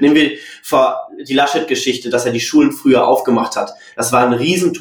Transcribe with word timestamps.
Nehmen 0.00 0.14
wir 0.14 0.30
vor 0.62 1.08
die 1.26 1.34
Laschet-Geschichte, 1.34 2.08
dass 2.08 2.24
er 2.24 2.32
die 2.32 2.40
Schulen 2.40 2.72
früher 2.72 3.06
aufgemacht 3.06 3.56
hat. 3.56 3.72
Das 3.96 4.12
war 4.12 4.24
ein 4.24 4.32
riesen 4.32 4.72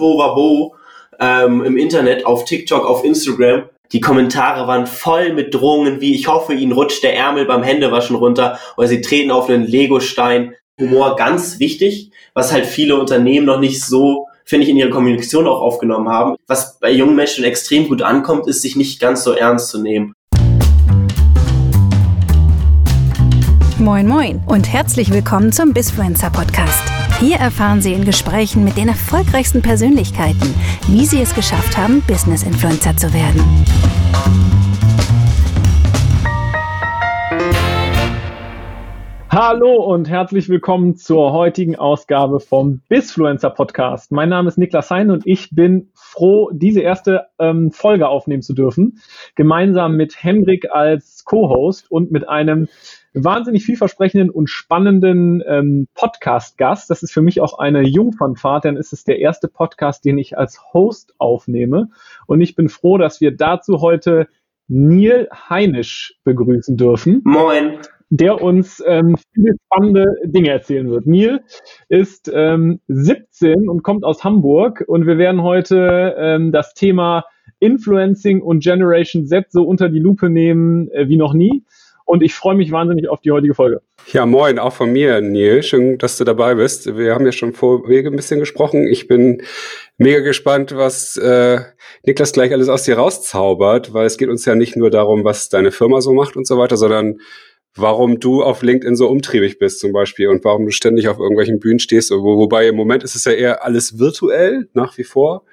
ähm, 1.19 1.63
im 1.63 1.77
Internet, 1.77 2.25
auf 2.25 2.45
TikTok, 2.45 2.85
auf 2.85 3.03
Instagram. 3.03 3.63
Die 3.91 4.01
Kommentare 4.01 4.67
waren 4.67 4.85
voll 4.85 5.33
mit 5.33 5.53
Drohungen 5.53 6.01
wie, 6.01 6.13
ich 6.13 6.27
hoffe, 6.27 6.53
ihnen 6.53 6.73
rutscht 6.73 7.03
der 7.03 7.15
Ärmel 7.15 7.45
beim 7.45 7.63
Händewaschen 7.63 8.15
runter 8.15 8.59
oder 8.75 8.87
sie 8.87 9.01
treten 9.01 9.31
auf 9.31 9.49
einen 9.49 9.65
Legostein. 9.65 10.53
Humor 10.79 11.15
ganz 11.15 11.59
wichtig, 11.59 12.11
was 12.35 12.51
halt 12.51 12.67
viele 12.67 12.99
Unternehmen 12.99 13.47
noch 13.47 13.59
nicht 13.59 13.83
so, 13.83 14.27
finde 14.45 14.65
ich, 14.65 14.69
in 14.69 14.77
ihrer 14.77 14.91
Kommunikation 14.91 15.47
auch 15.47 15.61
aufgenommen 15.61 16.09
haben. 16.09 16.35
Was 16.45 16.79
bei 16.79 16.91
jungen 16.91 17.15
Menschen 17.15 17.43
extrem 17.43 17.87
gut 17.87 18.03
ankommt, 18.03 18.45
ist, 18.47 18.61
sich 18.61 18.75
nicht 18.75 18.99
ganz 18.99 19.23
so 19.23 19.31
ernst 19.31 19.69
zu 19.69 19.81
nehmen. 19.81 20.13
Moin 23.79 24.07
Moin 24.07 24.41
und 24.47 24.73
herzlich 24.73 25.11
willkommen 25.11 25.51
zum 25.51 25.71
Bisfluencer 25.71 26.31
Podcast. 26.31 26.81
Hier 27.19 27.37
erfahren 27.37 27.79
Sie 27.79 27.93
in 27.93 28.05
Gesprächen 28.05 28.63
mit 28.63 28.75
den 28.75 28.87
erfolgreichsten 28.87 29.61
Persönlichkeiten, 29.61 30.55
wie 30.87 31.05
sie 31.05 31.21
es 31.21 31.35
geschafft 31.35 31.77
haben, 31.77 32.01
Business 32.07 32.41
Influencer 32.41 32.97
zu 32.97 33.13
werden. 33.13 33.39
Hallo 39.29 39.75
und 39.83 40.09
herzlich 40.09 40.49
willkommen 40.49 40.95
zur 40.95 41.31
heutigen 41.31 41.75
Ausgabe 41.75 42.39
vom 42.39 42.81
Bisfluencer 42.89 43.51
Podcast. 43.51 44.11
Mein 44.11 44.29
Name 44.29 44.47
ist 44.47 44.57
Niklas 44.57 44.89
Hein 44.89 45.11
und 45.11 45.27
ich 45.27 45.49
bin 45.51 45.91
froh, 45.93 46.49
diese 46.51 46.81
erste 46.81 47.27
ähm, 47.37 47.71
Folge 47.71 48.07
aufnehmen 48.07 48.41
zu 48.41 48.55
dürfen, 48.55 48.97
gemeinsam 49.35 49.95
mit 49.95 50.23
Hendrik 50.23 50.71
als 50.71 51.23
Co-Host 51.25 51.91
und 51.91 52.09
mit 52.11 52.27
einem 52.27 52.67
wahnsinnig 53.23 53.65
vielversprechenden 53.65 54.29
und 54.29 54.49
spannenden 54.49 55.43
ähm, 55.47 55.87
Podcast-Gast. 55.95 56.89
Das 56.89 57.03
ist 57.03 57.11
für 57.11 57.21
mich 57.21 57.41
auch 57.41 57.57
eine 57.59 57.81
Jungfernfahrt, 57.81 58.65
denn 58.65 58.77
es 58.77 58.93
ist 58.93 59.07
der 59.07 59.19
erste 59.19 59.47
Podcast, 59.47 60.05
den 60.05 60.17
ich 60.17 60.37
als 60.37 60.73
Host 60.73 61.13
aufnehme. 61.17 61.89
Und 62.25 62.41
ich 62.41 62.55
bin 62.55 62.69
froh, 62.69 62.97
dass 62.97 63.21
wir 63.21 63.35
dazu 63.35 63.81
heute 63.81 64.27
Neil 64.67 65.29
Heinisch 65.49 66.15
begrüßen 66.23 66.77
dürfen. 66.77 67.21
Moin. 67.23 67.79
Der 68.09 68.41
uns 68.41 68.81
ähm, 68.85 69.17
viele 69.33 69.53
spannende 69.65 70.05
Dinge 70.23 70.49
erzählen 70.49 70.89
wird. 70.89 71.07
Neil 71.07 71.41
ist 71.89 72.31
ähm, 72.33 72.79
17 72.87 73.67
und 73.69 73.83
kommt 73.83 74.05
aus 74.05 74.23
Hamburg 74.23 74.83
und 74.87 75.05
wir 75.05 75.17
werden 75.17 75.43
heute 75.43 76.15
ähm, 76.17 76.51
das 76.53 76.73
Thema 76.73 77.25
Influencing 77.59 78.41
und 78.41 78.63
Generation 78.63 79.25
Z 79.25 79.51
so 79.51 79.63
unter 79.63 79.89
die 79.89 79.99
Lupe 79.99 80.29
nehmen 80.29 80.89
äh, 80.91 81.09
wie 81.09 81.17
noch 81.17 81.33
nie 81.33 81.63
und 82.07 82.23
ich 82.23 82.33
freue 82.33 82.55
mich 82.55 82.71
wahnsinnig 82.71 83.09
auf 83.09 83.19
die 83.19 83.31
heutige 83.31 83.53
Folge. 83.53 83.81
Ja, 84.13 84.25
moin, 84.25 84.59
auch 84.59 84.71
von 84.71 84.91
mir, 84.93 85.19
Neil. 85.19 85.61
Schön, 85.61 85.97
dass 85.97 86.17
du 86.17 86.23
dabei 86.23 86.55
bist. 86.55 86.97
Wir 86.97 87.13
haben 87.13 87.25
ja 87.25 87.33
schon 87.33 87.53
vorwege 87.53 88.09
ein 88.09 88.15
bisschen 88.15 88.39
gesprochen. 88.39 88.87
Ich 88.87 89.09
bin 89.09 89.43
mega 89.97 90.21
gespannt, 90.21 90.73
was 90.73 91.17
äh, 91.17 91.59
Niklas 92.05 92.31
gleich 92.31 92.53
alles 92.53 92.69
aus 92.69 92.83
dir 92.83 92.97
rauszaubert, 92.97 93.93
weil 93.93 94.05
es 94.05 94.17
geht 94.17 94.29
uns 94.29 94.45
ja 94.45 94.55
nicht 94.55 94.77
nur 94.77 94.89
darum, 94.89 95.25
was 95.25 95.49
deine 95.49 95.71
Firma 95.71 95.99
so 95.99 96.13
macht 96.13 96.37
und 96.37 96.47
so 96.47 96.57
weiter, 96.57 96.77
sondern 96.77 97.19
warum 97.75 98.21
du 98.21 98.41
auf 98.41 98.63
LinkedIn 98.63 98.95
so 98.95 99.09
umtriebig 99.09 99.59
bist 99.59 99.81
zum 99.81 99.91
Beispiel 99.91 100.29
und 100.29 100.45
warum 100.45 100.63
du 100.63 100.71
ständig 100.71 101.09
auf 101.09 101.19
irgendwelchen 101.19 101.59
Bühnen 101.59 101.79
stehst. 101.79 102.09
Wo, 102.11 102.37
wobei 102.37 102.69
im 102.69 102.77
Moment 102.77 103.03
ist 103.03 103.17
es 103.17 103.25
ja 103.25 103.33
eher 103.33 103.65
alles 103.65 103.99
virtuell 103.99 104.69
nach 104.73 104.97
wie 104.97 105.03
vor. 105.03 105.43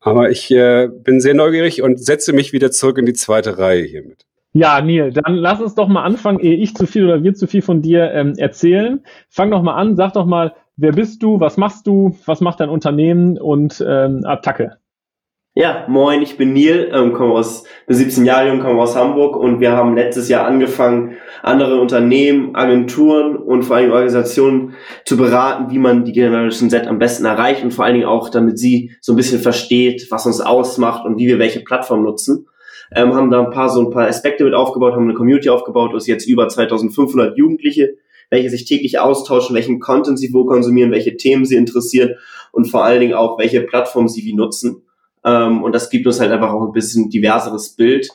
Aber 0.00 0.30
ich 0.30 0.50
äh, 0.50 0.88
bin 0.92 1.20
sehr 1.20 1.34
neugierig 1.34 1.80
und 1.80 2.04
setze 2.04 2.32
mich 2.32 2.52
wieder 2.52 2.72
zurück 2.72 2.98
in 2.98 3.06
die 3.06 3.12
zweite 3.12 3.58
Reihe 3.58 3.84
hiermit. 3.84 4.26
Ja, 4.54 4.82
Neil, 4.82 5.12
dann 5.12 5.36
lass 5.36 5.62
uns 5.62 5.74
doch 5.74 5.88
mal 5.88 6.04
anfangen, 6.04 6.38
ehe 6.38 6.56
ich 6.56 6.74
zu 6.74 6.86
viel 6.86 7.04
oder 7.04 7.22
wir 7.22 7.32
zu 7.32 7.46
viel 7.46 7.62
von 7.62 7.80
dir 7.80 8.12
ähm, 8.12 8.34
erzählen. 8.36 9.02
Fang 9.30 9.50
doch 9.50 9.62
mal 9.62 9.74
an, 9.74 9.96
sag 9.96 10.12
doch 10.12 10.26
mal, 10.26 10.54
wer 10.76 10.92
bist 10.92 11.22
du, 11.22 11.40
was 11.40 11.56
machst 11.56 11.86
du, 11.86 12.14
was 12.26 12.42
macht 12.42 12.60
dein 12.60 12.68
Unternehmen 12.68 13.38
und 13.38 13.82
ähm, 13.86 14.20
Attacke. 14.26 14.76
Ja, 15.54 15.86
moin, 15.88 16.22
ich 16.22 16.36
bin 16.36 16.52
Neil, 16.52 16.90
ähm, 16.94 17.14
komme 17.14 17.32
aus, 17.32 17.64
bin 17.86 17.96
17 17.96 18.26
Jahre 18.26 18.48
jung, 18.48 18.60
komme 18.60 18.80
aus 18.80 18.96
Hamburg 18.96 19.36
und 19.36 19.60
wir 19.60 19.72
haben 19.72 19.96
letztes 19.96 20.28
Jahr 20.28 20.46
angefangen, 20.46 21.16
andere 21.42 21.80
Unternehmen, 21.80 22.54
Agenturen 22.54 23.36
und 23.36 23.62
vor 23.62 23.76
allem 23.76 23.90
Organisationen 23.90 24.74
zu 25.04 25.16
beraten, 25.16 25.70
wie 25.70 25.78
man 25.78 26.04
die 26.04 26.12
Generation 26.12 26.68
Z 26.68 26.86
am 26.86 26.98
besten 26.98 27.24
erreicht 27.24 27.64
und 27.64 27.72
vor 27.72 27.86
allen 27.86 27.94
Dingen 27.94 28.06
auch, 28.06 28.28
damit 28.28 28.58
sie 28.58 28.92
so 29.00 29.12
ein 29.12 29.16
bisschen 29.16 29.40
versteht, 29.40 30.08
was 30.10 30.26
uns 30.26 30.42
ausmacht 30.42 31.06
und 31.06 31.18
wie 31.18 31.26
wir 31.26 31.38
welche 31.38 31.60
Plattform 31.60 32.02
nutzen 32.02 32.46
ähm, 32.94 33.14
haben 33.14 33.30
da 33.30 33.44
ein 33.44 33.50
paar 33.50 33.68
so 33.68 33.80
ein 33.80 33.90
paar 33.90 34.08
Aspekte 34.08 34.44
mit 34.44 34.54
aufgebaut, 34.54 34.94
haben 34.94 35.04
eine 35.04 35.14
Community 35.14 35.48
aufgebaut, 35.48 35.94
ist 35.94 36.06
jetzt 36.06 36.26
über 36.26 36.48
2500 36.48 37.36
Jugendliche, 37.36 37.96
welche 38.30 38.50
sich 38.50 38.64
täglich 38.64 38.98
austauschen, 38.98 39.54
welchen 39.54 39.80
Content 39.80 40.18
sie 40.18 40.32
wo 40.32 40.44
konsumieren, 40.44 40.90
welche 40.90 41.16
Themen 41.16 41.44
sie 41.44 41.56
interessieren 41.56 42.14
und 42.52 42.66
vor 42.66 42.84
allen 42.84 43.00
Dingen 43.00 43.14
auch, 43.14 43.38
welche 43.38 43.62
Plattform 43.62 44.08
sie 44.08 44.24
wie 44.24 44.34
nutzen. 44.34 44.82
Ähm, 45.24 45.62
und 45.62 45.74
das 45.74 45.90
gibt 45.90 46.06
uns 46.06 46.20
halt 46.20 46.32
einfach 46.32 46.52
auch 46.52 46.66
ein 46.66 46.72
bisschen 46.72 47.10
diverseres 47.10 47.76
Bild 47.76 48.08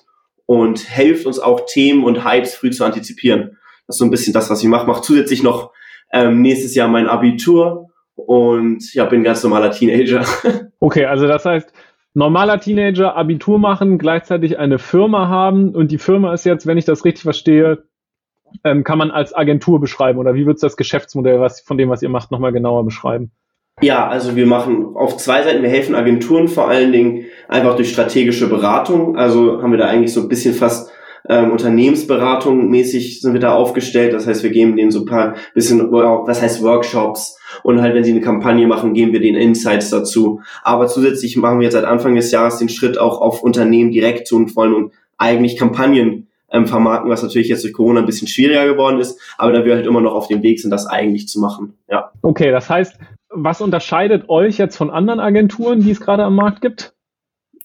und 0.46 0.80
hilft 0.80 1.26
uns 1.26 1.40
auch 1.40 1.66
Themen 1.66 2.04
und 2.04 2.26
Hypes 2.26 2.56
früh 2.56 2.72
zu 2.72 2.84
antizipieren. 2.84 3.58
Das 3.86 3.96
ist 3.96 4.00
so 4.00 4.06
ein 4.06 4.12
bisschen 4.12 4.34
das, 4.34 4.50
was 4.50 4.62
ich 4.62 4.68
mache. 4.68 4.88
Mache 4.88 5.02
zusätzlich 5.02 5.44
noch 5.44 5.72
ähm, 6.12 6.42
nächstes 6.42 6.76
Jahr 6.76 6.88
mein 6.88 7.08
Abitur 7.08 7.90
und 8.16 8.94
ja, 8.94 9.06
bin 9.06 9.24
ganz 9.24 9.44
normaler 9.44 9.72
Teenager. 9.72 10.26
Okay, 10.80 11.06
also 11.06 11.26
das 11.26 11.44
heißt, 11.44 11.74
normaler 12.18 12.60
Teenager 12.60 13.16
Abitur 13.16 13.60
machen, 13.60 14.00
gleichzeitig 14.00 14.58
eine 14.58 14.80
Firma 14.80 15.28
haben 15.28 15.76
und 15.76 15.92
die 15.92 16.00
Firma 16.00 16.34
ist 16.34 16.46
jetzt, 16.46 16.66
wenn 16.66 16.80
ich 16.80 16.86
das 16.86 17.06
richtig 17.06 17.22
verstehe, 17.22 17.84
ähm, 18.64 18.84
kann 18.84 18.98
man 18.98 19.12
als 19.12 19.36
Agentur 19.36 19.80
beschreiben 19.80 20.18
oder 20.18 20.34
wie 20.34 20.48
wird 20.48 20.64
das 20.64 20.78
Geschäftsmodell 20.78 21.40
was, 21.40 21.62
von 21.62 21.78
dem, 21.78 21.90
was 21.90 22.02
ihr 22.02 22.10
macht, 22.10 22.32
nochmal 22.32 22.52
genauer 22.52 22.84
beschreiben? 22.86 23.30
Ja, 23.82 24.08
also 24.08 24.36
wir 24.36 24.48
machen 24.48 24.96
auf 24.96 25.18
zwei 25.18 25.44
Seiten, 25.44 25.62
wir 25.62 25.70
helfen 25.70 25.94
Agenturen 25.94 26.48
vor 26.48 26.68
allen 26.68 26.92
Dingen 26.92 27.26
einfach 27.48 27.76
durch 27.76 27.92
strategische 27.92 28.50
Beratung. 28.50 29.16
Also 29.16 29.62
haben 29.62 29.70
wir 29.70 29.78
da 29.78 29.86
eigentlich 29.86 30.12
so 30.12 30.22
ein 30.22 30.28
bisschen 30.28 30.56
fast 30.56 30.92
ähm, 31.30 31.52
Unternehmensberatung 31.52 32.70
mäßig 32.70 33.22
sind 33.22 33.34
wir 33.34 33.40
da 33.40 33.54
aufgestellt. 33.54 34.14
Das 34.14 34.28
heißt, 34.28 34.44
wir 34.44 34.50
geben 34.50 34.76
denen 34.76 34.92
so 34.92 35.00
ein 35.00 35.06
paar 35.06 35.36
bisschen, 35.54 35.92
was 35.92 36.42
heißt 36.42 36.64
Workshops 36.64 37.38
und 37.64 37.82
halt, 37.82 37.96
wenn 37.96 38.04
sie 38.04 38.12
eine 38.12 38.22
Kampagne 38.22 38.68
machen, 38.68 38.94
geben 38.94 39.14
wir 39.14 39.20
denen 39.20 39.38
Insights 39.38 39.90
dazu. 39.90 40.42
Aber 40.64 40.88
zusätzlich 40.88 41.38
machen 41.38 41.60
wir 41.60 41.66
jetzt 41.66 41.74
seit 41.74 41.86
Anfang 41.86 42.16
des 42.16 42.32
Jahres 42.32 42.58
den 42.58 42.70
Schritt 42.70 42.98
auch 42.98 43.22
auf 43.22 43.44
Unternehmen 43.44 43.92
direkt 43.92 44.28
zu 44.28 44.36
und 44.36 44.56
wollen 44.56 44.92
eigentlich 45.18 45.58
Kampagnen 45.58 46.28
ähm, 46.52 46.66
vermarkten, 46.66 47.12
was 47.12 47.24
natürlich 47.24 47.50
jetzt 47.50 47.64
durch 47.64 47.74
Corona 47.74 48.00
ein 48.00 48.06
bisschen 48.06 48.28
schwieriger 48.28 48.66
geworden 48.66 49.00
ist, 49.00 49.20
aber 49.38 49.52
da 49.52 49.66
wir 49.66 49.76
halt 49.76 49.86
immer 49.86 50.02
noch 50.02 50.14
auf 50.14 50.28
dem 50.28 50.44
Weg 50.44 50.60
sind, 50.60 50.72
das 50.72 50.86
eigentlich 50.86 51.28
zu 51.28 51.40
machen. 51.40 51.74
Ja. 51.90 52.12
Okay, 52.22 52.52
das 52.52 52.70
heißt, 52.70 52.98
was 53.30 53.62
unterscheidet 53.62 54.30
euch 54.30 54.58
jetzt 54.58 54.78
von 54.78 54.90
anderen 54.90 55.20
Agenturen, 55.20 55.82
die 55.82 55.92
es 55.92 56.00
gerade 56.00 56.24
am 56.24 56.36
Markt 56.36 56.62
gibt? 56.62 56.94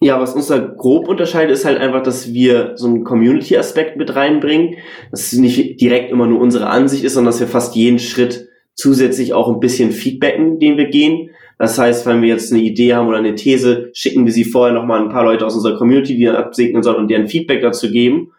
Ja, 0.03 0.21
was 0.21 0.35
uns 0.35 0.49
da 0.49 0.59
grob 0.59 1.09
unterscheidet, 1.09 1.53
ist 1.53 1.65
halt 1.65 1.79
einfach, 1.79 2.03
dass 2.03 2.35
wir 2.35 2.73
so 2.75 2.89
einen 2.89 3.05
Community-Aspekt 3.05 3.97
mit 3.97 4.17
reinbringen. 4.17 4.75
Dass 5.13 5.33
es 5.33 5.39
nicht 5.39 5.81
direkt 5.81 6.11
immer 6.11 6.27
nur 6.27 6.41
unsere 6.41 6.67
Ansicht 6.67 7.05
ist, 7.05 7.15
sondern 7.15 7.31
dass 7.31 7.39
wir 7.39 7.47
fast 7.47 7.77
jeden 7.77 8.01
Schritt 8.01 8.49
zusätzlich 8.75 9.33
auch 9.33 9.49
ein 9.49 9.61
bisschen 9.61 9.93
feedbacken, 9.93 10.59
den 10.59 10.77
wir 10.77 10.87
gehen. 10.87 11.31
Das 11.57 11.79
heißt, 11.79 12.05
wenn 12.07 12.21
wir 12.21 12.31
jetzt 12.31 12.53
eine 12.53 12.63
Idee 12.63 12.95
haben 12.95 13.07
oder 13.07 13.19
eine 13.19 13.37
These, 13.37 13.91
schicken 13.93 14.27
wir 14.27 14.33
sie 14.33 14.43
vorher 14.43 14.75
nochmal 14.75 15.01
ein 15.01 15.09
paar 15.09 15.23
Leute 15.23 15.47
aus 15.47 15.55
unserer 15.55 15.79
Community, 15.79 16.17
die 16.17 16.25
dann 16.25 16.35
absegnen 16.35 16.83
sollen 16.83 16.97
und 16.97 17.09
deren 17.09 17.29
Feedback 17.29 17.63
dazu 17.63 17.89
geben. 17.89 18.33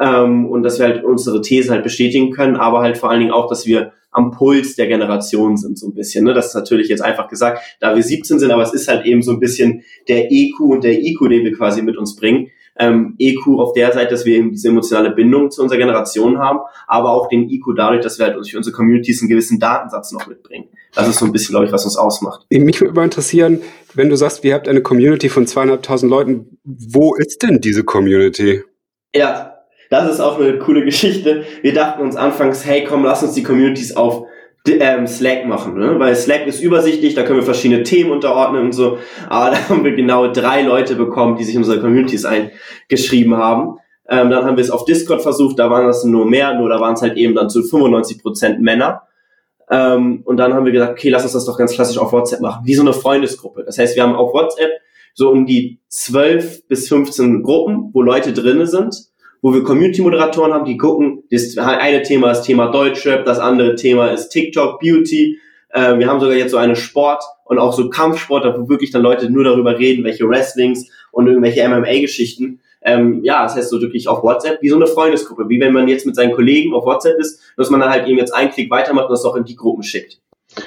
Ähm, 0.00 0.46
und 0.46 0.62
dass 0.62 0.78
wir 0.78 0.86
halt 0.86 1.04
unsere 1.04 1.42
These 1.42 1.70
halt 1.70 1.82
bestätigen 1.82 2.30
können, 2.30 2.56
aber 2.56 2.80
halt 2.80 2.96
vor 2.96 3.10
allen 3.10 3.20
Dingen 3.20 3.32
auch, 3.32 3.46
dass 3.46 3.66
wir 3.66 3.92
am 4.10 4.30
Puls 4.30 4.76
der 4.76 4.88
Generation 4.88 5.56
sind, 5.56 5.78
so 5.78 5.88
ein 5.88 5.94
bisschen. 5.94 6.24
Ne? 6.24 6.34
Das 6.34 6.48
ist 6.48 6.54
natürlich 6.54 6.88
jetzt 6.88 7.02
einfach 7.02 7.28
gesagt, 7.28 7.60
da 7.80 7.94
wir 7.94 8.02
17 8.02 8.38
sind, 8.38 8.50
aber 8.50 8.62
es 8.62 8.72
ist 8.72 8.88
halt 8.88 9.06
eben 9.06 9.22
so 9.22 9.32
ein 9.32 9.40
bisschen 9.40 9.82
der 10.08 10.30
EQ 10.30 10.60
und 10.60 10.84
der 10.84 11.00
IQ, 11.00 11.28
den 11.28 11.44
wir 11.44 11.52
quasi 11.52 11.82
mit 11.82 11.96
uns 11.96 12.16
bringen. 12.16 12.48
Ähm, 12.78 13.14
EQ 13.18 13.58
auf 13.58 13.72
der 13.74 13.92
Seite, 13.92 14.10
dass 14.10 14.24
wir 14.24 14.36
eben 14.36 14.52
diese 14.52 14.68
emotionale 14.68 15.10
Bindung 15.10 15.50
zu 15.50 15.62
unserer 15.62 15.78
Generation 15.78 16.38
haben, 16.38 16.60
aber 16.86 17.10
auch 17.10 17.28
den 17.28 17.50
IQ 17.50 17.74
dadurch, 17.76 18.02
dass 18.02 18.18
wir 18.18 18.26
halt 18.26 18.48
für 18.48 18.56
unsere 18.56 18.74
Communities 18.74 19.20
einen 19.20 19.28
gewissen 19.28 19.58
Datensatz 19.58 20.12
noch 20.12 20.26
mitbringen. 20.26 20.68
Das 20.94 21.06
ist 21.06 21.18
so 21.18 21.26
ein 21.26 21.32
bisschen, 21.32 21.52
glaube 21.52 21.66
ich, 21.66 21.72
was 21.72 21.84
uns 21.84 21.96
ausmacht. 21.96 22.46
Mich 22.50 22.80
würde 22.80 22.94
mal 22.94 23.04
interessieren, 23.04 23.60
wenn 23.94 24.08
du 24.08 24.16
sagst, 24.16 24.42
wir 24.42 24.54
habt 24.54 24.66
eine 24.66 24.82
Community 24.82 25.28
von 25.28 25.46
zweieinhalbtausend 25.46 26.10
Leuten, 26.10 26.58
wo 26.64 27.14
ist 27.14 27.42
denn 27.42 27.60
diese 27.60 27.84
Community? 27.84 28.62
Ja, 29.14 29.49
das 29.90 30.08
ist 30.08 30.20
auch 30.20 30.40
eine 30.40 30.56
coole 30.58 30.84
Geschichte. 30.84 31.44
Wir 31.62 31.74
dachten 31.74 32.00
uns 32.00 32.16
anfangs, 32.16 32.64
hey, 32.64 32.84
komm, 32.84 33.04
lass 33.04 33.22
uns 33.22 33.34
die 33.34 33.42
Communities 33.42 33.96
auf 33.96 34.24
ähm, 34.68 35.06
Slack 35.06 35.46
machen, 35.46 35.78
ne? 35.78 35.98
weil 35.98 36.14
Slack 36.14 36.46
ist 36.46 36.60
übersichtlich, 36.60 37.14
da 37.14 37.24
können 37.24 37.38
wir 37.38 37.44
verschiedene 37.44 37.82
Themen 37.82 38.12
unterordnen 38.12 38.66
und 38.66 38.72
so. 38.72 38.98
Aber 39.28 39.50
da 39.50 39.68
haben 39.68 39.84
wir 39.84 39.92
genau 39.94 40.32
drei 40.32 40.62
Leute 40.62 40.94
bekommen, 40.94 41.36
die 41.36 41.44
sich 41.44 41.56
in 41.56 41.62
unsere 41.62 41.80
Communities 41.80 42.24
eingeschrieben 42.24 43.36
haben. 43.36 43.78
Ähm, 44.08 44.30
dann 44.30 44.44
haben 44.44 44.56
wir 44.56 44.62
es 44.62 44.70
auf 44.70 44.84
Discord 44.84 45.22
versucht, 45.22 45.58
da 45.58 45.70
waren 45.70 45.86
das 45.86 46.04
nur 46.04 46.24
mehr, 46.24 46.54
nur 46.54 46.68
da 46.68 46.80
waren 46.80 46.94
es 46.94 47.02
halt 47.02 47.16
eben 47.16 47.34
dann 47.34 47.50
zu 47.50 47.62
95 47.62 48.22
Prozent 48.22 48.60
Männer. 48.60 49.02
Ähm, 49.70 50.22
und 50.24 50.36
dann 50.36 50.54
haben 50.54 50.66
wir 50.66 50.72
gesagt, 50.72 50.92
okay, 50.92 51.08
lass 51.08 51.24
uns 51.24 51.32
das 51.32 51.46
doch 51.46 51.58
ganz 51.58 51.72
klassisch 51.72 51.98
auf 51.98 52.12
WhatsApp 52.12 52.40
machen, 52.40 52.64
wie 52.64 52.74
so 52.74 52.82
eine 52.82 52.92
Freundesgruppe. 52.92 53.64
Das 53.64 53.78
heißt, 53.78 53.96
wir 53.96 54.04
haben 54.04 54.14
auf 54.14 54.32
WhatsApp 54.32 54.70
so 55.14 55.30
um 55.30 55.46
die 55.46 55.80
12 55.88 56.68
bis 56.68 56.88
15 56.88 57.42
Gruppen, 57.42 57.90
wo 57.92 58.02
Leute 58.02 58.32
drinne 58.32 58.68
sind 58.68 59.09
wo 59.42 59.52
wir 59.54 59.62
Community-Moderatoren 59.62 60.52
haben, 60.52 60.64
die 60.64 60.76
gucken, 60.76 61.24
das 61.30 61.56
eine 61.56 62.02
Thema 62.02 62.30
ist 62.32 62.42
Thema 62.42 62.70
Deutschrap, 62.70 63.24
das 63.24 63.38
andere 63.38 63.74
Thema 63.74 64.08
ist 64.08 64.28
TikTok, 64.28 64.80
Beauty. 64.80 65.38
Äh, 65.70 65.98
wir 65.98 66.06
haben 66.06 66.20
sogar 66.20 66.36
jetzt 66.36 66.50
so 66.50 66.56
eine 66.56 66.76
Sport- 66.76 67.24
und 67.44 67.58
auch 67.58 67.72
so 67.72 67.88
Kampfsport, 67.88 68.44
wo 68.58 68.68
wirklich 68.68 68.90
dann 68.90 69.02
Leute 69.02 69.30
nur 69.30 69.44
darüber 69.44 69.78
reden, 69.78 70.04
welche 70.04 70.28
Wrestlings 70.28 70.90
und 71.12 71.26
irgendwelche 71.26 71.66
MMA-Geschichten. 71.68 72.60
Ähm, 72.82 73.20
ja, 73.24 73.42
das 73.42 73.56
heißt 73.56 73.70
so 73.70 73.80
wirklich 73.80 74.08
auf 74.08 74.22
WhatsApp, 74.22 74.62
wie 74.62 74.68
so 74.68 74.76
eine 74.76 74.86
Freundesgruppe, 74.86 75.48
wie 75.48 75.60
wenn 75.60 75.72
man 75.72 75.88
jetzt 75.88 76.06
mit 76.06 76.16
seinen 76.16 76.32
Kollegen 76.32 76.72
auf 76.72 76.86
WhatsApp 76.86 77.18
ist, 77.18 77.40
dass 77.56 77.70
man 77.70 77.80
dann 77.80 77.90
halt 77.90 78.06
eben 78.08 78.18
jetzt 78.18 78.34
einen 78.34 78.50
Klick 78.50 78.70
weitermacht 78.70 79.06
und 79.06 79.12
das 79.12 79.24
auch 79.24 79.36
in 79.36 79.44
die 79.44 79.56
Gruppen 79.56 79.82
schickt. 79.82 80.20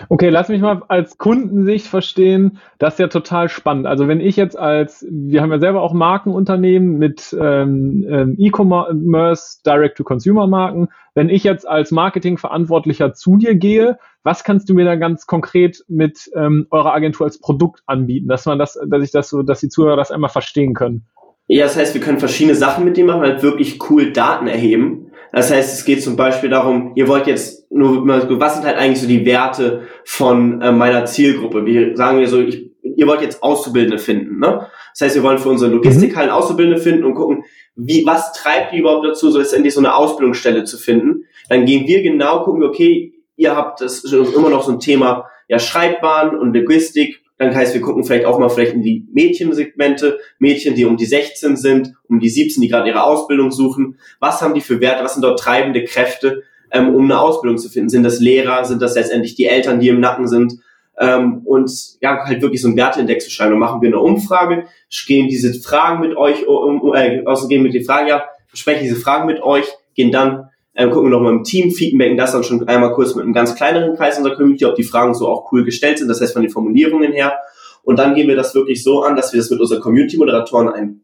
Okay, 0.09 0.30
lass 0.30 0.50
mich 0.50 0.62
mal 0.62 0.81
als 0.88 1.18
Kundensicht 1.18 1.88
verstehen. 1.88 2.59
Das 2.80 2.94
ist 2.94 3.00
ja 3.00 3.07
total 3.07 3.50
spannend. 3.50 3.85
Also 3.85 4.07
wenn 4.07 4.21
ich 4.21 4.35
jetzt 4.35 4.57
als, 4.57 5.06
wir 5.09 5.41
haben 5.41 5.51
ja 5.51 5.59
selber 5.59 5.81
auch 5.81 5.94
Markenunternehmen 5.94 6.97
mit 6.97 7.35
ähm, 7.39 8.06
ähm 8.09 8.35
E-Commerce, 8.38 9.62
Direct-to-Consumer-Marken. 9.65 10.89
Wenn 11.15 11.30
ich 11.30 11.44
jetzt 11.44 11.68
als 11.68 11.91
Marketingverantwortlicher 11.91 13.13
zu 13.13 13.38
dir 13.38 13.56
gehe, 13.56 14.00
was 14.24 14.44
kannst 14.44 14.69
du 14.69 14.74
mir 14.74 14.85
da 14.85 14.95
ganz 14.95 15.27
konkret 15.27 15.83
mit 15.88 16.31
ähm, 16.35 16.68
eurer 16.71 16.94
Agentur 16.94 17.25
als 17.25 17.39
Produkt 17.39 17.83
anbieten, 17.85 18.27
dass 18.27 18.45
man 18.45 18.57
das, 18.57 18.80
dass 18.88 19.03
ich 19.03 19.12
das 19.12 19.30
so, 19.30 19.44
dass 19.44 19.59
die 19.59 19.69
Zuhörer 19.69 19.97
das 19.97 20.12
einmal 20.12 20.30
verstehen 20.30 20.74
können? 20.74 21.06
Ja, 21.47 21.65
das 21.65 21.75
heißt, 21.75 21.94
wir 21.94 22.01
können 22.01 22.19
verschiedene 22.19 22.56
Sachen 22.56 22.85
mit 22.85 22.95
dem 22.95 23.07
machen, 23.07 23.21
halt 23.21 23.44
wirklich 23.44 23.77
cool 23.89 24.13
Daten 24.13 24.47
erheben. 24.47 25.12
Das 25.33 25.51
heißt, 25.51 25.74
es 25.74 25.83
geht 25.83 26.03
zum 26.03 26.15
Beispiel 26.15 26.50
darum, 26.51 26.91
ihr 26.94 27.07
wollt 27.07 27.25
jetzt 27.25 27.69
nur, 27.71 28.07
was 28.07 28.53
sind 28.53 28.65
halt 28.65 28.77
eigentlich 28.77 29.01
so 29.01 29.07
die 29.07 29.25
Werte 29.25 29.81
von 30.06 30.62
äh, 30.62 30.71
meiner 30.71 31.06
Zielgruppe? 31.06 31.65
Wie 31.65 31.95
sagen 31.95 32.19
wir 32.19 32.27
so, 32.27 32.39
ich, 32.39 32.69
ihr 32.83 33.07
wollt 33.07 33.21
jetzt 33.21 33.41
Auszubildende 33.41 33.97
finden, 33.97 34.38
ne? 34.38 34.68
Das 34.91 35.01
heißt, 35.01 35.15
wir 35.15 35.24
wollen 35.24 35.39
für 35.39 35.50
unsere 35.50 35.71
Logistik 35.71 36.12
mhm. 36.12 36.18
halt 36.18 36.30
Auszubildende 36.30 36.80
finden 36.80 37.03
und 37.03 37.15
gucken, 37.15 37.44
wie, 37.75 38.06
was 38.06 38.31
treibt 38.33 38.74
die 38.74 38.77
überhaupt 38.77 39.07
dazu, 39.07 39.31
so 39.31 39.39
letztendlich 39.39 39.74
so 39.74 39.80
eine 39.80 39.95
Ausbildungsstelle 39.95 40.65
zu 40.65 40.77
finden. 40.77 41.24
Dann 41.50 41.65
gehen 41.65 41.88
wir 41.88 42.03
genau, 42.03 42.44
gucken 42.44 42.62
wir, 42.62 42.69
okay, 42.69 43.15
ihr 43.35 43.56
habt 43.56 43.81
das 43.81 44.03
immer 44.03 44.50
noch 44.50 44.62
so 44.62 44.71
ein 44.71 44.80
Thema, 44.80 45.25
ja, 45.47 45.57
Schreibbahn 45.57 46.38
und 46.38 46.53
Logistik, 46.53 47.22
dann 47.44 47.56
heißt, 47.56 47.74
wir 47.74 47.81
gucken 47.81 48.04
vielleicht 48.04 48.25
auch 48.25 48.40
mal 48.40 48.50
vielleicht 48.50 48.74
in 48.74 48.81
die 48.81 49.07
Mädchensegmente, 49.12 50.19
Mädchen, 50.40 50.75
die 50.75 50.86
um 50.86 50.98
die 50.98 51.06
16 51.06 51.56
sind, 51.57 51.94
um 52.07 52.19
die 52.19 52.30
17, 52.30 52.62
die 52.62 52.68
gerade 52.68 52.90
ihre 52.90 53.04
Ausbildung 53.04 53.51
suchen. 53.51 53.98
Was 54.19 54.42
haben 54.42 54.54
die 54.54 54.62
für 54.62 54.80
Werte? 54.81 55.04
Was 55.04 55.13
sind 55.13 55.24
dort 55.24 55.40
treibende 55.40 55.84
Kräfte, 55.84 56.44
ähm, 56.72 56.94
um 56.95 57.06
eine 57.06 57.19
Ausbildung 57.19 57.57
zu 57.57 57.69
finden? 57.69 57.90
Sind 57.90 58.04
das 58.04 58.19
Lehrer? 58.19 58.66
Sind 58.66 58.81
das 58.81 58.95
letztendlich 58.95 59.36
die 59.36 59.45
Eltern, 59.45 59.80
die 59.80 59.90
im 59.90 60.00
Nacken 60.00 60.28
sind? 60.28 60.60
Ähm, 61.00 61.42
und 61.45 61.72
ja, 62.01 62.24
halt 62.25 62.42
wirklich 62.42 62.62
so 62.62 62.68
einen 62.68 62.78
Werteindex 62.78 63.25
zu 63.25 63.31
schreiben. 63.31 63.51
Dann 63.51 63.60
machen 63.60 63.81
wir 63.81 63.90
eine 63.90 64.00
Umfrage, 64.00 64.66
gehen 65.07 65.28
diese 65.28 65.54
Fragen 65.60 66.01
mit 66.01 66.16
euch, 66.16 66.44
äh, 66.44 67.48
gehen 67.48 67.63
mit 67.63 67.74
den 67.74 67.84
Fragen, 67.84 68.07
ja, 68.07 68.24
besprechen 68.51 68.84
diese 68.84 68.95
Fragen 68.95 69.25
mit 69.25 69.42
euch, 69.42 69.66
gehen 69.95 70.12
dann 70.12 70.50
ähm, 70.75 70.89
gucken 70.89 71.09
wir 71.09 71.17
nochmal 71.17 71.33
im 71.33 71.43
Team, 71.43 71.71
feedbacken 71.71 72.17
das 72.17 72.31
dann 72.31 72.43
schon 72.43 72.67
einmal 72.67 72.93
kurz 72.93 73.15
mit 73.15 73.23
einem 73.23 73.33
ganz 73.33 73.55
kleineren 73.55 73.95
Kreis 73.95 74.17
unserer 74.17 74.35
Community, 74.35 74.65
ob 74.65 74.75
die 74.75 74.83
Fragen 74.83 75.13
so 75.13 75.27
auch 75.27 75.51
cool 75.51 75.63
gestellt 75.63 75.99
sind, 75.99 76.07
das 76.07 76.19
heißt 76.19 76.33
von 76.33 76.41
den 76.41 76.51
Formulierungen 76.51 77.11
her. 77.11 77.37
Und 77.83 77.99
dann 77.99 78.15
gehen 78.15 78.27
wir 78.27 78.35
das 78.35 78.55
wirklich 78.55 78.83
so 78.83 79.03
an, 79.03 79.15
dass 79.15 79.33
wir 79.33 79.39
das 79.39 79.49
mit 79.49 79.59
unseren 79.59 79.81
Community-Moderatoren 79.81 80.69
ein, 80.69 81.01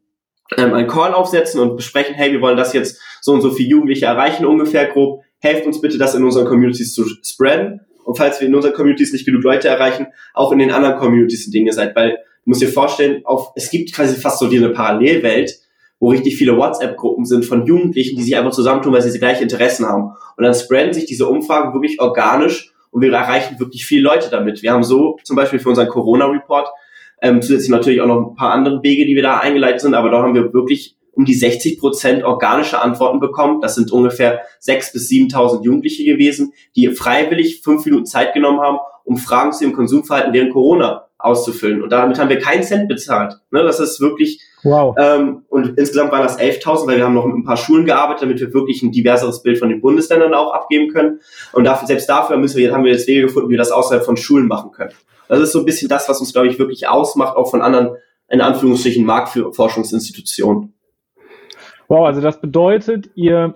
ähm, 0.57 0.73
einen 0.73 0.87
Call 0.87 1.13
aufsetzen 1.13 1.59
und 1.59 1.75
besprechen, 1.75 2.15
hey, 2.15 2.31
wir 2.31 2.41
wollen 2.41 2.57
das 2.57 2.73
jetzt 2.73 2.99
so 3.21 3.33
und 3.33 3.41
so 3.41 3.51
viele 3.51 3.69
Jugendliche 3.69 4.05
erreichen 4.05 4.45
ungefähr 4.45 4.87
grob. 4.87 5.21
Helft 5.39 5.65
uns 5.65 5.81
bitte, 5.81 5.97
das 5.97 6.15
in 6.15 6.23
unseren 6.23 6.47
Communities 6.47 6.93
zu 6.93 7.05
spreaden. 7.05 7.81
Und 8.03 8.17
falls 8.17 8.41
wir 8.41 8.47
in 8.47 8.55
unseren 8.55 8.73
Communities 8.73 9.13
nicht 9.13 9.25
genug 9.25 9.43
Leute 9.43 9.67
erreichen, 9.67 10.07
auch 10.33 10.51
in 10.51 10.59
den 10.59 10.71
anderen 10.71 10.97
Communities, 10.97 11.45
in 11.45 11.51
denen 11.51 11.67
ihr 11.67 11.73
seid. 11.73 11.95
Weil, 11.95 12.11
du 12.11 12.17
musst 12.45 12.61
dir 12.61 12.69
vorstellen, 12.69 13.21
auf, 13.25 13.51
es 13.55 13.69
gibt 13.69 13.93
quasi 13.93 14.15
fast 14.15 14.39
so 14.39 14.49
wie 14.49 14.57
eine 14.57 14.69
Parallelwelt, 14.69 15.59
wo 15.99 16.09
richtig 16.09 16.37
viele 16.37 16.57
WhatsApp-Gruppen 16.57 17.25
sind 17.25 17.45
von 17.45 17.65
Jugendlichen, 17.65 18.17
die 18.17 18.23
sich 18.23 18.37
einfach 18.37 18.51
zusammentun, 18.51 18.93
weil 18.93 19.01
sie 19.01 19.11
die 19.11 19.19
gleichen 19.19 19.43
Interessen 19.43 19.85
haben. 19.85 20.13
Und 20.37 20.43
dann 20.43 20.53
spreaden 20.53 20.93
sich 20.93 21.05
diese 21.05 21.27
Umfragen 21.27 21.73
wirklich 21.73 21.99
organisch 21.99 22.71
und 22.91 23.01
wir 23.01 23.11
erreichen 23.11 23.59
wirklich 23.59 23.85
viele 23.85 24.03
Leute 24.03 24.29
damit. 24.29 24.63
Wir 24.63 24.71
haben 24.71 24.83
so 24.83 25.17
zum 25.23 25.35
Beispiel 25.35 25.59
für 25.59 25.69
unseren 25.69 25.89
Corona-Report 25.89 26.69
ähm, 27.21 27.41
zusätzlich 27.41 27.69
natürlich 27.69 28.01
auch 28.01 28.07
noch 28.07 28.31
ein 28.31 28.35
paar 28.35 28.51
andere 28.51 28.81
Wege, 28.81 29.05
die 29.05 29.15
wir 29.15 29.23
da 29.23 29.39
eingeleitet 29.39 29.81
sind, 29.81 29.93
aber 29.93 30.09
da 30.09 30.21
haben 30.21 30.33
wir 30.33 30.53
wirklich 30.53 30.95
um 31.11 31.25
die 31.25 31.33
60 31.33 31.79
Prozent 31.79 32.23
organische 32.23 32.81
Antworten 32.81 33.19
bekommen. 33.19 33.59
Das 33.59 33.75
sind 33.75 33.91
ungefähr 33.91 34.41
6.000 34.63 34.93
bis 34.93 35.09
7.000 35.09 35.63
Jugendliche 35.63 36.05
gewesen, 36.05 36.53
die 36.77 36.87
freiwillig 36.87 37.61
fünf 37.61 37.83
Minuten 37.83 38.05
Zeit 38.05 38.33
genommen 38.33 38.61
haben, 38.61 38.77
um 39.03 39.17
Fragen 39.17 39.51
zu 39.51 39.65
ihrem 39.65 39.73
Konsumverhalten 39.73 40.31
während 40.31 40.53
Corona 40.53 41.07
auszufüllen. 41.17 41.83
Und 41.83 41.91
damit 41.91 42.17
haben 42.17 42.29
wir 42.29 42.39
keinen 42.39 42.63
Cent 42.63 42.87
bezahlt. 42.87 43.33
Ne, 43.51 43.63
das 43.63 43.81
ist 43.81 43.99
wirklich 43.99 44.41
Wow. 44.63 44.95
Ähm, 44.99 45.43
und 45.49 45.77
insgesamt 45.77 46.11
waren 46.11 46.23
das 46.23 46.37
11.000, 46.37 46.87
weil 46.87 46.97
wir 46.97 47.05
haben 47.05 47.13
noch 47.13 47.25
mit 47.25 47.35
ein 47.35 47.45
paar 47.45 47.57
Schulen 47.57 47.85
gearbeitet, 47.85 48.23
damit 48.23 48.39
wir 48.39 48.53
wirklich 48.53 48.83
ein 48.83 48.91
diverseres 48.91 49.41
Bild 49.41 49.57
von 49.57 49.69
den 49.69 49.81
Bundesländern 49.81 50.33
auch 50.33 50.53
abgeben 50.53 50.91
können. 50.91 51.21
Und 51.53 51.63
dafür, 51.63 51.87
selbst 51.87 52.09
dafür 52.09 52.37
müssen 52.37 52.57
wir, 52.57 52.73
haben 52.73 52.83
wir 52.83 52.91
jetzt 52.91 53.07
Wege 53.07 53.21
gefunden, 53.21 53.49
wie 53.49 53.53
wir 53.53 53.57
das 53.57 53.71
außerhalb 53.71 54.03
von 54.03 54.17
Schulen 54.17 54.47
machen 54.47 54.71
können. 54.71 54.91
Das 55.29 55.39
ist 55.39 55.51
so 55.51 55.59
ein 55.59 55.65
bisschen 55.65 55.87
das, 55.87 56.09
was 56.09 56.19
uns, 56.19 56.33
glaube 56.33 56.47
ich, 56.47 56.59
wirklich 56.59 56.87
ausmacht, 56.87 57.37
auch 57.37 57.49
von 57.49 57.61
anderen, 57.61 57.95
in 58.29 58.41
Anführungsstrichen, 58.41 59.05
Marktforschungsinstitutionen. 59.05 60.73
Wow, 61.87 62.05
also 62.05 62.21
das 62.21 62.41
bedeutet, 62.41 63.09
ihr 63.15 63.55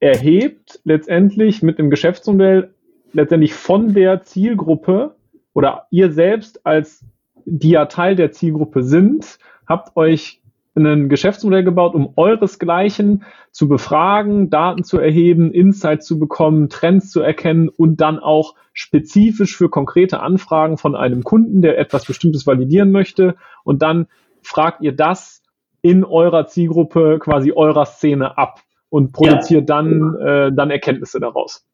erhebt 0.00 0.80
letztendlich 0.84 1.62
mit 1.62 1.78
dem 1.78 1.90
Geschäftsmodell 1.90 2.72
letztendlich 3.12 3.54
von 3.54 3.94
der 3.94 4.22
Zielgruppe 4.22 5.16
oder 5.54 5.86
ihr 5.90 6.12
selbst 6.12 6.64
als 6.64 7.04
die 7.44 7.70
ja 7.70 7.86
Teil 7.86 8.14
der 8.14 8.30
Zielgruppe 8.30 8.82
sind, 8.82 9.38
habt 9.68 9.96
euch 9.96 10.40
ein 10.76 11.08
Geschäftsmodell 11.08 11.64
gebaut, 11.64 11.94
um 11.94 12.12
euresgleichen 12.16 13.24
zu 13.50 13.68
befragen, 13.68 14.48
Daten 14.50 14.84
zu 14.84 14.98
erheben, 14.98 15.52
Insights 15.52 16.06
zu 16.06 16.18
bekommen, 16.18 16.68
Trends 16.68 17.10
zu 17.10 17.20
erkennen 17.20 17.68
und 17.68 18.00
dann 18.00 18.18
auch 18.18 18.54
spezifisch 18.72 19.56
für 19.56 19.68
konkrete 19.68 20.20
Anfragen 20.20 20.78
von 20.78 20.94
einem 20.94 21.24
Kunden, 21.24 21.62
der 21.62 21.78
etwas 21.78 22.04
Bestimmtes 22.04 22.46
validieren 22.46 22.92
möchte. 22.92 23.34
Und 23.64 23.82
dann 23.82 24.06
fragt 24.42 24.82
ihr 24.82 24.92
das 24.92 25.42
in 25.82 26.04
eurer 26.04 26.46
Zielgruppe, 26.46 27.18
quasi 27.18 27.52
eurer 27.52 27.86
Szene 27.86 28.38
ab 28.38 28.60
und 28.88 29.12
produziert 29.12 29.68
ja. 29.68 29.76
dann, 29.76 30.14
äh, 30.16 30.52
dann 30.52 30.70
Erkenntnisse 30.70 31.20
daraus. 31.20 31.67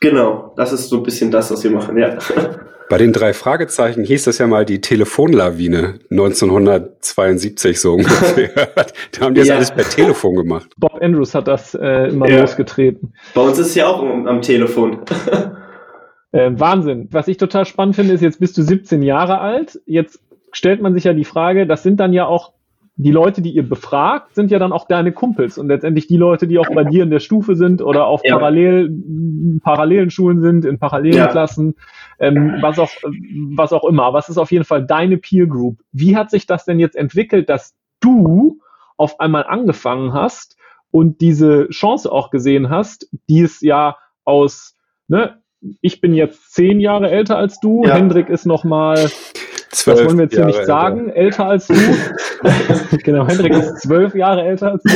Genau, 0.00 0.52
das 0.56 0.72
ist 0.72 0.88
so 0.88 0.98
ein 0.98 1.02
bisschen 1.02 1.30
das, 1.30 1.50
was 1.50 1.64
wir 1.64 1.70
machen, 1.70 1.96
ja. 1.96 2.18
Bei 2.88 2.98
den 2.98 3.12
drei 3.12 3.32
Fragezeichen 3.32 4.04
hieß 4.04 4.24
das 4.24 4.38
ja 4.38 4.46
mal 4.46 4.64
die 4.64 4.80
Telefonlawine 4.80 5.98
1972 6.10 7.80
so 7.80 7.94
ungefähr. 7.94 8.50
da 9.12 9.20
haben 9.20 9.34
die 9.34 9.40
das 9.40 9.48
ja. 9.48 9.56
alles 9.56 9.72
per 9.72 9.88
Telefon 9.88 10.36
gemacht. 10.36 10.70
Bob 10.76 11.02
Andrews 11.02 11.34
hat 11.34 11.48
das 11.48 11.74
äh, 11.74 12.08
immer 12.08 12.28
ja. 12.28 12.40
losgetreten. 12.40 13.14
Bei 13.34 13.40
uns 13.40 13.58
ist 13.58 13.68
es 13.68 13.74
ja 13.74 13.88
auch 13.88 14.02
am, 14.02 14.28
am 14.28 14.40
Telefon. 14.40 15.00
äh, 16.32 16.50
Wahnsinn. 16.52 17.08
Was 17.10 17.26
ich 17.26 17.38
total 17.38 17.64
spannend 17.64 17.96
finde, 17.96 18.14
ist, 18.14 18.20
jetzt 18.20 18.38
bist 18.38 18.56
du 18.56 18.62
17 18.62 19.02
Jahre 19.02 19.40
alt. 19.40 19.80
Jetzt 19.86 20.20
stellt 20.52 20.80
man 20.80 20.94
sich 20.94 21.04
ja 21.04 21.12
die 21.12 21.24
Frage, 21.24 21.66
das 21.66 21.82
sind 21.82 21.98
dann 21.98 22.12
ja 22.12 22.26
auch 22.26 22.52
die 22.98 23.10
Leute, 23.10 23.42
die 23.42 23.50
ihr 23.50 23.68
befragt, 23.68 24.34
sind 24.34 24.50
ja 24.50 24.58
dann 24.58 24.72
auch 24.72 24.88
deine 24.88 25.12
Kumpels 25.12 25.58
und 25.58 25.68
letztendlich 25.68 26.06
die 26.06 26.16
Leute, 26.16 26.48
die 26.48 26.58
auch 26.58 26.68
bei 26.74 26.82
dir 26.82 27.02
in 27.02 27.10
der 27.10 27.20
Stufe 27.20 27.54
sind 27.54 27.82
oder 27.82 28.06
auf 28.06 28.22
ja. 28.24 28.36
parallel, 28.36 28.90
parallelen 29.62 30.08
Schulen 30.08 30.40
sind, 30.40 30.64
in 30.64 30.78
parallelen 30.78 31.18
ja. 31.18 31.26
Klassen, 31.26 31.74
ähm, 32.18 32.56
was, 32.62 32.78
auch, 32.78 32.90
was 33.54 33.74
auch 33.74 33.84
immer. 33.84 34.14
Was 34.14 34.30
ist 34.30 34.38
auf 34.38 34.50
jeden 34.50 34.64
Fall 34.64 34.86
deine 34.86 35.18
Peer 35.18 35.46
Group? 35.46 35.78
Wie 35.92 36.16
hat 36.16 36.30
sich 36.30 36.46
das 36.46 36.64
denn 36.64 36.80
jetzt 36.80 36.96
entwickelt, 36.96 37.50
dass 37.50 37.74
du 38.00 38.60
auf 38.96 39.20
einmal 39.20 39.44
angefangen 39.44 40.14
hast 40.14 40.56
und 40.90 41.20
diese 41.20 41.68
Chance 41.68 42.10
auch 42.10 42.30
gesehen 42.30 42.70
hast, 42.70 43.10
die 43.28 43.42
es 43.42 43.60
ja 43.60 43.98
aus, 44.24 44.74
ne, 45.06 45.42
ich 45.82 46.00
bin 46.00 46.14
jetzt 46.14 46.54
zehn 46.54 46.80
Jahre 46.80 47.10
älter 47.10 47.36
als 47.36 47.60
du, 47.60 47.84
ja. 47.84 47.94
Hendrik 47.94 48.30
ist 48.30 48.46
noch 48.46 48.64
mal 48.64 49.10
Zwölf 49.70 49.98
das 49.98 50.06
wollen 50.06 50.18
wir 50.18 50.24
jetzt 50.24 50.34
hier 50.34 50.46
nicht 50.46 50.64
sagen, 50.64 51.08
älter, 51.10 51.16
älter 51.16 51.46
als 51.46 51.66
du. 51.66 51.74
genau, 53.02 53.26
Hendrik 53.26 53.52
ist 53.52 53.82
zwölf 53.82 54.14
Jahre 54.14 54.42
älter 54.42 54.72
als 54.72 54.82
du. 54.82 54.90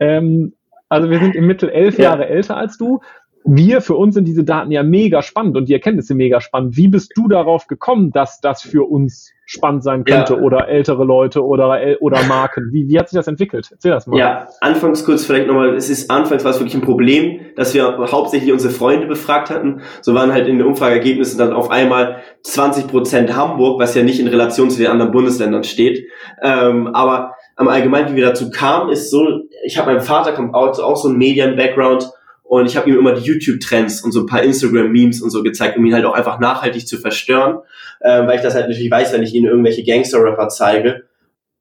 Ähm, 0.00 0.54
also 0.88 1.10
wir 1.10 1.18
sind 1.18 1.34
im 1.34 1.46
Mittel 1.46 1.68
elf 1.70 1.98
ja. 1.98 2.10
Jahre 2.10 2.26
älter 2.26 2.56
als 2.56 2.76
du. 2.78 3.00
Wir, 3.46 3.82
für 3.82 3.94
uns 3.94 4.14
sind 4.14 4.26
diese 4.26 4.42
Daten 4.42 4.70
ja 4.70 4.82
mega 4.82 5.20
spannend 5.20 5.56
und 5.58 5.68
die 5.68 5.74
Erkenntnisse 5.74 6.14
mega 6.14 6.40
spannend. 6.40 6.78
Wie 6.78 6.88
bist 6.88 7.12
du 7.14 7.28
darauf 7.28 7.66
gekommen, 7.66 8.10
dass 8.10 8.40
das 8.40 8.62
für 8.62 8.88
uns 8.88 9.32
spannend 9.44 9.84
sein 9.84 10.04
könnte 10.04 10.34
ja. 10.34 10.40
oder 10.40 10.68
ältere 10.68 11.04
Leute 11.04 11.44
oder, 11.44 11.78
oder 12.00 12.22
Marken? 12.22 12.70
Wie, 12.72 12.88
wie 12.88 12.98
hat 12.98 13.10
sich 13.10 13.18
das 13.18 13.26
entwickelt? 13.26 13.68
Erzähl 13.70 13.90
das 13.90 14.06
mal. 14.06 14.18
Ja, 14.18 14.48
anfangs 14.62 15.04
kurz 15.04 15.26
vielleicht 15.26 15.46
nochmal, 15.46 15.74
es 15.74 15.90
ist 15.90 16.10
anfangs 16.10 16.42
war 16.42 16.52
es 16.52 16.58
wirklich 16.58 16.74
ein 16.74 16.80
Problem, 16.80 17.40
dass 17.54 17.74
wir 17.74 17.98
hauptsächlich 18.10 18.50
unsere 18.50 18.72
Freunde 18.72 19.06
befragt 19.06 19.50
hatten. 19.50 19.82
So 20.00 20.14
waren 20.14 20.32
halt 20.32 20.48
in 20.48 20.56
den 20.56 20.66
Umfrageergebnissen 20.66 21.38
dann 21.38 21.52
auf 21.52 21.70
einmal 21.70 22.22
20 22.44 22.86
Prozent 22.86 23.36
Hamburg, 23.36 23.78
was 23.78 23.94
ja 23.94 24.02
nicht 24.02 24.20
in 24.20 24.28
Relation 24.28 24.70
zu 24.70 24.78
den 24.78 24.86
anderen 24.86 25.12
Bundesländern 25.12 25.64
steht. 25.64 26.06
Ähm, 26.42 26.86
aber 26.94 27.34
am 27.56 27.68
Allgemeinen, 27.68 28.12
wie 28.12 28.16
wir 28.16 28.26
dazu 28.26 28.50
kamen, 28.50 28.90
ist 28.90 29.10
so, 29.10 29.42
ich 29.66 29.76
habe 29.76 29.92
meinem 29.92 30.00
Vater 30.00 30.32
kommt 30.32 30.54
auch, 30.54 30.78
auch 30.78 30.96
so 30.96 31.08
ein 31.08 31.18
Medien-Background 31.18 32.10
und 32.44 32.66
ich 32.66 32.76
habe 32.76 32.88
ihm 32.88 32.96
immer 32.96 33.12
die 33.12 33.24
YouTube-Trends 33.24 34.02
und 34.02 34.12
so 34.12 34.20
ein 34.20 34.26
paar 34.26 34.42
Instagram-Memes 34.42 35.20
und 35.20 35.30
so 35.30 35.42
gezeigt, 35.42 35.76
um 35.76 35.84
ihn 35.84 35.94
halt 35.94 36.04
auch 36.04 36.14
einfach 36.14 36.38
nachhaltig 36.38 36.86
zu 36.86 36.98
verstören, 36.98 37.58
äh, 38.00 38.26
weil 38.26 38.36
ich 38.36 38.42
das 38.42 38.54
halt 38.54 38.68
natürlich 38.68 38.90
weiß, 38.90 39.12
wenn 39.12 39.22
ich 39.22 39.34
ihnen 39.34 39.46
irgendwelche 39.46 39.82
Gangster-Rapper 39.82 40.48
zeige 40.48 41.04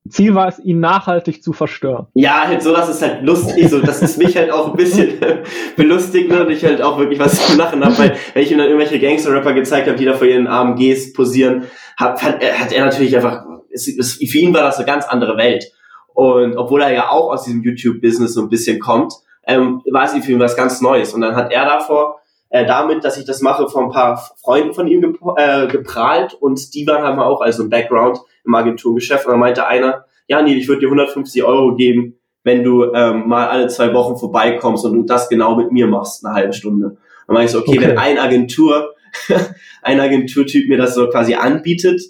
Ziel 0.09 0.35
war 0.35 0.49
es, 0.49 0.59
ihn 0.59 0.81
nachhaltig 0.81 1.41
zu 1.41 1.53
verstören. 1.53 2.07
Ja, 2.13 2.45
halt 2.45 2.61
so, 2.61 2.73
dass 2.73 2.89
es 2.89 3.01
halt 3.01 3.23
lustig 3.23 3.69
so, 3.69 3.79
dass 3.79 4.01
es 4.01 4.17
mich 4.17 4.35
halt 4.35 4.51
auch 4.51 4.71
ein 4.71 4.75
bisschen 4.75 5.13
belustigt 5.77 6.29
und 6.29 6.49
ich 6.49 6.63
halt 6.65 6.81
auch 6.81 6.99
wirklich 6.99 7.19
was 7.19 7.47
zu 7.47 7.57
lachen 7.57 7.83
habe, 7.83 7.97
weil 7.97 8.15
wenn 8.33 8.43
ich 8.43 8.51
ihm 8.51 8.57
dann 8.57 8.67
irgendwelche 8.67 8.99
Gangster-Rapper 8.99 9.53
gezeigt 9.53 9.87
habe, 9.87 9.97
die 9.97 10.03
da 10.03 10.13
vor 10.13 10.27
ihren 10.27 10.47
AMGs 10.47 11.13
posieren, 11.13 11.63
hat, 11.97 12.21
hat, 12.21 12.43
hat 12.43 12.73
er 12.73 12.85
natürlich 12.85 13.15
einfach, 13.15 13.45
es, 13.71 13.87
es, 13.87 14.15
für 14.15 14.37
ihn 14.39 14.53
war 14.53 14.63
das 14.63 14.77
eine 14.77 14.85
ganz 14.85 15.05
andere 15.05 15.37
Welt. 15.37 15.71
Und 16.13 16.57
obwohl 16.57 16.81
er 16.81 16.91
ja 16.91 17.09
auch 17.09 17.31
aus 17.31 17.45
diesem 17.45 17.63
YouTube-Business 17.63 18.33
so 18.33 18.41
ein 18.41 18.49
bisschen 18.49 18.79
kommt, 18.79 19.13
ähm, 19.47 19.81
war 19.91 20.05
es 20.05 20.25
für 20.25 20.31
ihn 20.31 20.39
was 20.39 20.55
ganz 20.55 20.81
Neues. 20.81 21.13
Und 21.13 21.21
dann 21.21 21.35
hat 21.35 21.51
er 21.51 21.65
davor 21.65 22.19
äh, 22.49 22.65
damit, 22.65 23.03
dass 23.03 23.17
ich 23.17 23.25
das 23.25 23.41
mache, 23.41 23.67
von 23.67 23.85
ein 23.85 23.91
paar 23.91 24.31
Freunden 24.41 24.73
von 24.73 24.87
ihm 24.87 25.01
gep 25.01 25.17
äh, 25.37 25.67
geprahlt 25.67 26.35
und 26.39 26.73
die 26.75 26.85
waren 26.85 27.03
halt 27.03 27.15
mal 27.15 27.25
auch 27.25 27.41
also 27.41 27.63
im 27.63 27.69
Background 27.69 28.19
im 28.45 28.53
Agenturgeschäft 28.53 29.25
und 29.25 29.31
dann 29.31 29.39
meinte 29.39 29.65
einer, 29.65 30.05
ja, 30.27 30.41
nee, 30.41 30.53
ich 30.53 30.67
würde 30.67 30.81
dir 30.81 30.87
150 30.87 31.43
Euro 31.43 31.75
geben, 31.75 32.15
wenn 32.43 32.63
du 32.63 32.93
ähm, 32.93 33.27
mal 33.27 33.47
alle 33.47 33.67
zwei 33.67 33.93
Wochen 33.93 34.17
vorbeikommst 34.17 34.85
und 34.85 34.93
du 34.93 35.03
das 35.03 35.29
genau 35.29 35.55
mit 35.55 35.71
mir 35.71 35.87
machst, 35.87 36.23
eine 36.23 36.35
halbe 36.35 36.53
Stunde. 36.53 36.97
Dann 37.25 37.33
meine 37.33 37.45
ich 37.45 37.51
so, 37.51 37.59
okay, 37.59 37.77
okay. 37.77 37.87
wenn 37.87 37.97
ein 37.97 38.19
Agentur, 38.19 38.93
ein 39.81 39.99
Agenturtyp 39.99 40.69
mir 40.69 40.77
das 40.77 40.93
so 40.93 41.09
quasi 41.09 41.33
anbietet, 41.33 42.01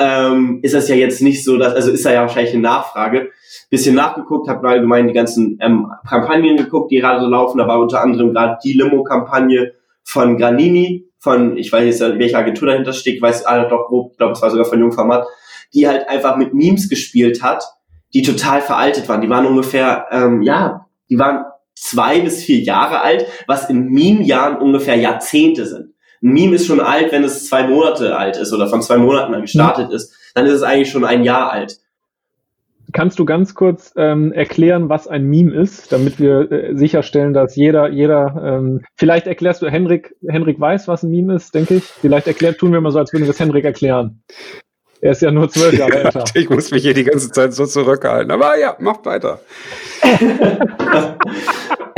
ähm, 0.00 0.60
ist 0.62 0.74
das 0.74 0.88
ja 0.88 0.96
jetzt 0.96 1.20
nicht 1.20 1.44
so, 1.44 1.58
dass, 1.58 1.74
also 1.74 1.90
ist 1.90 2.04
da 2.04 2.12
ja 2.12 2.22
wahrscheinlich 2.22 2.54
eine 2.54 2.62
Nachfrage. 2.62 3.30
Bisschen 3.68 3.94
nachgeguckt, 3.94 4.48
habe 4.48 4.66
allgemein 4.66 5.06
die 5.06 5.12
ganzen 5.12 5.58
ähm, 5.60 5.92
Kampagnen 6.08 6.56
geguckt, 6.56 6.90
die 6.90 6.98
gerade 6.98 7.20
so 7.20 7.26
laufen. 7.26 7.58
Da 7.58 7.68
war 7.68 7.78
unter 7.78 8.00
anderem 8.00 8.32
gerade 8.32 8.58
die 8.64 8.72
Limo-Kampagne 8.72 9.74
von 10.02 10.38
Granini, 10.38 11.06
von, 11.18 11.56
ich 11.58 11.70
weiß 11.70 11.84
jetzt, 11.84 12.00
welche 12.18 12.36
Agentur 12.36 12.68
dahinter 12.68 12.90
ich 12.92 13.22
weiß 13.22 13.44
ah, 13.46 13.64
doch 13.64 13.88
grob, 13.88 14.12
ich 14.12 14.18
glaube, 14.18 14.32
es 14.32 14.42
war 14.42 14.50
sogar 14.50 14.64
von 14.64 14.80
Jungformat, 14.80 15.26
die 15.74 15.86
halt 15.86 16.08
einfach 16.08 16.36
mit 16.36 16.54
Memes 16.54 16.88
gespielt 16.88 17.42
hat, 17.42 17.62
die 18.14 18.22
total 18.22 18.62
veraltet 18.62 19.08
waren. 19.08 19.20
Die 19.20 19.28
waren 19.28 19.46
ungefähr, 19.46 20.06
ähm, 20.10 20.42
ja, 20.42 20.86
die 21.10 21.18
waren 21.18 21.44
zwei 21.74 22.20
bis 22.20 22.42
vier 22.42 22.60
Jahre 22.60 23.02
alt, 23.02 23.26
was 23.46 23.68
in 23.68 23.88
Meme-Jahren 23.88 24.56
ungefähr 24.56 24.96
Jahrzehnte 24.96 25.66
sind. 25.66 25.89
Ein 26.22 26.32
Meme 26.32 26.56
ist 26.56 26.66
schon 26.66 26.80
alt, 26.80 27.12
wenn 27.12 27.24
es 27.24 27.48
zwei 27.48 27.66
Monate 27.66 28.16
alt 28.16 28.36
ist 28.36 28.52
oder 28.52 28.68
von 28.68 28.82
zwei 28.82 28.98
Monaten 28.98 29.34
an 29.34 29.42
gestartet 29.42 29.88
mhm. 29.88 29.94
ist. 29.94 30.14
Dann 30.34 30.46
ist 30.46 30.52
es 30.54 30.62
eigentlich 30.62 30.90
schon 30.90 31.04
ein 31.04 31.24
Jahr 31.24 31.50
alt. 31.50 31.78
Kannst 32.92 33.18
du 33.18 33.24
ganz 33.24 33.54
kurz 33.54 33.92
ähm, 33.96 34.32
erklären, 34.32 34.88
was 34.88 35.06
ein 35.06 35.24
Meme 35.24 35.54
ist, 35.54 35.92
damit 35.92 36.18
wir 36.18 36.50
äh, 36.50 36.76
sicherstellen, 36.76 37.32
dass 37.32 37.54
jeder, 37.54 37.88
jeder, 37.88 38.42
ähm, 38.44 38.80
vielleicht 38.96 39.26
erklärst 39.28 39.62
du, 39.62 39.68
Henrik, 39.68 40.16
Henrik 40.26 40.58
weiß, 40.58 40.88
was 40.88 41.04
ein 41.04 41.10
Meme 41.10 41.36
ist, 41.36 41.54
denke 41.54 41.76
ich. 41.76 41.84
Vielleicht 41.84 42.26
erklärt, 42.26 42.58
tun 42.58 42.72
wir 42.72 42.80
mal 42.80 42.90
so, 42.90 42.98
als 42.98 43.12
würden 43.12 43.24
wir 43.24 43.30
es 43.30 43.38
Henrik 43.38 43.64
erklären. 43.64 44.22
Er 45.00 45.12
ist 45.12 45.22
ja 45.22 45.30
nur 45.30 45.48
zwölf 45.48 45.78
Jahre 45.78 46.04
älter. 46.04 46.24
ich 46.34 46.50
muss 46.50 46.70
mich 46.72 46.82
hier 46.82 46.94
die 46.94 47.04
ganze 47.04 47.30
Zeit 47.30 47.54
so 47.54 47.64
zurückhalten. 47.64 48.30
Aber 48.30 48.58
ja, 48.58 48.76
macht 48.80 49.06
weiter. 49.06 49.40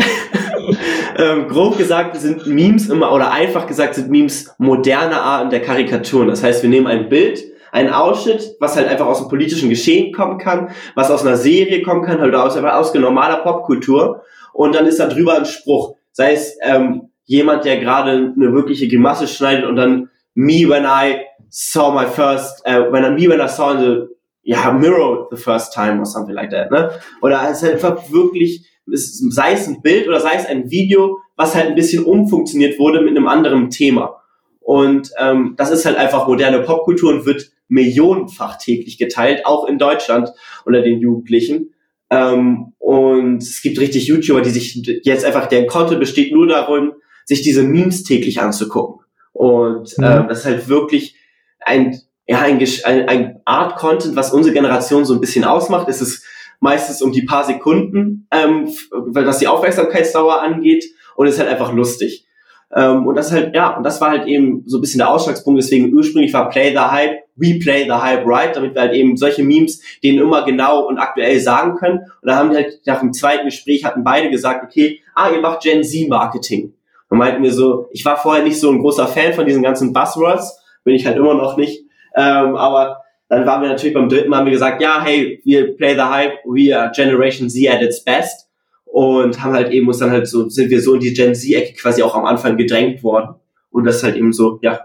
ähm, 1.19 1.49
grob 1.49 1.79
gesagt 1.79 2.17
sind 2.17 2.47
Memes 2.47 2.89
immer, 2.89 3.13
oder 3.13 3.33
einfach 3.33 3.67
gesagt 3.67 3.95
sind 3.95 4.11
Memes 4.11 4.55
moderne 4.59 5.21
Arten 5.21 5.51
der 5.51 5.63
Karikaturen. 5.63 6.29
Das 6.29 6.43
heißt, 6.43 6.63
wir 6.63 6.71
nehmen 6.71 6.87
ein 6.87 7.09
Bild, 7.09 7.43
ein 7.73 7.93
Ausschnitt, 7.93 8.57
was 8.61 8.77
halt 8.77 8.89
einfach 8.89 9.07
aus 9.07 9.21
dem 9.21 9.29
politischen 9.29 9.69
Geschehen 9.69 10.13
kommen 10.13 10.39
kann, 10.39 10.71
was 10.95 11.11
aus 11.11 11.25
einer 11.27 11.37
Serie 11.37 11.83
kommen 11.83 12.03
kann, 12.03 12.21
halt 12.21 12.35
aus, 12.35 12.57
aus 12.57 12.95
normaler 12.95 13.39
Popkultur. 13.39 14.23
Und 14.53 14.75
dann 14.75 14.87
ist 14.87 15.01
da 15.01 15.07
drüber 15.07 15.37
ein 15.37 15.47
Spruch. 15.47 15.97
Sei 16.13 16.35
es 16.35 16.57
ähm, 16.63 17.09
jemand, 17.25 17.65
der 17.65 17.79
gerade 17.79 18.11
eine 18.11 18.53
wirkliche 18.53 18.89
Grimasse 18.89 19.27
schneidet 19.27 19.65
und 19.65 19.77
dann 19.77 20.11
me 20.35 20.69
when 20.69 20.85
I 20.85 21.25
saw 21.49 21.91
my 21.91 22.07
first, 22.07 22.63
uh, 22.67 22.93
when 22.93 23.05
I, 23.05 23.11
me 23.11 23.29
when 23.29 23.41
I 23.41 23.49
saw 23.49 23.75
the 23.75 24.09
yeah, 24.45 24.73
mirror 24.73 25.29
the 25.31 25.37
first 25.37 25.73
time 25.73 26.01
or 26.01 26.07
something 26.07 26.35
like 26.35 26.51
that. 26.51 26.71
Ne? 26.71 26.91
Oder 27.23 27.41
es 27.51 27.59
ist 27.59 27.63
halt 27.63 27.75
einfach 27.75 28.11
wirklich, 28.11 28.67
sei 28.93 29.53
es 29.53 29.67
ein 29.67 29.83
Bild 29.83 30.07
oder 30.09 30.21
sei 30.21 30.35
es 30.37 30.47
ein 30.47 30.71
Video, 30.71 31.19
was 31.37 31.55
halt 31.55 31.69
ein 31.69 31.75
bisschen 31.75 32.05
umfunktioniert 32.05 32.79
wurde 32.79 33.01
mit 33.01 33.17
einem 33.17 33.27
anderen 33.27 33.71
Thema. 33.71 34.23
Und 34.61 35.11
ähm, 35.19 35.55
das 35.57 35.71
ist 35.71 35.85
halt 35.85 35.97
einfach 35.97 36.29
moderne 36.29 36.61
Popkultur 36.61 37.13
und 37.13 37.27
wird 37.27 37.51
millionenfach 37.69 38.59
täglich 38.59 38.99
geteilt, 38.99 39.47
auch 39.47 39.67
in 39.67 39.79
Deutschland 39.79 40.31
unter 40.65 40.83
den 40.83 41.01
Jugendlichen. 41.01 41.75
Ähm, 42.11 42.75
und 42.79 43.43
es 43.43 43.63
gibt 43.63 43.81
richtig 43.81 44.07
YouTuber, 44.07 44.43
die 44.43 44.51
sich 44.51 45.01
jetzt 45.05 45.25
einfach, 45.25 45.47
deren 45.47 45.67
Konto 45.67 45.99
besteht 45.99 46.33
nur 46.33 46.47
darum, 46.47 46.93
sich 47.25 47.43
diese 47.43 47.63
Memes 47.63 48.05
täglich 48.05 48.41
anzugucken. 48.41 49.05
Und 49.33 49.97
mhm. 49.97 50.05
ähm, 50.05 50.27
das 50.29 50.41
ist 50.41 50.45
halt 50.45 50.69
wirklich 50.69 51.17
ein, 51.61 51.99
ja, 52.27 52.41
ein, 52.41 52.59
ein, 52.85 53.09
ein 53.09 53.41
Art 53.47 53.77
Content, 53.77 54.15
was 54.15 54.33
unsere 54.33 54.55
Generation 54.55 55.05
so 55.05 55.15
ein 55.15 55.21
bisschen 55.21 55.45
ausmacht. 55.45 55.89
Es 55.89 56.03
ist 56.03 56.25
meistens 56.63 57.03
um 57.03 57.13
die 57.13 57.23
paar 57.23 57.45
Sekunden, 57.45 58.27
ähm, 58.31 58.69
was 58.91 59.39
die 59.39 59.49
Aufmerksamkeitsdauer 59.49 60.41
angeht. 60.41 60.85
Und 61.15 61.27
ist 61.27 61.39
halt 61.39 61.51
einfach 61.51 61.75
lustig. 61.75 62.27
Ähm, 62.75 63.07
und 63.07 63.17
das 63.17 63.31
halt, 63.33 63.55
ja, 63.55 63.77
und 63.77 63.85
das 63.85 64.01
war 64.01 64.11
halt 64.11 64.27
eben 64.27 64.63
so 64.65 64.79
ein 64.79 64.81
bisschen 64.81 64.99
der 64.99 65.11
Ausschlagspunkt, 65.11 65.61
deswegen 65.61 65.93
ursprünglich 65.93 66.33
war 66.33 66.49
Play 66.49 66.71
the 66.71 66.79
Hype, 66.79 67.19
we 67.37 67.59
play 67.59 67.85
the 67.85 67.93
Hype 67.93 68.27
right, 68.27 68.57
damit 68.57 68.75
wir 68.75 68.81
halt 68.81 68.95
eben 68.95 69.19
solche 69.19 69.43
Memes 69.43 69.83
denen 70.03 70.19
immer 70.19 70.45
genau 70.47 70.87
und 70.87 70.99
aktuell 70.99 71.39
sagen 71.39 71.77
können. 71.77 71.99
Und 71.99 72.29
da 72.29 72.37
haben 72.37 72.51
die 72.51 72.57
halt 72.57 72.81
nach 72.87 73.01
dem 73.01 73.13
zweiten 73.13 73.45
Gespräch 73.45 73.85
hatten 73.85 74.05
beide 74.05 74.31
gesagt, 74.31 74.65
okay, 74.65 75.01
ah, 75.15 75.31
ihr 75.31 75.41
macht 75.41 75.63
Gen 75.63 75.85
Z 75.85 76.09
Marketing. 76.09 76.73
Und 77.11 77.19
meinten 77.19 77.43
wir 77.43 77.53
so, 77.53 77.89
ich 77.91 78.07
war 78.07 78.17
vorher 78.17 78.43
nicht 78.43 78.59
so 78.59 78.71
ein 78.71 78.79
großer 78.79 79.07
Fan 79.07 79.35
von 79.35 79.45
diesen 79.45 79.63
ganzen 79.63 79.93
Buzzwords, 79.93 80.59
bin 80.83 80.95
ich 80.95 81.05
halt 81.05 81.19
immer 81.19 81.35
noch 81.35 81.59
nicht. 81.59 81.85
Ähm, 82.17 82.57
aber 82.57 83.03
dann 83.33 83.47
waren 83.47 83.63
wir 83.63 83.71
natürlich 83.71 83.95
beim 83.95 84.11
dritten 84.11 84.29
Mal 84.29 84.41
haben 84.41 84.45
wir 84.45 84.53
gesagt, 84.53 84.83
ja, 84.83 85.03
hey, 85.03 85.41
wir 85.43 85.75
play 85.75 85.95
the 85.95 86.03
hype, 86.03 86.35
we 86.45 86.77
are 86.77 86.93
Generation 86.95 87.49
Z 87.49 87.67
at 87.67 87.81
its 87.81 88.05
best 88.05 88.47
und 88.85 89.43
haben 89.43 89.55
halt 89.55 89.73
eben 89.73 89.89
uns 89.89 89.99
dann 89.99 90.11
halt 90.11 90.29
so, 90.29 90.51
sind 90.51 90.69
wir 90.69 90.83
so 90.83 90.93
in 90.93 91.01
die 91.01 91.15
Gen 91.15 91.35
Z-Ecke 91.35 91.73
quasi 91.73 92.03
auch 92.03 92.15
am 92.15 92.27
Anfang 92.27 92.59
gedrängt 92.59 93.03
worden. 93.03 93.37
Und 93.71 93.85
das 93.85 93.97
ist 93.97 94.03
halt 94.03 94.17
eben 94.17 94.35
so, 94.35 94.59
ja, 94.61 94.81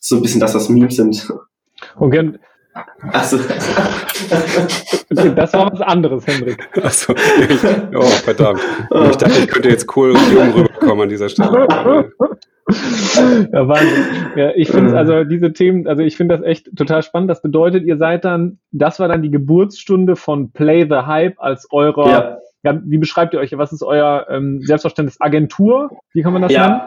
so 0.00 0.16
ein 0.16 0.22
bisschen 0.22 0.40
das, 0.40 0.56
was 0.56 0.68
Memes 0.68 0.96
sind. 0.96 1.32
Okay. 1.94 2.32
Achso. 3.12 3.38
das 5.10 5.52
war 5.52 5.70
was 5.70 5.80
anderes, 5.82 6.26
Hendrik. 6.26 6.68
Achso, 6.82 7.14
oh, 7.94 8.02
verdammt. 8.02 8.60
Ich 9.08 9.16
dachte, 9.18 9.38
ich 9.38 9.46
könnte 9.46 9.68
jetzt 9.68 9.96
cool 9.96 10.10
und 10.10 10.32
jung 10.32 10.50
rüberkommen 10.52 11.02
an 11.02 11.08
dieser 11.08 11.28
Stelle. 11.28 12.10
Ja, 13.52 13.68
Wahnsinn. 13.68 14.04
Ja, 14.36 14.50
ich 14.54 14.68
finde 14.68 14.96
also 14.96 15.24
diese 15.24 15.52
Themen, 15.52 15.86
also 15.86 16.02
ich 16.02 16.16
finde 16.16 16.36
das 16.36 16.44
echt 16.44 16.76
total 16.76 17.02
spannend. 17.02 17.30
Das 17.30 17.42
bedeutet, 17.42 17.84
ihr 17.84 17.96
seid 17.96 18.24
dann, 18.24 18.58
das 18.72 18.98
war 19.00 19.08
dann 19.08 19.22
die 19.22 19.30
Geburtsstunde 19.30 20.16
von 20.16 20.52
Play 20.52 20.86
the 20.88 21.06
Hype 21.06 21.34
als 21.38 21.68
eurer 21.70 22.08
ja 22.08 22.38
ja, 22.64 22.80
wie 22.82 22.98
beschreibt 22.98 23.34
ihr 23.34 23.40
euch? 23.40 23.56
Was 23.56 23.72
ist 23.72 23.82
euer 23.82 24.26
ähm, 24.30 24.60
Selbstverständnis? 24.62 25.20
Agentur? 25.20 25.90
Wie 26.14 26.22
kann 26.22 26.32
man 26.32 26.42
das 26.42 26.52
ja, 26.52 26.68
nennen? 26.68 26.80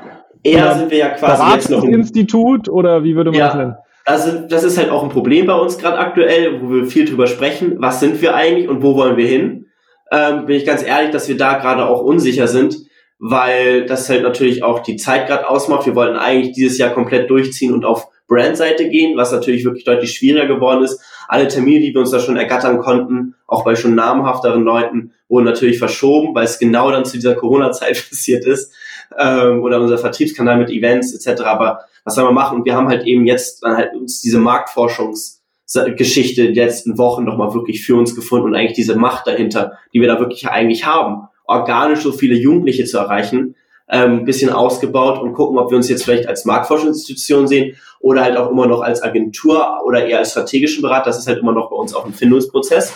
Eher 0.44 0.64
oder 0.64 0.76
sind 0.76 0.92
wir 0.92 0.98
ja 0.98 1.10
quasi 1.10 1.54
jetzt 1.54 1.70
noch 1.70 1.84
ein 1.84 1.94
Institut 1.94 2.68
oder 2.68 3.04
wie 3.04 3.16
würde 3.16 3.30
man 3.30 3.40
ja, 3.40 3.46
das 3.48 3.56
nennen? 3.56 3.76
Also 4.06 4.40
das 4.48 4.64
ist 4.64 4.78
halt 4.78 4.90
auch 4.90 5.04
ein 5.04 5.10
Problem 5.10 5.46
bei 5.46 5.54
uns 5.54 5.78
gerade 5.78 6.00
aktuell, 6.00 6.62
wo 6.62 6.74
wir 6.74 6.86
viel 6.86 7.06
drüber 7.06 7.28
sprechen. 7.28 7.76
Was 7.78 8.00
sind 8.00 8.22
wir 8.22 8.36
eigentlich 8.36 8.68
und 8.68 8.82
wo 8.82 8.96
wollen 8.96 9.18
wir 9.18 9.28
hin? 9.28 9.66
Ähm, 10.12 10.46
bin 10.46 10.56
ich 10.56 10.66
ganz 10.66 10.84
ehrlich, 10.84 11.12
dass 11.12 11.28
wir 11.28 11.38
da 11.38 11.60
gerade 11.60 11.86
auch 11.86 12.02
unsicher 12.02 12.48
sind, 12.48 12.78
weil 13.20 13.86
das 13.86 14.10
halt 14.10 14.24
natürlich 14.24 14.64
auch 14.64 14.80
die 14.80 14.96
Zeit 14.96 15.28
gerade 15.28 15.50
ausmacht. 15.50 15.86
Wir 15.86 15.96
wollten 15.96 16.18
eigentlich 16.18 16.54
dieses 16.54 16.78
Jahr 16.78 16.92
komplett 16.92 17.30
durchziehen 17.30 17.74
und 17.74 17.86
auf 17.86 18.08
Brandseite 18.28 18.90
gehen, 18.90 19.18
was 19.18 19.32
natürlich 19.32 19.66
wirklich 19.66 19.86
deutlich 19.86 20.14
schwieriger 20.14 20.54
geworden 20.54 20.84
ist. 20.84 21.02
Alle 21.28 21.48
Termine, 21.48 21.80
die 21.80 21.94
wir 21.94 22.02
uns 22.02 22.12
da 22.12 22.20
schon 22.20 22.38
ergattern 22.38 22.80
konnten, 22.80 23.36
auch 23.48 23.64
bei 23.64 23.76
schon 23.76 23.96
namhafteren 23.96 24.64
Leuten, 24.64 25.14
wurden 25.30 25.46
natürlich 25.46 25.80
verschoben, 25.80 26.36
weil 26.36 26.46
es 26.46 26.60
genau 26.60 26.92
dann 26.92 27.06
zu 27.06 27.18
dieser 27.18 27.36
Corona-Zeit 27.36 27.96
passiert 28.10 28.46
ist. 28.46 28.74
Ähm, 29.18 29.64
oder 29.64 29.80
unser 29.80 29.98
Vertriebskanal 29.98 30.58
mit 30.58 30.70
Events 30.70 31.14
etc. 31.14 31.44
Aber 31.44 31.80
was 32.04 32.16
soll 32.16 32.26
man 32.26 32.34
machen? 32.34 32.60
Und 32.60 32.66
wir 32.66 32.76
haben 32.76 32.90
halt 32.90 33.06
eben 33.06 33.26
jetzt 33.26 33.64
dann 33.64 33.78
halt 33.78 33.96
uns 33.96 34.22
diese 34.22 34.40
Marktforschungsgeschichte 34.40 36.50
die 36.50 36.60
letzten 36.60 36.98
Wochen 36.98 37.24
nochmal 37.24 37.54
wirklich 37.54 37.86
für 37.86 37.96
uns 37.96 38.16
gefunden 38.16 38.48
und 38.48 38.56
eigentlich 38.56 38.76
diese 38.76 38.96
Macht 38.96 39.28
dahinter, 39.28 39.78
die 39.94 40.02
wir 40.02 40.08
da 40.08 40.20
wirklich 40.20 40.50
eigentlich 40.50 40.86
haben, 40.86 41.30
organisch 41.48 42.02
so 42.02 42.12
viele 42.12 42.36
Jugendliche 42.36 42.86
zu 42.86 42.98
erreichen, 42.98 43.56
ähm, 43.90 44.26
bisschen 44.26 44.52
ausgebaut 44.52 45.20
und 45.20 45.34
gucken, 45.34 45.58
ob 45.58 45.72
wir 45.72 45.78
uns 45.78 45.90
jetzt 45.90 46.04
vielleicht 46.04 46.28
als 46.28 46.46
Marktforschungsinstitution 46.46 47.48
sehen 47.48 47.78
oder 48.00 48.24
halt 48.24 48.38
auch 48.38 48.52
immer 48.52 48.68
noch 48.68 48.82
als 48.82 49.02
Agentur 49.02 49.82
oder 49.86 50.06
eher 50.06 50.20
als 50.20 50.32
strategischen 50.32 50.82
Berater. 50.82 51.06
Das 51.06 51.18
ist 51.18 51.28
halt 51.28 51.40
immer 51.40 51.54
noch 51.54 51.70
bei 51.70 51.76
uns 51.76 51.96
auch 51.96 52.06
ein 52.06 52.14
Findungsprozess. 52.14 52.94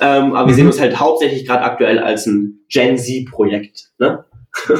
Ähm, 0.00 0.34
aber 0.34 0.48
wir 0.48 0.54
sehen 0.54 0.64
mhm. 0.64 0.70
uns 0.70 0.80
halt 0.80 0.98
hauptsächlich 0.98 1.46
gerade 1.46 1.62
aktuell 1.62 1.98
als 1.98 2.26
ein 2.26 2.60
Gen 2.68 2.96
Z-Projekt. 2.96 3.90
Ne? 3.98 4.24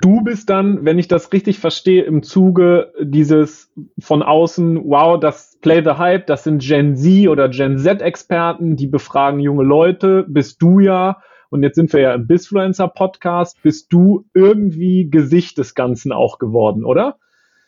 Du 0.00 0.20
bist 0.20 0.48
dann, 0.48 0.84
wenn 0.84 0.98
ich 0.98 1.08
das 1.08 1.32
richtig 1.32 1.58
verstehe, 1.58 2.04
im 2.04 2.22
Zuge 2.22 2.92
dieses 3.02 3.72
von 3.98 4.22
außen, 4.22 4.82
wow, 4.84 5.18
das 5.18 5.58
Play 5.60 5.82
the 5.82 5.98
Hype, 5.98 6.26
das 6.28 6.44
sind 6.44 6.62
Gen 6.62 6.94
Z 6.94 7.28
oder 7.28 7.48
Gen 7.48 7.78
Z-Experten, 7.78 8.76
die 8.76 8.86
befragen 8.86 9.40
junge 9.40 9.64
Leute, 9.64 10.24
bist 10.28 10.62
du 10.62 10.78
ja 10.78 11.20
und 11.50 11.62
jetzt 11.62 11.76
sind 11.76 11.92
wir 11.92 12.00
ja 12.00 12.14
im 12.14 12.26
Bisfluencer 12.26 12.88
Podcast, 12.88 13.60
bist 13.62 13.92
du 13.92 14.24
irgendwie 14.34 15.08
Gesicht 15.10 15.58
des 15.58 15.74
Ganzen 15.74 16.12
auch 16.12 16.38
geworden, 16.38 16.84
oder? 16.84 17.16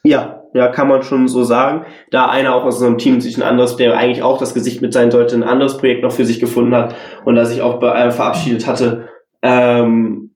Ja, 0.02 0.44
ja, 0.54 0.68
kann 0.68 0.88
man 0.88 1.02
schon 1.02 1.28
so 1.28 1.44
sagen. 1.44 1.84
Da 2.10 2.26
einer 2.26 2.54
auch 2.54 2.64
aus 2.64 2.76
unserem 2.76 2.96
Team 2.96 3.20
sich 3.20 3.36
ein 3.36 3.42
anderes, 3.42 3.76
der 3.76 3.98
eigentlich 3.98 4.22
auch 4.22 4.38
das 4.38 4.54
Gesicht 4.54 4.80
mit 4.80 4.94
sein 4.94 5.10
sollte, 5.10 5.36
ein 5.36 5.42
anderes 5.42 5.76
Projekt 5.76 6.02
noch 6.02 6.12
für 6.12 6.24
sich 6.24 6.40
gefunden 6.40 6.74
hat 6.74 6.94
und 7.24 7.34
da 7.34 7.44
sich 7.44 7.60
auch 7.60 7.82
äh, 7.82 8.10
verabschiedet 8.10 8.66
hatte. 8.66 9.08
Ähm, 9.42 10.34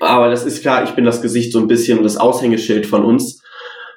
aber 0.00 0.28
das 0.28 0.44
ist 0.44 0.60
klar, 0.60 0.84
ich 0.84 0.90
bin 0.90 1.06
das 1.06 1.22
Gesicht 1.22 1.52
so 1.52 1.58
ein 1.58 1.66
bisschen 1.66 1.98
und 1.98 2.04
das 2.04 2.18
Aushängeschild 2.18 2.86
von 2.86 3.04
uns. 3.04 3.42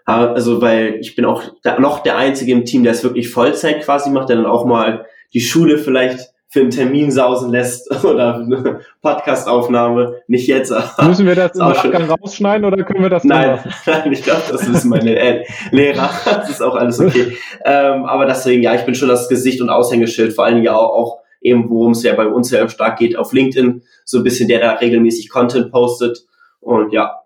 Also, 0.06 0.62
weil 0.62 0.98
ich 1.00 1.16
bin 1.16 1.24
auch 1.24 1.44
noch 1.80 2.04
der 2.04 2.18
Einzige 2.18 2.52
im 2.52 2.66
Team, 2.66 2.84
der 2.84 2.92
es 2.92 3.04
wirklich 3.04 3.30
Vollzeit 3.30 3.82
quasi 3.84 4.10
macht, 4.10 4.30
der 4.30 4.38
dann 4.38 4.46
auch 4.46 4.66
mal 4.66 5.06
die 5.34 5.42
Schule 5.42 5.78
vielleicht 5.78 6.33
für 6.53 6.60
einen 6.60 6.69
Termin 6.69 7.10
sausen 7.10 7.50
lässt 7.50 7.89
oder 8.05 8.36
eine 8.36 8.81
Podcastaufnahme. 9.01 10.22
Nicht 10.27 10.48
jetzt. 10.48 10.72
Müssen 11.01 11.25
wir 11.25 11.33
das 11.33 11.53
im 11.53 11.60
Nachgang 11.60 12.03
rausschneiden 12.03 12.63
oder 12.63 12.83
können 12.83 13.01
wir 13.01 13.10
das 13.10 13.24
Nein, 13.24 13.60
nein 13.88 14.13
ich 14.13 14.22
glaube, 14.22 14.43
das 14.51 14.72
wissen 14.72 14.89
meine 14.89 15.17
äh, 15.17 15.45
Lehrer. 15.72 16.12
Das 16.24 16.51
ist 16.51 16.62
auch 16.62 16.75
alles 16.75 17.00
okay. 17.00 17.36
ähm, 17.65 18.05
aber 18.05 18.27
deswegen, 18.27 18.62
ja, 18.62 18.75
ich 18.75 18.86
bin 18.86 18.93
schon 18.93 19.10
das 19.10 19.27
Gesicht 19.29 19.62
und 19.62 19.72
Aushängeschild, 19.72 20.33
vor 20.33 20.45
allen 20.45 20.53
Dingen 20.53 20.65
ja 20.65 20.75
auch, 20.75 20.93
auch 20.93 21.19
eben, 21.41 21.72
worum 21.72 21.93
es 21.93 22.03
ja 22.03 22.13
bei 22.13 22.27
uns 22.27 22.51
ja 22.51 22.69
stark 22.69 23.00
geht, 23.00 23.17
auf 23.17 23.33
LinkedIn. 23.33 23.81
So 24.05 24.19
ein 24.19 24.24
bisschen 24.24 24.48
der 24.48 24.60
da 24.60 24.74
regelmäßig 24.74 25.29
Content 25.29 25.72
postet. 25.72 26.19
Und 26.60 26.93
ja, 26.93 27.23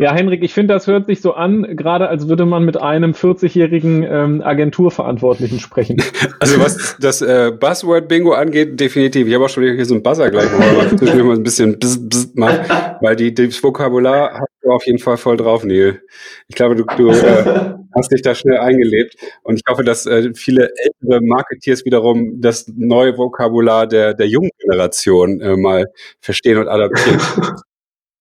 ja, 0.00 0.14
Henrik, 0.14 0.42
ich 0.42 0.54
finde, 0.54 0.72
das 0.72 0.86
hört 0.86 1.04
sich 1.04 1.20
so 1.20 1.34
an, 1.34 1.76
gerade 1.76 2.08
als 2.08 2.26
würde 2.26 2.46
man 2.46 2.64
mit 2.64 2.78
einem 2.78 3.12
40-jährigen 3.12 4.02
ähm, 4.02 4.42
Agenturverantwortlichen 4.42 5.60
sprechen. 5.60 6.02
Also 6.42 6.58
was 6.58 6.96
das 6.98 7.20
äh, 7.20 7.52
Buzzword-Bingo 7.52 8.32
angeht, 8.32 8.80
definitiv. 8.80 9.26
Ich 9.26 9.34
habe 9.34 9.44
auch 9.44 9.50
schon 9.50 9.62
hier 9.62 9.84
so 9.84 9.92
einen 9.92 10.02
Buzzer 10.02 10.30
gleich, 10.30 10.50
wo 10.50 11.04
man 11.04 11.26
mal 11.26 11.36
ein 11.36 11.42
bisschen 11.42 11.78
bzz, 11.78 12.08
bzz 12.08 12.34
macht, 12.34 12.60
weil 13.02 13.14
die, 13.14 13.34
das 13.34 13.62
Vokabular 13.62 14.32
hast 14.32 14.48
du 14.62 14.70
auf 14.70 14.86
jeden 14.86 14.98
Fall 14.98 15.18
voll 15.18 15.36
drauf, 15.36 15.64
Neil. 15.64 16.00
Ich 16.48 16.56
glaube, 16.56 16.76
du, 16.76 16.84
du 16.96 17.10
äh, 17.10 17.74
hast 17.94 18.10
dich 18.10 18.22
da 18.22 18.34
schnell 18.34 18.56
eingelebt 18.56 19.16
und 19.42 19.56
ich 19.56 19.62
hoffe, 19.68 19.84
dass 19.84 20.06
äh, 20.06 20.32
viele 20.34 20.70
ältere 20.76 21.20
Marketeers 21.20 21.84
wiederum 21.84 22.40
das 22.40 22.72
neue 22.74 23.18
Vokabular 23.18 23.86
der, 23.86 24.14
der 24.14 24.26
jungen 24.26 24.50
Generation 24.60 25.42
äh, 25.42 25.56
mal 25.58 25.88
verstehen 26.20 26.56
und 26.56 26.68
adaptieren. 26.68 27.20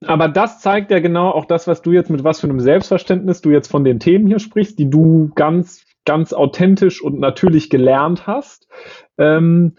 Aber 0.05 0.29
das 0.29 0.59
zeigt 0.59 0.91
ja 0.91 0.99
genau 0.99 1.29
auch 1.31 1.45
das, 1.45 1.67
was 1.67 1.81
du 1.81 1.91
jetzt 1.91 2.09
mit 2.09 2.23
was 2.23 2.39
für 2.39 2.47
einem 2.47 2.59
Selbstverständnis 2.59 3.41
du 3.41 3.49
jetzt 3.49 3.69
von 3.69 3.83
den 3.83 3.99
Themen 3.99 4.27
hier 4.27 4.39
sprichst, 4.39 4.79
die 4.79 4.89
du 4.89 5.31
ganz, 5.35 5.85
ganz 6.05 6.31
authentisch 6.31 7.01
und 7.01 7.19
natürlich 7.19 7.69
gelernt 7.69 8.25
hast. 8.25 8.67
Ähm, 9.17 9.75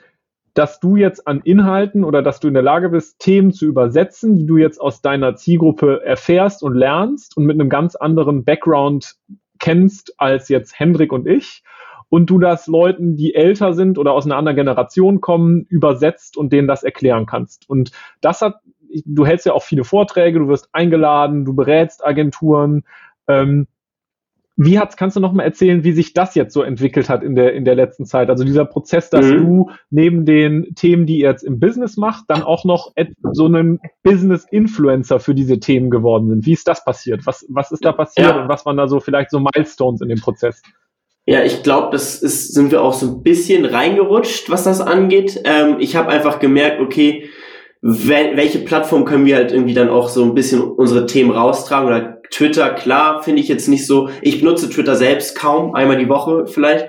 dass 0.55 0.81
du 0.81 0.97
jetzt 0.97 1.27
an 1.27 1.41
Inhalten 1.43 2.05
oder 2.05 2.23
dass 2.23 2.41
du 2.41 2.49
in 2.49 2.55
der 2.55 2.63
Lage 2.63 2.89
bist, 2.89 3.21
Themen 3.21 3.53
zu 3.53 3.67
übersetzen, 3.67 4.35
die 4.35 4.47
du 4.47 4.57
jetzt 4.57 4.81
aus 4.81 5.01
deiner 5.01 5.37
Zielgruppe 5.37 6.03
erfährst 6.05 6.63
und 6.63 6.75
lernst 6.75 7.37
und 7.37 7.45
mit 7.45 7.55
einem 7.55 7.69
ganz 7.69 7.95
anderen 7.95 8.45
Background 8.45 9.15
kennst 9.59 10.15
als 10.19 10.49
jetzt 10.49 10.79
Hendrik 10.79 11.13
und 11.13 11.27
ich. 11.27 11.63
Und 12.09 12.29
du 12.29 12.41
das 12.41 12.67
Leuten, 12.67 13.17
die 13.17 13.35
älter 13.35 13.73
sind 13.73 13.97
oder 13.97 14.13
aus 14.13 14.27
einer 14.27 14.37
anderen 14.37 14.57
Generation 14.57 15.21
kommen, 15.21 15.65
übersetzt 15.69 16.37
und 16.37 16.53
denen 16.53 16.67
das 16.67 16.83
erklären 16.83 17.27
kannst. 17.27 17.71
Und 17.71 17.93
das 18.21 18.43
hat 18.43 18.57
du 19.05 19.27
hältst 19.27 19.47
ja 19.47 19.53
auch 19.53 19.63
viele 19.63 19.85
Vorträge, 19.85 20.39
du 20.39 20.49
wirst 20.49 20.69
eingeladen, 20.73 21.45
du 21.45 21.55
berätst 21.55 22.05
Agenturen. 22.05 22.85
Ähm, 23.29 23.67
wie 24.63 24.79
hat's, 24.79 24.99
kannst 24.99 25.17
du 25.17 25.21
noch 25.21 25.33
mal 25.33 25.45
erzählen, 25.45 25.85
wie 25.85 25.93
sich 25.93 26.13
das 26.13 26.35
jetzt 26.35 26.53
so 26.53 26.63
entwickelt 26.63 27.09
hat 27.09 27.23
in 27.23 27.35
der, 27.35 27.55
in 27.55 27.65
der 27.65 27.75
letzten 27.75 28.05
Zeit? 28.05 28.29
Also 28.29 28.45
dieser 28.45 28.67
Prozess, 28.67 29.09
dass 29.09 29.25
mhm. 29.25 29.39
du 29.39 29.71
neben 29.89 30.27
den 30.27 30.75
Themen, 30.75 31.07
die 31.07 31.21
ihr 31.21 31.31
jetzt 31.31 31.45
im 31.45 31.59
Business 31.59 31.97
macht, 31.97 32.25
dann 32.29 32.43
auch 32.43 32.67
noch 32.67 32.93
so 33.33 33.47
einen 33.47 33.81
Business-Influencer 34.03 35.19
für 35.19 35.35
diese 35.35 35.61
Themen 35.61 35.89
geworden 35.89 36.29
sind. 36.29 36.45
Wie 36.45 36.53
ist 36.53 36.69
das 36.69 36.85
passiert? 36.85 37.25
Was, 37.25 37.47
was 37.49 37.73
ist 37.73 37.85
da 37.85 37.93
passiert 37.93 38.29
ja. 38.29 38.43
und 38.43 38.49
was 38.49 38.67
waren 38.67 38.77
da 38.77 38.87
so 38.87 39.01
vielleicht 39.01 39.31
so 39.31 39.41
Milestones 39.41 40.03
in 40.03 40.11
dem 40.11 40.21
Prozess? 40.21 40.61
Ja, 41.25 41.43
ich 41.43 41.63
glaube, 41.63 41.89
das 41.93 42.23
ist, 42.23 42.53
sind 42.53 42.71
wir 42.71 42.83
auch 42.83 42.93
so 42.93 43.07
ein 43.07 43.23
bisschen 43.23 43.65
reingerutscht, 43.65 44.51
was 44.51 44.65
das 44.65 44.83
angeht. 44.83 45.41
Ähm, 45.45 45.77
ich 45.79 45.97
habe 45.97 46.09
einfach 46.11 46.39
gemerkt, 46.39 46.81
okay, 46.81 47.31
wel 47.83 48.37
welche 48.37 48.59
Plattform 48.59 49.05
können 49.05 49.25
wir 49.25 49.37
halt 49.37 49.53
irgendwie 49.53 49.75
dann 49.75 49.89
auch 49.89 50.09
so 50.09 50.23
ein 50.23 50.35
bisschen 50.35 50.61
unsere 50.61 51.07
Themen 51.07 51.31
raustragen 51.31 51.89
oder 51.89 52.21
Twitter, 52.31 52.71
klar, 52.71 53.23
finde 53.23 53.41
ich 53.41 53.49
jetzt 53.49 53.69
nicht 53.69 53.87
so. 53.87 54.09
Ich 54.23 54.41
benutze 54.41 54.71
Twitter 54.71 54.95
selbst 54.95 55.37
kaum, 55.37 55.75
einmal 55.75 55.99
die 55.99 56.09
Woche 56.09 56.47
vielleicht, 56.47 56.87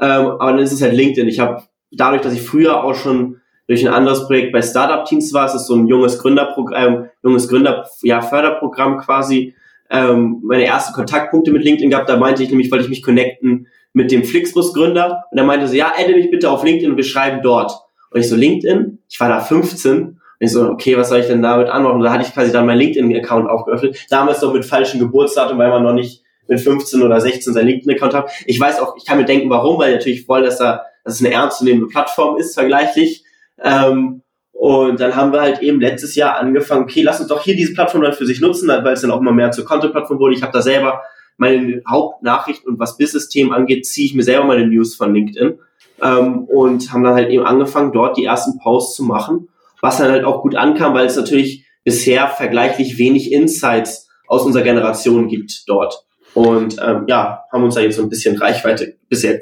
ähm, 0.00 0.26
aber 0.26 0.52
dann 0.52 0.58
ist 0.58 0.72
es 0.72 0.82
halt 0.82 0.94
LinkedIn. 0.94 1.28
Ich 1.28 1.40
habe 1.40 1.62
dadurch, 1.90 2.22
dass 2.22 2.34
ich 2.34 2.42
früher 2.42 2.84
auch 2.84 2.94
schon 2.94 3.40
durch 3.68 3.86
ein 3.86 3.92
anderes 3.92 4.26
Projekt 4.26 4.52
bei 4.52 4.60
Startup 4.60 5.04
Teams 5.04 5.32
war, 5.32 5.46
es 5.46 5.54
ist 5.54 5.66
so 5.66 5.76
ein 5.76 5.86
junges 5.86 6.18
Gründerprogramm, 6.18 7.08
junges 7.22 7.48
Gründer, 7.48 7.88
ja, 8.02 8.20
Förderprogramm 8.20 8.98
quasi, 8.98 9.54
ähm, 9.88 10.42
meine 10.44 10.64
ersten 10.64 10.92
Kontaktpunkte 10.92 11.52
mit 11.52 11.62
LinkedIn 11.64 11.90
gehabt. 11.90 12.08
Da 12.08 12.16
meinte 12.16 12.42
ich 12.42 12.50
nämlich, 12.50 12.70
wollte 12.70 12.84
ich 12.84 12.90
mich 12.90 13.02
connecten 13.02 13.68
mit 13.92 14.10
dem 14.10 14.24
Flixbus-Gründer 14.24 15.24
und 15.30 15.38
er 15.38 15.44
meinte 15.44 15.68
so, 15.68 15.74
ja, 15.74 15.92
adde 15.96 16.14
mich 16.14 16.30
bitte 16.30 16.50
auf 16.50 16.64
LinkedIn 16.64 16.90
und 16.90 16.96
wir 16.96 17.04
schreiben 17.04 17.40
dort. 17.42 17.72
Und 18.10 18.20
ich 18.20 18.28
so, 18.28 18.36
LinkedIn? 18.36 18.98
Ich 19.08 19.20
war 19.20 19.28
da 19.28 19.40
15 19.40 20.18
ich 20.42 20.50
so, 20.50 20.68
okay, 20.68 20.96
was 20.96 21.08
soll 21.08 21.20
ich 21.20 21.28
denn 21.28 21.40
damit 21.40 21.68
anmachen? 21.68 21.96
Und 21.96 22.02
da 22.02 22.12
hatte 22.12 22.24
ich 22.26 22.34
quasi 22.34 22.50
dann 22.50 22.66
meinen 22.66 22.78
LinkedIn-Account 22.78 23.48
aufgeöffnet. 23.48 23.96
Damals 24.10 24.42
noch 24.42 24.52
mit 24.52 24.64
falschem 24.64 24.98
Geburtsdatum, 24.98 25.56
weil 25.56 25.70
man 25.70 25.84
noch 25.84 25.92
nicht 25.92 26.24
mit 26.48 26.60
15 26.60 27.00
oder 27.00 27.20
16 27.20 27.52
seinen 27.52 27.68
LinkedIn-Account 27.68 28.12
hat. 28.12 28.30
Ich 28.46 28.58
weiß 28.58 28.80
auch, 28.80 28.96
ich 28.96 29.04
kann 29.04 29.18
mir 29.18 29.24
denken, 29.24 29.48
warum, 29.50 29.78
weil 29.78 29.92
natürlich 29.92 30.26
wollen, 30.26 30.42
dass 30.42 30.58
da, 30.58 30.82
dass 31.04 31.14
es 31.14 31.24
eine 31.24 31.32
ernstzunehmende 31.32 31.86
Plattform 31.86 32.38
ist, 32.38 32.54
vergleichlich. 32.54 33.24
Ähm, 33.62 34.22
und 34.50 34.98
dann 34.98 35.14
haben 35.14 35.32
wir 35.32 35.42
halt 35.42 35.62
eben 35.62 35.80
letztes 35.80 36.16
Jahr 36.16 36.36
angefangen, 36.38 36.82
okay, 36.82 37.02
lass 37.02 37.20
uns 37.20 37.28
doch 37.28 37.44
hier 37.44 37.54
diese 37.54 37.72
Plattform 37.74 38.02
dann 38.02 38.12
für 38.12 38.26
sich 38.26 38.40
nutzen, 38.40 38.66
weil 38.66 38.94
es 38.94 39.02
dann 39.02 39.12
auch 39.12 39.20
immer 39.20 39.32
mehr 39.32 39.52
zur 39.52 39.64
Content-Plattform 39.64 40.18
wurde. 40.18 40.34
Ich 40.34 40.42
habe 40.42 40.52
da 40.52 40.60
selber 40.60 41.02
meine 41.36 41.82
Hauptnachrichten 41.88 42.68
und 42.68 42.80
was 42.80 42.98
Business-Themen 42.98 43.52
angeht, 43.52 43.86
ziehe 43.86 44.06
ich 44.06 44.14
mir 44.14 44.24
selber 44.24 44.46
meine 44.46 44.66
News 44.66 44.96
von 44.96 45.14
LinkedIn. 45.14 45.60
Ähm, 46.02 46.44
und 46.46 46.92
haben 46.92 47.04
dann 47.04 47.14
halt 47.14 47.30
eben 47.30 47.44
angefangen, 47.44 47.92
dort 47.92 48.16
die 48.16 48.24
ersten 48.24 48.58
Posts 48.58 48.96
zu 48.96 49.04
machen 49.04 49.48
was 49.82 49.98
dann 49.98 50.10
halt 50.10 50.24
auch 50.24 50.40
gut 50.40 50.56
ankam, 50.56 50.94
weil 50.94 51.04
es 51.04 51.16
natürlich 51.16 51.66
bisher 51.84 52.28
vergleichlich 52.28 52.96
wenig 52.96 53.32
Insights 53.32 54.08
aus 54.26 54.44
unserer 54.44 54.62
Generation 54.62 55.28
gibt 55.28 55.68
dort. 55.68 56.06
Und 56.34 56.76
ähm, 56.82 57.04
ja, 57.08 57.42
haben 57.52 57.64
uns 57.64 57.74
da 57.74 57.82
jetzt 57.82 57.96
so 57.96 58.02
ein 58.02 58.08
bisschen 58.08 58.38
Reichweite 58.38 58.94
bisher, 59.08 59.38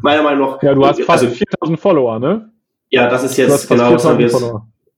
meiner 0.00 0.22
Meinung 0.22 0.52
nach. 0.52 0.62
Ja, 0.62 0.72
du 0.72 0.86
hast 0.86 1.02
fast 1.02 1.24
also, 1.24 1.34
4000 1.34 1.78
Follower, 1.78 2.18
ne? 2.18 2.50
Ja, 2.88 3.10
das 3.10 3.24
ist 3.24 3.36
jetzt 3.36 3.68
genau, 3.68 3.92
was 3.92 4.04
wir 4.04 4.20
jetzt, 4.20 4.44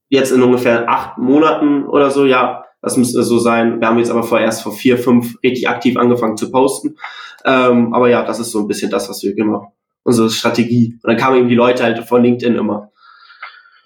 jetzt 0.08 0.30
in 0.30 0.42
ungefähr 0.42 0.88
acht 0.88 1.18
Monaten 1.18 1.84
oder 1.84 2.10
so, 2.10 2.24
ja, 2.24 2.64
das 2.80 2.96
müsste 2.96 3.22
so 3.22 3.38
sein. 3.38 3.80
Wir 3.80 3.88
haben 3.88 3.98
jetzt 3.98 4.10
aber 4.10 4.22
vorerst 4.22 4.62
vor 4.62 4.72
vier, 4.72 4.98
fünf 4.98 5.36
richtig 5.42 5.68
aktiv 5.68 5.96
angefangen 5.96 6.36
zu 6.36 6.50
posten. 6.50 6.96
Ähm, 7.44 7.92
aber 7.92 8.08
ja, 8.08 8.24
das 8.24 8.38
ist 8.38 8.52
so 8.52 8.60
ein 8.60 8.68
bisschen 8.68 8.90
das, 8.90 9.08
was 9.08 9.22
wir 9.22 9.36
immer, 9.36 9.72
unsere 10.04 10.30
Strategie. 10.30 10.98
Und 11.02 11.08
dann 11.08 11.16
kamen 11.16 11.38
eben 11.38 11.48
die 11.48 11.54
Leute 11.54 11.82
halt 11.82 11.98
von 12.04 12.22
LinkedIn 12.22 12.56
immer. 12.56 12.91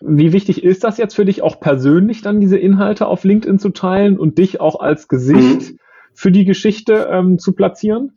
Wie 0.09 0.33
wichtig 0.33 0.63
ist 0.63 0.85
das 0.85 0.99
jetzt 0.99 1.15
für 1.15 1.25
dich 1.25 1.43
auch 1.43 1.61
persönlich 1.61 2.23
dann 2.23 2.41
diese 2.41 2.59
Inhalte 2.59 3.07
auf 3.07 3.25
LinkedIn 3.25 3.59
zu 3.59 3.71
teilen 3.71 4.19
und 4.19 4.39
dich 4.39 4.61
auch 4.61 4.79
als 4.79 5.09
Gesicht 5.09 5.73
mhm. 5.73 5.79
für 6.15 6.31
die 6.31 6.45
Geschichte 6.45 7.09
ähm, 7.11 7.39
zu 7.39 7.53
platzieren? 7.53 8.13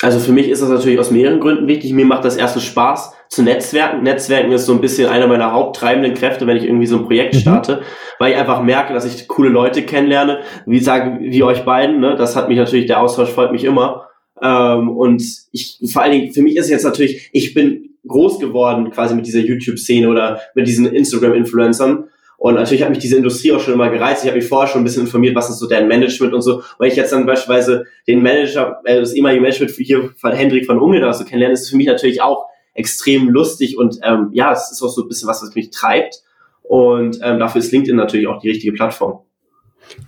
Also 0.00 0.20
für 0.20 0.32
mich 0.32 0.48
ist 0.48 0.62
das 0.62 0.68
natürlich 0.68 0.98
aus 1.00 1.10
mehreren 1.10 1.40
Gründen 1.40 1.66
wichtig. 1.66 1.92
Mir 1.92 2.06
macht 2.06 2.24
das 2.24 2.36
erste 2.36 2.60
Spaß 2.60 3.14
zu 3.28 3.42
Netzwerken. 3.42 4.04
Netzwerken 4.04 4.52
ist 4.52 4.66
so 4.66 4.72
ein 4.72 4.80
bisschen 4.80 5.08
einer 5.08 5.26
meiner 5.26 5.52
haupttreibenden 5.52 6.14
Kräfte, 6.14 6.46
wenn 6.46 6.56
ich 6.56 6.64
irgendwie 6.64 6.86
so 6.86 6.98
ein 6.98 7.04
Projekt 7.04 7.34
mhm. 7.34 7.38
starte, 7.38 7.82
weil 8.18 8.32
ich 8.32 8.38
einfach 8.38 8.62
merke, 8.62 8.94
dass 8.94 9.04
ich 9.04 9.26
coole 9.26 9.48
Leute 9.48 9.82
kennenlerne. 9.82 10.40
Wie 10.66 10.78
sagen, 10.78 11.18
wie 11.20 11.42
euch 11.42 11.64
beiden, 11.64 12.00
ne? 12.00 12.14
Das 12.16 12.36
hat 12.36 12.48
mich 12.48 12.58
natürlich, 12.58 12.86
der 12.86 13.00
Austausch 13.00 13.30
freut 13.30 13.50
mich 13.50 13.64
immer. 13.64 14.06
Ähm, 14.40 14.88
und 14.88 15.22
ich, 15.50 15.80
vor 15.92 16.02
allen 16.02 16.12
Dingen, 16.12 16.32
für 16.32 16.42
mich 16.42 16.56
ist 16.56 16.66
es 16.66 16.70
jetzt 16.70 16.84
natürlich, 16.84 17.30
ich 17.32 17.54
bin 17.54 17.87
groß 18.06 18.38
geworden 18.38 18.90
quasi 18.90 19.14
mit 19.14 19.26
dieser 19.26 19.40
YouTube-Szene 19.40 20.08
oder 20.08 20.40
mit 20.54 20.66
diesen 20.66 20.86
Instagram-Influencern. 20.86 22.04
Und 22.36 22.54
natürlich 22.54 22.84
hat 22.84 22.90
mich 22.90 23.00
diese 23.00 23.16
Industrie 23.16 23.52
auch 23.52 23.60
schon 23.60 23.74
immer 23.74 23.90
gereizt. 23.90 24.22
Ich 24.22 24.30
habe 24.30 24.38
mich 24.38 24.48
vorher 24.48 24.68
schon 24.68 24.82
ein 24.82 24.84
bisschen 24.84 25.02
informiert, 25.02 25.34
was 25.34 25.50
ist 25.50 25.58
so 25.58 25.66
deren 25.66 25.88
Management 25.88 26.32
und 26.32 26.42
so. 26.42 26.62
Weil 26.78 26.88
ich 26.88 26.96
jetzt 26.96 27.12
dann 27.12 27.26
beispielsweise 27.26 27.86
den 28.06 28.22
Manager, 28.22 28.80
äh, 28.84 29.00
das 29.00 29.12
ehemalige 29.12 29.42
Management 29.42 29.72
hier 29.72 30.10
von 30.16 30.32
Hendrik 30.32 30.66
von 30.66 30.78
Unge 30.78 31.00
da 31.00 31.12
so 31.12 31.24
kennenlernen, 31.24 31.54
ist 31.54 31.68
für 31.68 31.76
mich 31.76 31.88
natürlich 31.88 32.22
auch 32.22 32.46
extrem 32.74 33.28
lustig 33.28 33.76
und 33.76 33.98
ähm, 34.04 34.28
ja, 34.32 34.52
es 34.52 34.70
ist 34.70 34.80
auch 34.82 34.88
so 34.88 35.02
ein 35.02 35.08
bisschen 35.08 35.28
was, 35.28 35.42
was 35.42 35.54
mich 35.56 35.70
treibt. 35.70 36.22
Und 36.62 37.18
ähm, 37.22 37.40
dafür 37.40 37.60
ist 37.60 37.72
LinkedIn 37.72 37.96
natürlich 37.96 38.28
auch 38.28 38.40
die 38.40 38.50
richtige 38.50 38.72
Plattform. 38.72 39.20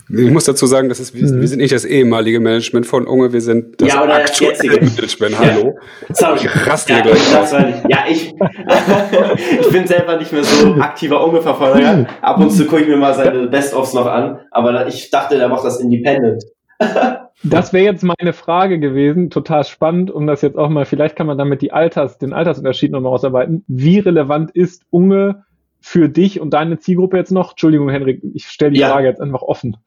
Ich 0.09 0.29
muss 0.31 0.45
dazu 0.45 0.65
sagen, 0.65 0.89
das 0.89 0.99
ist, 0.99 1.13
wir, 1.13 1.27
mhm. 1.27 1.41
wir, 1.41 1.47
sind 1.47 1.59
nicht 1.59 1.73
das 1.73 1.85
ehemalige 1.85 2.39
Management 2.39 2.85
von 2.85 3.07
Unge, 3.07 3.33
wir 3.33 3.41
sind 3.41 3.81
das 3.81 3.89
ja, 3.89 4.03
aktuelle 4.03 4.81
Management. 4.81 5.39
Hallo. 5.39 5.75
Ja. 6.09 6.15
Sorry. 6.15 6.39
Ich 6.43 6.67
raste 6.67 6.93
ja, 6.93 7.01
gleich 7.01 7.37
aus. 7.37 7.51
Ja, 7.51 8.05
ich, 8.09 8.33
ich 9.61 9.69
bin 9.69 9.87
selber 9.87 10.17
nicht 10.17 10.31
mehr 10.31 10.43
so 10.43 10.73
aktiver 10.75 11.25
Unge-Verfolger. 11.25 12.07
Ab 12.21 12.39
und 12.39 12.51
zu 12.51 12.65
gucke 12.65 12.81
ich 12.81 12.87
mir 12.87 12.97
mal 12.97 13.13
seine 13.13 13.47
Best-ofs 13.47 13.93
noch 13.93 14.05
an, 14.05 14.39
aber 14.51 14.87
ich 14.87 15.09
dachte, 15.09 15.37
der 15.37 15.49
macht 15.49 15.65
das 15.65 15.79
independent. 15.79 16.43
Das 17.43 17.73
wäre 17.73 17.85
jetzt 17.85 18.03
meine 18.03 18.33
Frage 18.33 18.79
gewesen, 18.79 19.31
total 19.31 19.63
spannend, 19.63 20.11
um 20.11 20.27
das 20.27 20.43
jetzt 20.43 20.57
auch 20.59 20.69
mal, 20.69 20.85
vielleicht 20.85 21.15
kann 21.15 21.25
man 21.25 21.39
damit 21.39 21.63
die 21.63 21.71
Alters, 21.71 22.19
den 22.19 22.33
Altersunterschied 22.33 22.91
nochmal 22.91 23.13
ausarbeiten. 23.13 23.63
Wie 23.67 23.97
relevant 23.97 24.51
ist 24.51 24.83
Unge 24.91 25.43
für 25.81 26.07
dich 26.07 26.39
und 26.39 26.51
deine 26.51 26.79
Zielgruppe 26.79 27.17
jetzt 27.17 27.31
noch? 27.31 27.51
Entschuldigung, 27.51 27.89
Henrik, 27.89 28.21
ich 28.33 28.47
stelle 28.47 28.71
die 28.71 28.79
ja. 28.79 28.89
Frage 28.89 29.07
jetzt 29.07 29.19
einfach 29.19 29.41
offen. 29.41 29.77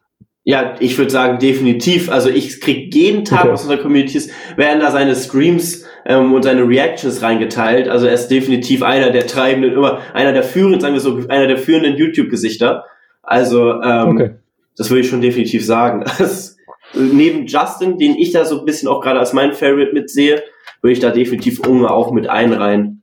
Ja, 0.47 0.75
ich 0.79 0.99
würde 0.99 1.11
sagen, 1.11 1.39
definitiv. 1.39 2.11
Also 2.11 2.29
ich 2.29 2.61
krieg 2.61 2.95
jeden 2.95 3.25
Tag 3.25 3.45
okay. 3.45 3.53
aus 3.53 3.63
unserer 3.63 3.79
Communities, 3.79 4.31
werden 4.57 4.81
da 4.81 4.91
seine 4.91 5.15
Streams 5.15 5.87
ähm, 6.05 6.35
und 6.35 6.43
seine 6.43 6.69
Reactions 6.69 7.23
reingeteilt. 7.23 7.89
Also 7.89 8.07
er 8.07 8.13
ist 8.13 8.29
definitiv 8.29 8.83
einer 8.83 9.11
der 9.11 9.27
treibenden, 9.27 9.73
immer 9.73 10.01
einer 10.13 10.33
der 10.33 10.43
führenden, 10.43 10.81
sagen 10.81 10.93
wir 10.93 11.01
so, 11.01 11.19
einer 11.29 11.47
der 11.47 11.57
führenden 11.57 11.97
YouTube-Gesichter. 11.97 12.85
Also 13.23 13.81
ähm, 13.81 14.09
okay. 14.09 14.31
das 14.77 14.91
würde 14.91 15.01
ich 15.01 15.09
schon 15.09 15.23
definitiv 15.23 15.65
sagen. 15.65 16.05
neben 16.95 17.47
Justin, 17.47 17.97
den 17.97 18.17
ich 18.17 18.33
da 18.33 18.45
so 18.45 18.59
ein 18.59 18.65
bisschen 18.67 18.89
auch 18.89 19.01
gerade 19.01 19.21
als 19.21 19.33
mein 19.33 19.55
Favorite 19.55 19.95
mitsehe, 19.95 20.43
würde 20.83 20.93
ich 20.93 21.01
da 21.01 21.11
definitiv 21.11 21.61
Unge 21.61 21.91
auch 21.91 22.13
mit 22.13 22.29
einreihen. 22.29 23.03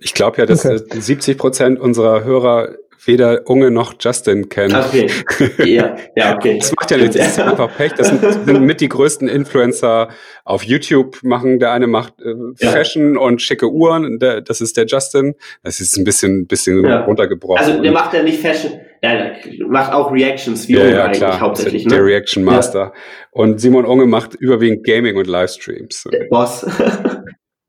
Ich 0.00 0.14
glaube 0.14 0.38
ja, 0.38 0.46
dass 0.46 0.64
okay. 0.64 1.00
70 1.00 1.38
Prozent 1.38 1.80
unserer 1.80 2.24
Hörer 2.24 2.76
weder 3.06 3.48
Unge 3.48 3.70
noch 3.70 3.94
Justin 4.00 4.48
kennen. 4.48 4.74
Okay. 4.74 5.10
Ja, 5.64 5.96
ja, 6.14 6.34
okay. 6.34 6.58
Das 6.58 6.72
macht 6.72 6.90
ja 6.90 6.96
nichts. 6.96 7.16
Das 7.16 7.28
ist 7.28 7.40
einfach 7.40 7.74
Pech. 7.76 7.92
Das 7.94 8.08
sind, 8.08 8.20
sind 8.22 8.62
mit 8.62 8.80
die 8.80 8.88
größten 8.88 9.28
Influencer 9.28 10.08
auf 10.44 10.62
YouTube 10.62 11.18
machen. 11.22 11.58
Der 11.58 11.72
eine 11.72 11.86
macht 11.86 12.14
äh, 12.20 12.34
Fashion 12.56 13.14
ja. 13.14 13.20
und 13.20 13.42
schicke 13.42 13.70
Uhren. 13.70 14.18
Der, 14.18 14.40
das 14.40 14.60
ist 14.60 14.76
der 14.76 14.86
Justin. 14.86 15.34
Das 15.62 15.80
ist 15.80 15.96
ein 15.96 16.04
bisschen, 16.04 16.46
bisschen 16.46 16.84
ja. 16.84 17.04
runtergebrochen. 17.04 17.58
Also 17.58 17.82
der 17.82 17.92
macht 17.92 18.14
ja 18.14 18.22
nicht 18.22 18.40
Fashion. 18.40 18.72
Ja, 19.02 19.14
der 19.14 19.36
macht 19.68 19.92
auch 19.92 20.12
Reactions 20.12 20.68
wie 20.68 20.74
ja, 20.74 20.80
Unge 20.82 20.92
ja, 20.92 21.04
eigentlich 21.04 21.18
klar. 21.18 21.40
hauptsächlich. 21.40 21.84
Der, 21.84 21.92
ne? 21.92 21.98
der 21.98 22.06
Reaction 22.06 22.44
Master. 22.44 22.92
Und 23.30 23.60
Simon 23.60 23.84
Unge 23.84 24.06
macht 24.06 24.34
überwiegend 24.34 24.84
Gaming 24.84 25.16
und 25.16 25.26
Livestreams. 25.26 26.04
Der 26.12 26.26
Boss. 26.30 26.66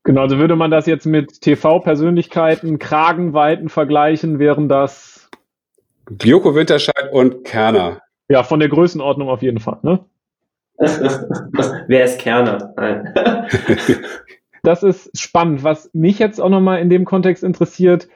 Genau, 0.08 0.22
also 0.22 0.38
würde 0.38 0.56
man 0.56 0.70
das 0.70 0.86
jetzt 0.86 1.04
mit 1.04 1.42
TV-Persönlichkeiten, 1.42 2.78
Kragenweiten 2.78 3.68
vergleichen, 3.68 4.38
wären 4.38 4.66
das 4.66 5.28
Joko 6.22 6.54
Winterscheid 6.54 7.12
und 7.12 7.44
Kerner. 7.44 8.00
Ja, 8.30 8.42
von 8.42 8.58
der 8.58 8.70
Größenordnung 8.70 9.28
auf 9.28 9.42
jeden 9.42 9.60
Fall, 9.60 9.76
ne? 9.82 10.02
Wer 10.78 12.04
ist 12.04 12.18
Kerner? 12.20 12.72
Nein. 12.78 13.14
das 14.62 14.82
ist 14.82 15.10
spannend. 15.14 15.62
Was 15.62 15.90
mich 15.92 16.18
jetzt 16.18 16.40
auch 16.40 16.48
nochmal 16.48 16.80
in 16.80 16.88
dem 16.88 17.04
Kontext 17.04 17.44
interessiert, 17.44 18.08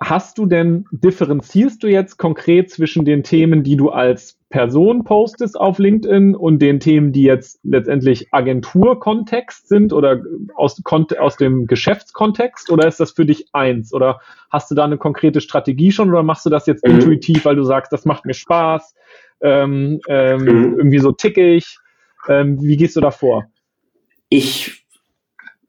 hast 0.00 0.38
du 0.38 0.46
denn, 0.46 0.86
differenzierst 0.90 1.80
du 1.80 1.86
jetzt 1.86 2.16
konkret 2.16 2.72
zwischen 2.72 3.04
den 3.04 3.22
Themen, 3.22 3.62
die 3.62 3.76
du 3.76 3.90
als 3.90 4.35
Person 4.48 5.02
postest 5.02 5.58
auf 5.58 5.78
LinkedIn 5.78 6.36
und 6.36 6.60
den 6.60 6.78
Themen, 6.78 7.12
die 7.12 7.22
jetzt 7.22 7.58
letztendlich 7.64 8.32
Agenturkontext 8.32 9.68
sind 9.68 9.92
oder 9.92 10.22
aus, 10.54 10.80
aus 11.18 11.36
dem 11.36 11.66
Geschäftskontext 11.66 12.70
oder 12.70 12.86
ist 12.86 13.00
das 13.00 13.10
für 13.10 13.26
dich 13.26 13.48
eins 13.52 13.92
oder 13.92 14.20
hast 14.50 14.70
du 14.70 14.76
da 14.76 14.84
eine 14.84 14.98
konkrete 14.98 15.40
Strategie 15.40 15.90
schon 15.90 16.10
oder 16.10 16.22
machst 16.22 16.46
du 16.46 16.50
das 16.50 16.66
jetzt 16.66 16.86
mhm. 16.86 16.94
intuitiv, 16.94 17.44
weil 17.44 17.56
du 17.56 17.64
sagst, 17.64 17.92
das 17.92 18.04
macht 18.04 18.24
mir 18.24 18.34
Spaß, 18.34 18.94
ähm, 19.40 20.00
ähm, 20.08 20.42
mhm. 20.42 20.74
irgendwie 20.78 21.00
so 21.00 21.10
tickig, 21.10 21.78
ähm, 22.28 22.62
wie 22.62 22.76
gehst 22.76 22.94
du 22.94 23.00
da 23.00 23.10
vor? 23.10 23.46
Ich 24.28 24.85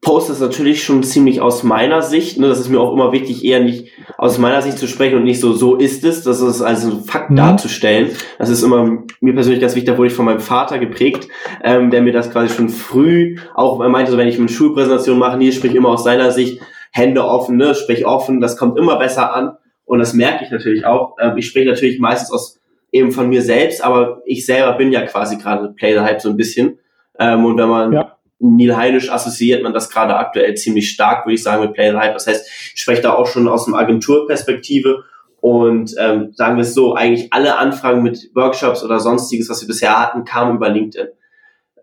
poste 0.08 0.32
es 0.32 0.40
natürlich 0.40 0.82
schon 0.82 1.02
ziemlich 1.02 1.42
aus 1.42 1.64
meiner 1.64 2.00
Sicht. 2.00 2.38
Ne? 2.38 2.48
Das 2.48 2.58
ist 2.58 2.70
mir 2.70 2.80
auch 2.80 2.94
immer 2.94 3.12
wichtig, 3.12 3.44
eher 3.44 3.60
nicht 3.60 3.88
aus 4.16 4.38
meiner 4.38 4.62
Sicht 4.62 4.78
zu 4.78 4.88
sprechen 4.88 5.16
und 5.16 5.24
nicht 5.24 5.38
so, 5.38 5.52
so 5.52 5.76
ist 5.76 6.02
es. 6.02 6.22
Das 6.22 6.40
ist 6.40 6.62
also 6.62 7.00
Fakt 7.00 7.30
mhm. 7.30 7.36
darzustellen. 7.36 8.12
Das 8.38 8.48
ist 8.48 8.62
immer 8.62 9.02
mir 9.20 9.34
persönlich 9.34 9.60
ganz 9.60 9.74
wichtig. 9.74 9.90
Da 9.90 9.98
wurde 9.98 10.08
ich 10.08 10.14
von 10.14 10.24
meinem 10.24 10.40
Vater 10.40 10.78
geprägt, 10.78 11.28
ähm, 11.62 11.90
der 11.90 12.00
mir 12.00 12.14
das 12.14 12.30
quasi 12.30 12.48
schon 12.54 12.70
früh 12.70 13.36
auch 13.54 13.82
er 13.82 13.90
meinte, 13.90 14.16
wenn 14.16 14.28
ich 14.28 14.38
eine 14.38 14.48
Schulpräsentation 14.48 15.18
mache, 15.18 15.36
nee, 15.36 15.52
sprich 15.52 15.74
immer 15.74 15.90
aus 15.90 16.04
seiner 16.04 16.30
Sicht, 16.30 16.62
Hände 16.90 17.22
offen, 17.22 17.58
ne? 17.58 17.74
sprich 17.74 18.06
offen, 18.06 18.40
das 18.40 18.56
kommt 18.56 18.78
immer 18.78 18.98
besser 18.98 19.34
an. 19.34 19.58
Und 19.84 19.98
das 19.98 20.14
merke 20.14 20.42
ich 20.42 20.50
natürlich 20.50 20.86
auch. 20.86 21.16
Ähm, 21.20 21.36
ich 21.36 21.48
spreche 21.48 21.68
natürlich 21.68 21.98
meistens 21.98 22.32
aus 22.32 22.58
eben 22.92 23.12
von 23.12 23.28
mir 23.28 23.42
selbst, 23.42 23.84
aber 23.84 24.22
ich 24.24 24.46
selber 24.46 24.72
bin 24.72 24.90
ja 24.90 25.02
quasi 25.02 25.36
gerade 25.36 25.68
Play 25.76 25.92
the 25.92 26.00
Hype 26.00 26.22
so 26.22 26.30
ein 26.30 26.38
bisschen. 26.38 26.78
Ähm, 27.18 27.44
und 27.44 27.58
wenn 27.58 27.68
man 27.68 27.92
ja 27.92 28.17
Neil 28.40 28.76
Heinisch 28.76 29.10
assoziiert 29.10 29.62
man 29.62 29.72
das 29.72 29.90
gerade 29.90 30.16
aktuell 30.16 30.54
ziemlich 30.54 30.90
stark, 30.90 31.26
würde 31.26 31.34
ich 31.34 31.42
sagen, 31.42 31.62
mit 31.62 31.74
Play 31.74 31.90
the 31.90 31.96
Hype. 31.96 32.14
Das 32.14 32.26
heißt, 32.26 32.48
ich 32.74 32.80
spreche 32.80 33.02
da 33.02 33.14
auch 33.14 33.26
schon 33.26 33.48
aus 33.48 33.66
einer 33.66 33.78
Agenturperspektive 33.78 35.04
und 35.40 35.94
ähm, 35.98 36.32
sagen 36.34 36.56
wir 36.56 36.62
es 36.62 36.74
so, 36.74 36.94
eigentlich 36.94 37.32
alle 37.32 37.58
Anfragen 37.58 38.02
mit 38.02 38.30
Workshops 38.34 38.84
oder 38.84 39.00
sonstiges, 39.00 39.48
was 39.48 39.60
wir 39.60 39.68
bisher 39.68 39.98
hatten, 39.98 40.24
kamen 40.24 40.56
über 40.56 40.68
LinkedIn. 40.68 41.08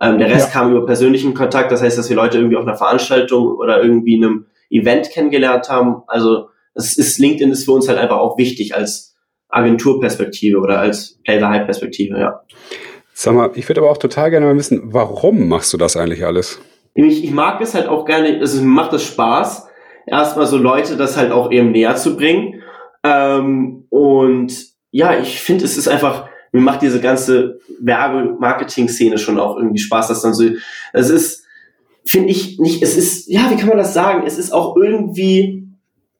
Ähm, 0.01 0.17
der 0.17 0.29
Rest 0.29 0.53
ja. 0.53 0.59
kam 0.59 0.71
über 0.71 0.85
persönlichen 0.85 1.33
Kontakt, 1.33 1.71
das 1.71 1.81
heißt, 1.81 1.97
dass 1.97 2.09
wir 2.09 2.15
Leute 2.15 2.37
irgendwie 2.37 2.57
auf 2.57 2.65
einer 2.65 2.75
Veranstaltung 2.75 3.47
oder 3.47 3.81
irgendwie 3.81 4.15
in 4.15 4.25
einem 4.25 4.45
Event 4.69 5.09
kennengelernt 5.09 5.69
haben. 5.69 6.03
Also 6.07 6.49
das 6.73 6.97
ist 6.97 7.17
LinkedIn 7.17 7.51
ist 7.51 7.65
für 7.65 7.71
uns 7.71 7.87
halt 7.87 7.97
einfach 7.97 8.17
auch 8.17 8.37
wichtig 8.37 8.75
als 8.75 9.15
Agenturperspektive 9.47 10.59
oder 10.59 10.79
als 10.79 11.19
Play 11.23 11.39
the 11.39 11.45
Hype 11.45 11.65
Perspektive, 11.65 12.19
ja. 12.19 12.41
Sag 13.17 13.33
mal, 13.33 13.51
ich 13.55 13.69
würde 13.69 13.79
aber 13.79 13.91
auch 13.91 13.97
total 13.97 14.29
gerne 14.29 14.45
mal 14.45 14.57
wissen, 14.57 14.81
warum 14.93 15.47
machst 15.47 15.71
du 15.71 15.77
das 15.77 15.95
eigentlich 15.95 16.25
alles? 16.25 16.59
Ich, 16.95 17.23
ich 17.23 17.31
mag 17.31 17.61
es 17.61 17.73
halt 17.73 17.87
auch 17.87 18.03
gerne, 18.03 18.39
also 18.41 18.61
macht 18.61 18.91
es 18.91 19.03
Spaß, 19.03 19.67
erstmal 20.05 20.45
so 20.47 20.57
Leute 20.57 20.97
das 20.97 21.15
halt 21.15 21.31
auch 21.31 21.49
eben 21.49 21.71
näher 21.71 21.95
zu 21.95 22.17
bringen. 22.17 22.61
Ähm, 23.03 23.85
und 23.89 24.53
ja, 24.91 25.17
ich 25.17 25.39
finde, 25.39 25.63
es 25.63 25.77
ist 25.77 25.87
einfach, 25.87 26.27
mir 26.51 26.59
macht 26.59 26.81
diese 26.81 26.99
ganze 26.99 27.61
Werbe-Marketing-Szene 27.79 29.17
schon 29.17 29.39
auch 29.39 29.55
irgendwie 29.55 29.79
Spaß, 29.79 30.09
dass 30.09 30.21
dann 30.21 30.33
so, 30.33 30.49
es 30.91 31.09
ist, 31.09 31.45
finde 32.05 32.31
ich 32.31 32.59
nicht, 32.59 32.83
es 32.83 32.97
ist, 32.97 33.29
ja, 33.29 33.49
wie 33.49 33.55
kann 33.55 33.69
man 33.69 33.77
das 33.77 33.93
sagen? 33.93 34.23
Es 34.27 34.37
ist 34.37 34.51
auch 34.51 34.75
irgendwie, 34.75 35.64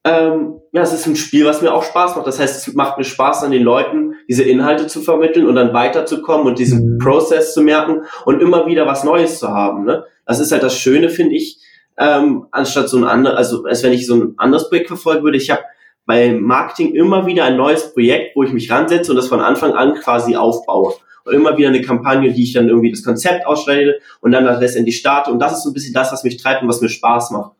ähm, 0.05 0.61
ja, 0.71 0.83
es 0.83 0.93
ist 0.93 1.07
ein 1.07 1.15
Spiel, 1.15 1.45
was 1.45 1.63
mir 1.63 1.73
auch 1.73 1.83
Spaß 1.83 2.15
macht. 2.15 2.27
Das 2.27 2.39
heißt, 2.39 2.67
es 2.67 2.73
macht 2.75 2.99
mir 2.99 3.03
Spaß, 3.03 3.43
an 3.43 3.49
den 3.49 3.63
Leuten 3.63 4.13
diese 4.29 4.43
Inhalte 4.43 4.85
zu 4.85 5.01
vermitteln 5.01 5.47
und 5.47 5.55
dann 5.55 5.73
weiterzukommen 5.73 6.45
und 6.45 6.59
diesen 6.59 6.93
mhm. 6.93 6.97
Prozess 6.99 7.55
zu 7.55 7.63
merken 7.63 8.03
und 8.23 8.39
immer 8.39 8.67
wieder 8.67 8.85
was 8.85 9.03
Neues 9.03 9.39
zu 9.39 9.47
haben. 9.47 9.83
Ne? 9.83 10.05
Das 10.27 10.39
ist 10.39 10.51
halt 10.51 10.61
das 10.61 10.77
Schöne, 10.77 11.09
finde 11.09 11.35
ich, 11.35 11.59
ähm, 11.97 12.45
anstatt 12.51 12.87
so 12.87 12.97
ein 12.97 13.03
anderes, 13.03 13.35
also 13.35 13.63
als 13.65 13.81
wenn 13.81 13.93
ich 13.93 14.05
so 14.05 14.15
ein 14.15 14.33
anderes 14.37 14.69
Projekt 14.69 14.89
verfolgen 14.89 15.23
würde. 15.23 15.37
Ich 15.37 15.49
habe 15.49 15.63
bei 16.05 16.33
Marketing 16.33 16.93
immer 16.93 17.25
wieder 17.25 17.45
ein 17.45 17.57
neues 17.57 17.91
Projekt, 17.91 18.35
wo 18.35 18.43
ich 18.43 18.53
mich 18.53 18.69
ransetze 18.69 19.11
und 19.11 19.17
das 19.17 19.27
von 19.27 19.41
Anfang 19.41 19.73
an 19.73 19.95
quasi 19.95 20.35
aufbaue. 20.35 20.93
Und 21.23 21.33
immer 21.33 21.57
wieder 21.57 21.69
eine 21.69 21.81
Kampagne, 21.81 22.31
die 22.31 22.43
ich 22.43 22.53
dann 22.53 22.69
irgendwie 22.69 22.91
das 22.91 23.03
Konzept 23.03 23.47
ausstelle 23.47 23.95
und 24.21 24.31
dann 24.31 24.43
letztendlich 24.59 24.97
starte. 24.99 25.31
Und 25.31 25.39
das 25.39 25.53
ist 25.53 25.63
so 25.63 25.71
ein 25.71 25.73
bisschen 25.73 25.95
das, 25.95 26.11
was 26.11 26.23
mich 26.23 26.37
treibt 26.37 26.61
und 26.61 26.67
was 26.67 26.81
mir 26.81 26.89
Spaß 26.89 27.31
macht. 27.31 27.53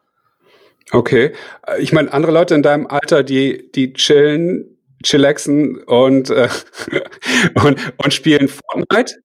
Okay. 0.91 1.33
Ich 1.79 1.93
meine, 1.93 2.11
andere 2.13 2.31
Leute 2.31 2.55
in 2.55 2.63
deinem 2.63 2.87
Alter, 2.87 3.23
die, 3.23 3.71
die 3.71 3.93
chillen, 3.93 4.77
chillaxen 5.03 5.83
und, 5.83 6.29
äh, 6.29 6.49
und, 7.63 7.79
und 7.97 8.13
spielen 8.13 8.47
Fortnite? 8.47 9.15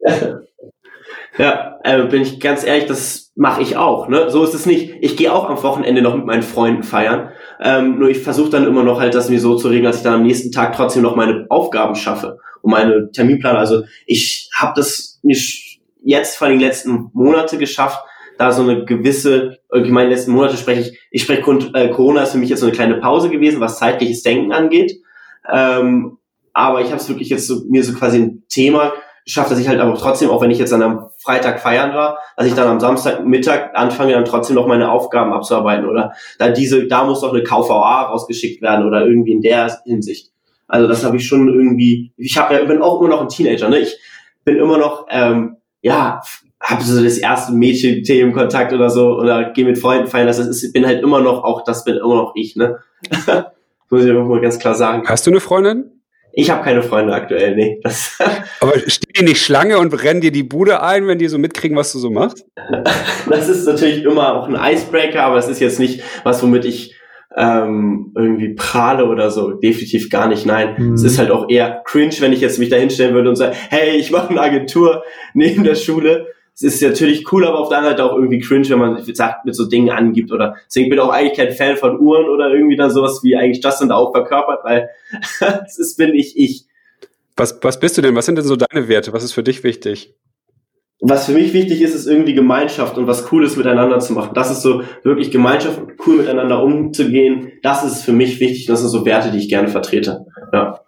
Ja, 1.38 1.78
äh, 1.84 2.02
bin 2.06 2.22
ich 2.22 2.40
ganz 2.40 2.64
ehrlich, 2.64 2.86
das 2.86 3.30
mache 3.36 3.62
ich 3.62 3.76
auch. 3.76 4.08
Ne? 4.08 4.28
So 4.28 4.42
ist 4.42 4.54
es 4.54 4.66
nicht. 4.66 4.96
Ich 5.00 5.16
gehe 5.16 5.32
auch 5.32 5.48
am 5.48 5.62
Wochenende 5.62 6.02
noch 6.02 6.16
mit 6.16 6.26
meinen 6.26 6.42
Freunden 6.42 6.82
feiern. 6.82 7.30
Ähm, 7.60 8.00
nur 8.00 8.08
ich 8.08 8.18
versuche 8.18 8.50
dann 8.50 8.66
immer 8.66 8.82
noch 8.82 8.98
halt, 8.98 9.14
das 9.14 9.30
mir 9.30 9.38
so 9.38 9.56
zu 9.56 9.68
regeln, 9.68 9.84
dass 9.84 9.98
ich 9.98 10.02
dann 10.02 10.14
am 10.14 10.24
nächsten 10.24 10.50
Tag 10.50 10.74
trotzdem 10.74 11.04
noch 11.04 11.14
meine 11.14 11.46
Aufgaben 11.48 11.94
schaffe 11.94 12.38
und 12.62 12.72
meine 12.72 13.12
Terminpläne. 13.12 13.56
Also 13.56 13.84
ich 14.04 14.50
habe 14.52 14.72
das 14.74 15.20
mir 15.22 15.36
jetzt 16.02 16.36
vor 16.36 16.48
den 16.48 16.58
letzten 16.58 17.10
Monate 17.12 17.56
geschafft, 17.56 18.00
da 18.38 18.52
so 18.52 18.62
eine 18.62 18.84
gewisse, 18.84 19.58
ich 19.74 19.90
meine, 19.90 20.10
letzten 20.10 20.32
Monate 20.32 20.56
spreche 20.56 20.80
ich, 20.80 20.98
ich 21.10 21.22
spreche, 21.22 21.42
äh, 21.74 21.88
Corona 21.90 22.22
ist 22.22 22.32
für 22.32 22.38
mich 22.38 22.48
jetzt 22.48 22.60
so 22.60 22.66
eine 22.66 22.74
kleine 22.74 22.96
Pause 22.96 23.30
gewesen, 23.30 23.60
was 23.60 23.78
zeitliches 23.78 24.22
Denken 24.22 24.52
angeht. 24.52 24.96
Ähm, 25.52 26.18
aber 26.52 26.80
ich 26.80 26.86
habe 26.88 26.96
es 26.96 27.08
wirklich 27.08 27.28
jetzt 27.28 27.46
so, 27.46 27.62
mir 27.68 27.84
so 27.84 27.92
quasi 27.92 28.18
ein 28.18 28.44
Thema 28.48 28.92
geschafft, 29.24 29.50
dass 29.50 29.58
ich 29.58 29.68
halt 29.68 29.80
aber 29.80 29.94
trotzdem, 29.94 30.30
auch 30.30 30.40
wenn 30.40 30.50
ich 30.50 30.58
jetzt 30.58 30.72
dann 30.72 30.82
am 30.82 31.10
Freitag 31.18 31.60
feiern 31.60 31.92
war, 31.94 32.18
dass 32.36 32.46
ich 32.46 32.54
dann 32.54 32.66
am 32.66 32.80
Samstagmittag 32.80 33.74
anfange, 33.74 34.14
dann 34.14 34.24
trotzdem 34.24 34.56
noch 34.56 34.66
meine 34.66 34.90
Aufgaben 34.90 35.32
abzuarbeiten 35.32 35.86
oder 35.86 36.14
da 36.38 36.48
diese, 36.48 36.86
da 36.86 37.04
muss 37.04 37.20
doch 37.20 37.34
eine 37.34 37.42
KVA 37.42 38.04
rausgeschickt 38.04 38.62
werden 38.62 38.86
oder 38.86 39.04
irgendwie 39.04 39.32
in 39.32 39.42
der 39.42 39.80
Hinsicht. 39.84 40.32
Also 40.66 40.86
das 40.86 41.04
habe 41.04 41.16
ich 41.16 41.26
schon 41.26 41.48
irgendwie, 41.48 42.12
ich 42.16 42.38
habe 42.38 42.54
ja, 42.54 42.64
bin 42.64 42.80
auch 42.80 43.00
immer 43.00 43.10
noch 43.10 43.20
ein 43.20 43.28
Teenager, 43.28 43.68
ne? 43.68 43.80
Ich 43.80 43.98
bin 44.44 44.56
immer 44.56 44.78
noch, 44.78 45.06
ähm, 45.10 45.56
ja, 45.82 46.22
habe 46.60 46.82
so 46.82 47.02
das 47.02 47.18
erste 47.18 47.52
Mädchen-Themenkontakt 47.52 48.72
oder 48.72 48.90
so 48.90 49.16
oder 49.16 49.52
gehe 49.52 49.64
mit 49.64 49.78
Freunden 49.78 50.06
feiern. 50.06 50.26
Das 50.26 50.38
ist, 50.38 50.72
bin 50.72 50.86
halt 50.86 51.02
immer 51.02 51.20
noch 51.20 51.44
auch, 51.44 51.64
das 51.64 51.84
bin 51.84 51.96
immer 51.96 52.16
noch 52.16 52.32
ich, 52.34 52.56
ne? 52.56 52.78
Muss 53.90 54.04
ich 54.04 54.12
mal 54.12 54.40
ganz 54.40 54.58
klar 54.58 54.74
sagen. 54.74 55.04
Hast 55.06 55.26
du 55.26 55.30
eine 55.30 55.40
Freundin? 55.40 55.98
Ich 56.32 56.50
habe 56.50 56.62
keine 56.62 56.82
Freunde 56.82 57.14
aktuell, 57.14 57.56
nee. 57.56 57.80
Das 57.82 58.18
Aber 58.60 58.78
stehen 58.86 59.12
die 59.18 59.24
nicht 59.24 59.42
Schlange 59.42 59.78
und 59.78 59.92
rennen 60.02 60.20
dir 60.20 60.30
die 60.30 60.42
Bude 60.42 60.82
ein, 60.82 61.06
wenn 61.06 61.18
die 61.18 61.28
so 61.28 61.38
mitkriegen, 61.38 61.76
was 61.76 61.92
du 61.92 61.98
so 61.98 62.10
machst? 62.10 62.44
das 63.30 63.48
ist 63.48 63.66
natürlich 63.66 64.04
immer 64.04 64.34
auch 64.36 64.48
ein 64.48 64.74
Icebreaker, 64.74 65.22
aber 65.22 65.38
es 65.38 65.48
ist 65.48 65.60
jetzt 65.60 65.78
nicht 65.78 66.02
was, 66.24 66.42
womit 66.42 66.64
ich 66.64 66.94
ähm, 67.36 68.12
irgendwie 68.16 68.54
prahle 68.54 69.06
oder 69.06 69.30
so. 69.30 69.52
Definitiv 69.52 70.10
gar 70.10 70.28
nicht, 70.28 70.44
nein. 70.44 70.74
Mhm. 70.76 70.94
Es 70.94 71.02
ist 71.02 71.18
halt 71.18 71.30
auch 71.30 71.48
eher 71.48 71.82
cringe, 71.84 72.14
wenn 72.20 72.32
ich 72.32 72.40
jetzt 72.40 72.58
mich 72.58 72.68
da 72.68 72.76
hinstellen 72.76 73.14
würde 73.14 73.30
und 73.30 73.36
sage, 73.36 73.56
hey, 73.70 73.96
ich 73.96 74.10
mache 74.10 74.30
eine 74.30 74.40
Agentur 74.40 75.04
neben 75.34 75.64
der 75.64 75.76
Schule 75.76 76.26
es 76.60 76.74
ist 76.74 76.82
natürlich 76.82 77.32
cool, 77.32 77.46
aber 77.46 77.60
auf 77.60 77.68
der 77.68 77.78
anderen 77.78 77.96
Seite 77.96 78.10
auch 78.10 78.16
irgendwie 78.16 78.40
cringe, 78.40 78.68
wenn 78.70 78.78
man 78.78 79.02
sagt, 79.14 79.44
mit 79.44 79.54
so 79.54 79.68
Dingen 79.68 79.90
angibt 79.90 80.32
oder 80.32 80.56
deswegen 80.66 80.90
bin 80.90 80.98
ich 80.98 81.04
auch 81.04 81.12
eigentlich 81.12 81.38
kein 81.38 81.52
Fan 81.52 81.76
von 81.76 82.00
Uhren 82.00 82.28
oder 82.28 82.50
irgendwie 82.52 82.76
dann 82.76 82.90
sowas 82.90 83.20
wie 83.22 83.36
eigentlich 83.36 83.64
Justin 83.64 83.88
da 83.88 83.94
auch 83.94 84.12
verkörpert, 84.12 84.64
weil 84.64 84.88
ist, 85.66 85.96
bin 85.96 86.14
ich 86.14 86.36
ich. 86.36 86.66
Was, 87.36 87.58
was 87.62 87.78
bist 87.78 87.96
du 87.96 88.02
denn? 88.02 88.16
Was 88.16 88.26
sind 88.26 88.36
denn 88.36 88.44
so 88.44 88.56
deine 88.56 88.88
Werte? 88.88 89.12
Was 89.12 89.22
ist 89.22 89.32
für 89.32 89.44
dich 89.44 89.62
wichtig? 89.62 90.14
was 91.00 91.26
für 91.26 91.32
mich 91.32 91.52
wichtig 91.52 91.80
ist, 91.80 91.94
ist 91.94 92.06
irgendwie 92.06 92.34
Gemeinschaft 92.34 92.98
und 92.98 93.06
was 93.06 93.26
Cooles 93.26 93.56
miteinander 93.56 94.00
zu 94.00 94.14
machen. 94.14 94.32
Das 94.34 94.50
ist 94.50 94.62
so 94.62 94.82
wirklich 95.04 95.30
Gemeinschaft 95.30 95.78
und 95.78 95.92
cool 96.06 96.16
miteinander 96.16 96.62
umzugehen. 96.62 97.52
Das 97.62 97.84
ist 97.84 98.02
für 98.02 98.12
mich 98.12 98.40
wichtig. 98.40 98.66
Das 98.66 98.80
sind 98.80 98.88
so 98.88 99.04
Werte, 99.04 99.30
die 99.30 99.38
ich 99.38 99.48
gerne 99.48 99.68
vertrete. 99.68 100.26
Ja. 100.52 100.80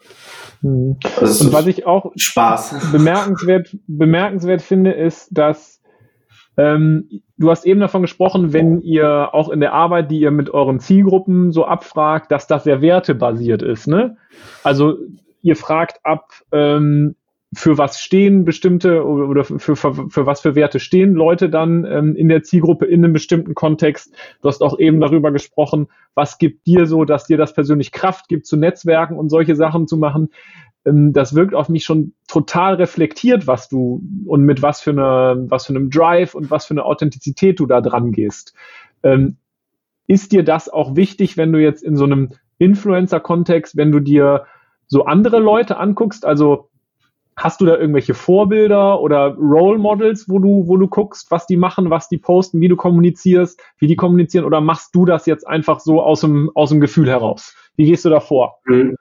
Mhm. 0.63 0.97
und 1.21 1.53
was 1.53 1.67
ich 1.67 1.87
auch 1.87 2.13
Spaß. 2.17 2.93
bemerkenswert, 2.93 3.77
bemerkenswert 3.87 4.63
finde, 4.63 4.93
ist, 4.93 5.29
dass 5.31 5.81
ähm, 6.57 7.23
du 7.39 7.51
hast 7.51 7.65
eben 7.65 7.81
davon 7.81 8.03
gesprochen, 8.03 8.53
wenn 8.53 8.83
ihr 8.83 9.31
auch 9.33 9.49
in 9.49 9.61
der 9.61 9.73
Arbeit, 9.73 10.11
die 10.11 10.21
ihr 10.21 10.31
mit 10.31 10.51
euren 10.51 10.81
Zielgruppen 10.81 11.53
so 11.53 11.65
abfragt, 11.65 12.31
dass 12.31 12.47
das 12.47 12.65
sehr 12.65 12.83
wertebasiert 12.83 13.63
ist. 13.63 13.87
Ne? 13.87 14.17
Also 14.63 14.99
ihr 15.43 15.57
fragt 15.57 16.01
ab, 16.05 16.33
ähm, 16.53 17.17
für 17.53 17.79
was 17.79 18.01
stehen 18.01 18.45
bestimmte 18.45 19.05
oder 19.05 19.43
für, 19.43 19.75
für, 19.75 19.77
für 20.09 20.27
was 20.27 20.41
für 20.41 20.55
Werte 20.55 20.79
stehen 20.79 21.15
Leute 21.15 21.51
dann 21.51 21.85
ähm, 21.85 22.15
in 22.15 22.29
der 22.29 22.45
Zielgruppe 22.45 22.87
in 22.87 23.05
einem 23.05 23.13
bestimmten 23.13 23.55
Kontext. 23.55 24.15
Du 24.41 24.49
hast 24.49 24.63
auch 24.63 24.79
eben 24.79 25.01
darüber 25.01 25.33
gesprochen, 25.33 25.89
was 26.15 26.39
gibt 26.39 26.67
dir 26.67 26.87
so, 26.87 27.05
dass 27.05 27.27
dir 27.27 27.37
das 27.37 27.53
persönlich 27.53 27.91
Kraft 27.91 28.29
gibt, 28.29 28.47
zu 28.47 28.57
Netzwerken 28.57 29.19
und 29.19 29.31
solche 29.31 29.57
Sachen 29.57 29.89
zu 29.89 29.97
machen. 29.97 30.29
Ähm, 30.85 31.13
das 31.13 31.35
wirkt 31.35 31.55
auf 31.55 31.69
mich 31.69 31.85
schon 31.85 32.13
total 32.29 32.75
reflektiert, 32.75 33.49
was 33.49 33.69
du 33.69 34.01
und 34.27 34.43
mit 34.43 34.63
was 34.63 34.81
für, 34.81 34.91
eine, 34.93 35.47
was 35.49 35.67
für 35.67 35.75
einem 35.75 35.91
Drive 35.91 36.37
und 36.37 36.53
was 36.53 36.67
für 36.67 36.75
eine 36.75 36.85
Authentizität 36.85 37.59
du 37.59 37.67
da 37.67 37.81
dran 37.81 38.13
gehst. 38.13 38.55
Ähm, 39.03 39.39
ist 40.07 40.31
dir 40.31 40.45
das 40.45 40.69
auch 40.69 40.95
wichtig, 40.95 41.37
wenn 41.37 41.53
du 41.53 41.61
jetzt 41.61 41.83
in 41.83 41.97
so 41.97 42.05
einem 42.05 42.31
Influencer-Kontext, 42.59 43.77
wenn 43.77 43.91
du 43.91 43.99
dir 43.99 44.45
so 44.87 45.05
andere 45.05 45.39
Leute 45.39 45.79
anguckst, 45.79 46.25
also 46.25 46.70
Hast 47.41 47.63
du 47.63 47.65
da 47.65 47.79
irgendwelche 47.79 48.13
Vorbilder 48.13 49.01
oder 49.01 49.35
Role 49.35 49.79
Models, 49.79 50.29
wo 50.29 50.39
du, 50.39 50.65
wo 50.67 50.77
du 50.77 50.89
guckst, 50.89 51.31
was 51.31 51.47
die 51.47 51.57
machen, 51.57 51.89
was 51.89 52.07
die 52.07 52.19
posten, 52.19 52.61
wie 52.61 52.69
du 52.69 52.77
kommunizierst, 52.77 53.59
wie 53.79 53.87
die 53.87 53.97
kommunizieren, 53.97 54.45
oder 54.45 54.61
machst 54.61 54.95
du 54.95 55.07
das 55.07 55.25
jetzt 55.25 55.49
einfach 55.49 55.81
so 55.81 56.03
aus 56.03 56.21
dem, 56.21 56.51
aus 56.55 56.69
dem 56.69 56.81
Gefühl 56.81 57.09
heraus? 57.09 57.55
Wie 57.77 57.87
gehst 57.87 58.05
du 58.05 58.11
da 58.11 58.21
vor? 58.21 58.59
Mhm. 58.67 58.95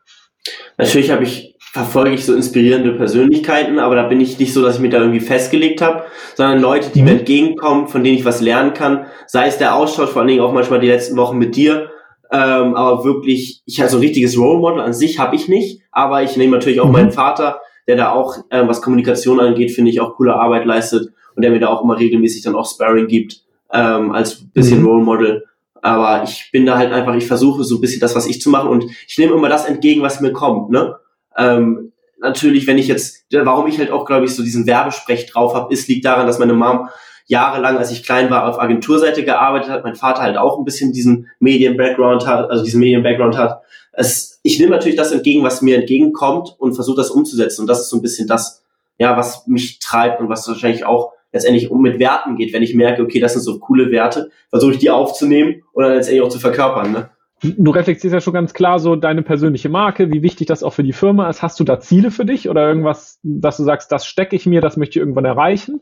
Natürlich 0.77 1.11
habe 1.11 1.23
ich, 1.23 1.57
verfolge 1.59 2.11
ich 2.11 2.25
so 2.25 2.33
inspirierende 2.33 2.93
Persönlichkeiten, 2.93 3.77
aber 3.77 3.95
da 3.95 4.07
bin 4.07 4.21
ich 4.21 4.39
nicht 4.39 4.53
so, 4.53 4.63
dass 4.63 4.75
ich 4.75 4.81
mich 4.81 4.91
da 4.91 4.99
irgendwie 4.99 5.19
festgelegt 5.19 5.81
habe, 5.81 6.03
sondern 6.35 6.61
Leute, 6.61 6.91
die 6.93 7.01
mhm. 7.01 7.05
mir 7.05 7.19
entgegenkommen, 7.19 7.89
von 7.89 8.05
denen 8.05 8.17
ich 8.17 8.23
was 8.23 8.39
lernen 8.39 8.73
kann, 8.73 9.07
sei 9.27 9.47
es 9.47 9.57
der 9.57 9.75
Austausch, 9.75 10.11
vor 10.11 10.21
allen 10.21 10.29
Dingen 10.29 10.41
auch 10.41 10.53
manchmal 10.53 10.79
die 10.79 10.87
letzten 10.87 11.17
Wochen 11.17 11.37
mit 11.37 11.57
dir, 11.57 11.89
ähm, 12.31 12.75
aber 12.75 13.03
wirklich, 13.03 13.63
ich 13.65 13.81
also 13.81 13.97
ein 13.97 14.01
richtiges 14.01 14.37
Role 14.37 14.59
Model 14.59 14.79
an 14.79 14.93
sich 14.93 15.19
habe 15.19 15.35
ich 15.35 15.49
nicht, 15.49 15.81
aber 15.91 16.23
ich 16.23 16.37
nehme 16.37 16.55
natürlich 16.55 16.79
auch 16.79 16.85
mhm. 16.85 16.93
meinen 16.93 17.11
Vater, 17.11 17.59
der 17.89 17.95
da 17.95 18.11
auch, 18.11 18.37
äh, 18.51 18.67
was 18.67 18.83
Kommunikation 18.83 19.39
angeht, 19.39 19.71
finde 19.71 19.89
ich, 19.89 19.99
auch 19.99 20.15
coole 20.15 20.35
Arbeit 20.35 20.63
leistet 20.65 21.11
und 21.35 21.41
der 21.41 21.49
mir 21.49 21.59
da 21.59 21.69
auch 21.69 21.83
immer 21.83 21.97
regelmäßig 21.97 22.43
dann 22.43 22.53
auch 22.53 22.69
Sparring 22.69 23.07
gibt, 23.07 23.41
ähm, 23.73 24.11
als 24.11 24.45
bisschen 24.53 24.81
mhm. 24.81 24.85
Role 24.85 25.03
Model. 25.03 25.45
Aber 25.81 26.21
ich 26.23 26.49
bin 26.51 26.67
da 26.67 26.77
halt 26.77 26.91
einfach, 26.91 27.15
ich 27.15 27.25
versuche 27.25 27.63
so 27.63 27.77
ein 27.77 27.81
bisschen 27.81 27.99
das, 27.99 28.15
was 28.15 28.27
ich 28.27 28.41
zu 28.41 28.51
machen 28.51 28.69
und 28.69 28.85
ich 29.07 29.17
nehme 29.17 29.33
immer 29.33 29.49
das 29.49 29.65
entgegen, 29.65 30.03
was 30.03 30.21
mir 30.21 30.33
kommt, 30.33 30.69
ne? 30.69 30.97
Ähm, 31.35 31.91
natürlich, 32.21 32.67
wenn 32.67 32.77
ich 32.77 32.87
jetzt, 32.87 33.25
warum 33.33 33.65
ich 33.65 33.79
halt 33.79 33.89
auch, 33.89 34.05
glaube 34.05 34.25
ich, 34.25 34.35
so 34.35 34.43
diesen 34.43 34.67
Werbesprech 34.67 35.25
drauf 35.25 35.55
habe, 35.55 35.73
ist, 35.73 35.87
liegt 35.87 36.05
daran, 36.05 36.27
dass 36.27 36.37
meine 36.37 36.53
Mom 36.53 36.89
jahrelang, 37.25 37.77
als 37.77 37.91
ich 37.91 38.03
klein 38.03 38.29
war, 38.29 38.47
auf 38.47 38.61
Agenturseite 38.61 39.23
gearbeitet 39.23 39.71
hat, 39.71 39.83
mein 39.83 39.95
Vater 39.95 40.21
halt 40.21 40.37
auch 40.37 40.59
ein 40.59 40.65
bisschen 40.65 40.93
diesen 40.93 41.27
Medien-Background 41.39 42.27
hat, 42.27 42.51
also 42.51 42.63
diesen 42.63 42.81
Medien-Background 42.81 43.35
hat 43.35 43.61
es, 43.93 44.28
ich 44.41 44.59
nehme 44.59 44.71
natürlich 44.71 44.97
das 44.97 45.11
entgegen, 45.11 45.43
was 45.43 45.61
mir 45.61 45.77
entgegenkommt 45.77 46.55
und 46.57 46.73
versuche 46.73 46.97
das 46.97 47.11
umzusetzen. 47.11 47.61
Und 47.61 47.67
das 47.67 47.81
ist 47.81 47.89
so 47.89 47.97
ein 47.97 48.01
bisschen 48.01 48.27
das, 48.27 48.63
ja, 48.97 49.17
was 49.17 49.47
mich 49.47 49.79
treibt 49.79 50.21
und 50.21 50.29
was 50.29 50.47
wahrscheinlich 50.47 50.85
auch 50.85 51.13
letztendlich 51.31 51.69
um 51.69 51.81
mit 51.81 51.99
Werten 51.99 52.35
geht. 52.35 52.53
Wenn 52.53 52.63
ich 52.63 52.73
merke, 52.73 53.03
okay, 53.03 53.19
das 53.19 53.33
sind 53.33 53.41
so 53.41 53.59
coole 53.59 53.91
Werte, 53.91 54.31
versuche 54.49 54.73
ich 54.73 54.77
die 54.79 54.89
aufzunehmen 54.89 55.63
dann 55.75 55.93
letztendlich 55.93 56.25
auch 56.25 56.29
zu 56.29 56.39
verkörpern. 56.39 56.91
Ne? 56.91 57.09
Du 57.41 57.71
reflektierst 57.71 58.13
ja 58.13 58.19
schon 58.21 58.33
ganz 58.33 58.53
klar 58.53 58.79
so 58.79 58.95
deine 58.95 59.21
persönliche 59.21 59.69
Marke, 59.69 60.11
wie 60.11 60.21
wichtig 60.21 60.47
das 60.47 60.63
auch 60.63 60.73
für 60.73 60.83
die 60.83 60.93
Firma 60.93 61.29
ist. 61.29 61.41
Hast 61.41 61.59
du 61.59 61.63
da 61.63 61.79
Ziele 61.79 62.11
für 62.11 62.25
dich 62.25 62.49
oder 62.49 62.67
irgendwas, 62.67 63.19
dass 63.23 63.57
du 63.57 63.63
sagst, 63.63 63.91
das 63.91 64.05
stecke 64.05 64.35
ich 64.35 64.45
mir, 64.45 64.59
das 64.61 64.75
möchte 64.75 64.99
ich 64.99 65.01
irgendwann 65.01 65.25
erreichen? 65.25 65.81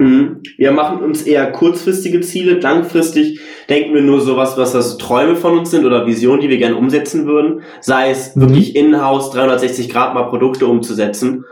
Mhm. 0.00 0.40
Wir 0.56 0.72
machen 0.72 1.02
uns 1.02 1.24
eher 1.24 1.52
kurzfristige 1.52 2.22
Ziele. 2.22 2.58
Langfristig 2.58 3.38
denken 3.68 3.94
wir 3.94 4.00
nur 4.00 4.22
sowas, 4.22 4.56
was 4.56 4.72
das 4.72 4.96
Träume 4.96 5.36
von 5.36 5.58
uns 5.58 5.70
sind 5.70 5.84
oder 5.84 6.06
Visionen, 6.06 6.40
die 6.40 6.48
wir 6.48 6.56
gerne 6.56 6.76
umsetzen 6.76 7.26
würden. 7.26 7.60
Sei 7.82 8.10
es 8.10 8.34
mhm. 8.34 8.40
wirklich 8.40 8.74
in-house 8.76 9.30
360 9.30 9.90
Grad 9.90 10.14
mal 10.14 10.22
Produkte 10.22 10.66
umzusetzen 10.66 11.44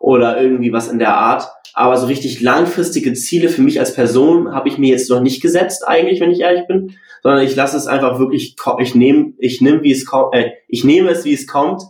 oder 0.00 0.38
irgendwie 0.38 0.70
was 0.70 0.88
in 0.88 0.98
der 0.98 1.16
Art. 1.16 1.48
Aber 1.72 1.96
so 1.96 2.06
richtig 2.06 2.42
langfristige 2.42 3.14
Ziele 3.14 3.48
für 3.48 3.62
mich 3.62 3.80
als 3.80 3.94
Person 3.94 4.54
habe 4.54 4.68
ich 4.68 4.76
mir 4.76 4.90
jetzt 4.90 5.08
noch 5.08 5.22
nicht 5.22 5.40
gesetzt, 5.40 5.88
eigentlich, 5.88 6.20
wenn 6.20 6.30
ich 6.30 6.40
ehrlich 6.40 6.66
bin, 6.68 6.92
sondern 7.22 7.42
ich 7.42 7.56
lasse 7.56 7.78
es 7.78 7.86
einfach 7.86 8.18
wirklich, 8.18 8.54
ich 8.80 8.94
nehme, 8.94 9.32
ich 9.38 9.62
nehme, 9.62 9.82
wie 9.82 9.92
es 9.92 10.04
kommt, 10.04 10.34
äh, 10.34 10.50
ich 10.68 10.84
nehme 10.84 11.08
es, 11.08 11.24
wie 11.24 11.32
es 11.32 11.46
kommt 11.46 11.82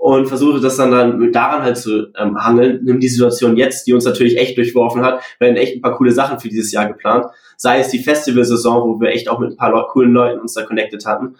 und 0.00 0.28
versuche 0.28 0.60
das 0.60 0.78
dann, 0.78 0.92
dann 0.92 1.30
daran 1.30 1.62
halt 1.62 1.76
zu 1.76 2.06
ähm, 2.16 2.42
hangeln. 2.42 2.80
Nimm 2.84 3.00
die 3.00 3.08
Situation 3.08 3.58
jetzt, 3.58 3.86
die 3.86 3.92
uns 3.92 4.06
natürlich 4.06 4.38
echt 4.38 4.56
durchworfen 4.56 5.04
hat. 5.04 5.20
Wir 5.38 5.48
haben 5.48 5.56
echt 5.56 5.76
ein 5.76 5.82
paar 5.82 5.94
coole 5.94 6.10
Sachen 6.10 6.40
für 6.40 6.48
dieses 6.48 6.72
Jahr 6.72 6.88
geplant. 6.88 7.26
Sei 7.58 7.80
es 7.80 7.88
die 7.88 7.98
Festivalsaison, 7.98 8.88
wo 8.88 8.98
wir 8.98 9.10
echt 9.10 9.28
auch 9.28 9.38
mit 9.38 9.50
ein 9.50 9.56
paar 9.58 9.86
coolen 9.88 10.12
Leuten 10.12 10.40
uns 10.40 10.54
da 10.54 10.62
connected 10.62 11.04
hatten. 11.04 11.36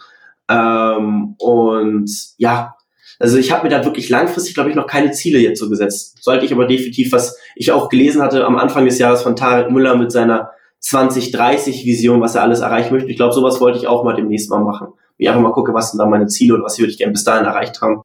Ähm, 0.50 1.36
und 1.38 2.10
ja, 2.36 2.74
also 3.18 3.38
ich 3.38 3.50
habe 3.50 3.62
mir 3.62 3.70
da 3.70 3.82
wirklich 3.82 4.10
langfristig, 4.10 4.52
glaube 4.52 4.68
ich, 4.68 4.76
noch 4.76 4.86
keine 4.86 5.12
Ziele 5.12 5.38
jetzt 5.38 5.58
so 5.58 5.70
gesetzt. 5.70 6.22
Sollte 6.22 6.44
ich 6.44 6.52
aber 6.52 6.66
definitiv, 6.66 7.12
was 7.12 7.38
ich 7.56 7.72
auch 7.72 7.88
gelesen 7.88 8.20
hatte 8.20 8.44
am 8.44 8.58
Anfang 8.58 8.84
des 8.84 8.98
Jahres 8.98 9.22
von 9.22 9.36
Tarek 9.36 9.70
Müller 9.70 9.96
mit 9.96 10.12
seiner 10.12 10.50
2030-Vision, 10.82 12.20
was 12.20 12.34
er 12.34 12.42
alles 12.42 12.60
erreichen 12.60 12.92
möchte. 12.92 13.10
Ich 13.10 13.16
glaube, 13.16 13.32
sowas 13.32 13.58
wollte 13.58 13.78
ich 13.78 13.86
auch 13.86 14.04
mal 14.04 14.16
demnächst 14.16 14.50
mal 14.50 14.62
machen. 14.62 14.88
Ich 15.16 15.30
einfach 15.30 15.40
mal 15.40 15.52
gucke, 15.52 15.72
was 15.72 15.92
sind 15.92 15.98
da 15.98 16.04
meine 16.04 16.26
Ziele 16.26 16.56
und 16.56 16.62
was 16.62 16.78
würde 16.78 16.92
ich 16.92 16.98
gerne 16.98 17.12
bis 17.12 17.24
dahin 17.24 17.46
erreicht 17.46 17.80
haben. 17.80 18.02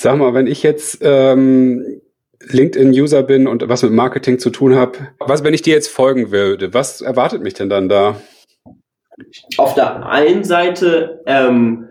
Sag 0.00 0.16
mal, 0.16 0.32
wenn 0.32 0.46
ich 0.46 0.62
jetzt 0.62 1.00
ähm, 1.02 2.00
LinkedIn-User 2.40 3.24
bin 3.24 3.48
und 3.48 3.68
was 3.68 3.82
mit 3.82 3.90
Marketing 3.90 4.38
zu 4.38 4.50
tun 4.50 4.76
habe, 4.76 4.92
was, 5.18 5.42
wenn 5.42 5.54
ich 5.54 5.62
dir 5.62 5.74
jetzt 5.74 5.88
folgen 5.88 6.30
würde, 6.30 6.72
was 6.72 7.00
erwartet 7.00 7.42
mich 7.42 7.54
denn 7.54 7.68
dann 7.68 7.88
da? 7.88 8.14
Auf 9.56 9.74
der 9.74 10.06
einen 10.06 10.44
Seite 10.44 11.24
ähm, 11.26 11.88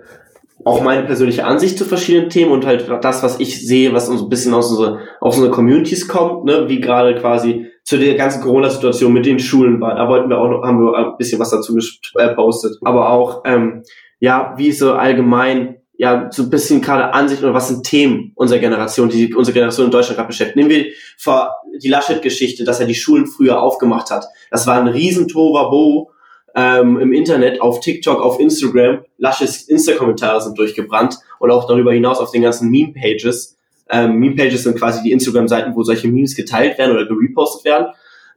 auch 0.64 0.82
meine 0.82 1.04
persönliche 1.04 1.44
Ansicht 1.44 1.78
zu 1.78 1.84
verschiedenen 1.84 2.30
Themen 2.30 2.54
und 2.54 2.66
halt 2.66 2.90
das, 3.02 3.24
was 3.24 3.42
ich 3.42 3.68
sehe, 3.68 3.92
was 3.92 4.08
uns 4.08 4.22
ein 4.22 4.30
bisschen 4.30 4.54
aus 4.54 4.72
unsere, 4.72 5.00
aus 5.20 5.36
unsere 5.36 5.52
Communities 5.52 6.08
kommt, 6.08 6.46
ne, 6.46 6.70
wie 6.70 6.80
gerade 6.80 7.16
quasi 7.16 7.68
zu 7.84 7.98
der 7.98 8.16
ganzen 8.16 8.42
Corona-Situation 8.42 9.12
mit 9.12 9.26
den 9.26 9.40
Schulen 9.40 9.82
war. 9.82 9.96
Da 9.96 10.08
wollten 10.08 10.30
wir 10.30 10.38
auch 10.38 10.50
noch, 10.50 10.64
haben 10.64 10.80
wir 10.80 10.96
ein 10.98 11.18
bisschen 11.18 11.42
was 11.42 11.50
dazu 11.50 11.76
gepostet. 11.76 12.78
Aber 12.86 13.10
auch, 13.10 13.44
ähm, 13.44 13.84
ja, 14.22 14.54
wie 14.56 14.72
so 14.72 14.94
allgemein 14.94 15.77
ja, 15.98 16.30
so 16.32 16.44
ein 16.44 16.50
bisschen 16.50 16.82
gerade 16.82 17.14
Ansicht 17.14 17.42
oder 17.42 17.54
was 17.54 17.70
sind 17.70 17.84
Themen 17.84 18.32
unserer 18.36 18.60
Generation, 18.60 19.10
die 19.10 19.34
unsere 19.34 19.54
Generation 19.54 19.88
in 19.88 19.92
Deutschland 19.92 20.18
gerade 20.18 20.28
beschäftigt. 20.28 20.56
Nehmen 20.56 20.70
wir 20.70 20.86
vor 21.18 21.56
die 21.82 21.90
Laschet-Geschichte, 21.90 22.64
dass 22.64 22.80
er 22.80 22.86
die 22.86 22.96
Schulen 22.96 23.26
früher 23.26 23.62
aufgemacht 23.62 24.12
hat. 24.12 24.26
Das 24.52 24.68
war 24.68 24.80
ein 24.80 24.88
riesen 24.88 25.28
Tovabo 25.28 26.12
ähm, 26.56 27.00
im 27.00 27.14
Internet, 27.14 27.62
auf 27.62 27.80
TikTok, 27.80 28.22
auf 28.22 28.40
Instagram. 28.40 29.00
Laschets 29.18 29.64
Insta-Kommentare 29.64 30.42
sind 30.42 30.58
durchgebrannt 30.58 31.18
und 31.40 31.50
auch 31.50 31.68
darüber 31.68 31.94
hinaus 31.94 32.20
auf 32.20 32.32
den 32.32 32.44
ganzen 32.44 32.70
Meme-Pages. 32.70 33.58
Ähm, 33.90 34.18
Meme-Pages 34.20 34.64
sind 34.64 34.78
quasi 34.78 35.02
die 35.02 35.12
Instagram-Seiten, 35.12 35.76
wo 35.76 35.82
solche 35.82 36.08
Memes 36.08 36.36
geteilt 36.36 36.78
werden 36.78 36.96
oder 36.96 37.08
gerepostet 37.08 37.66
werden. 37.66 37.88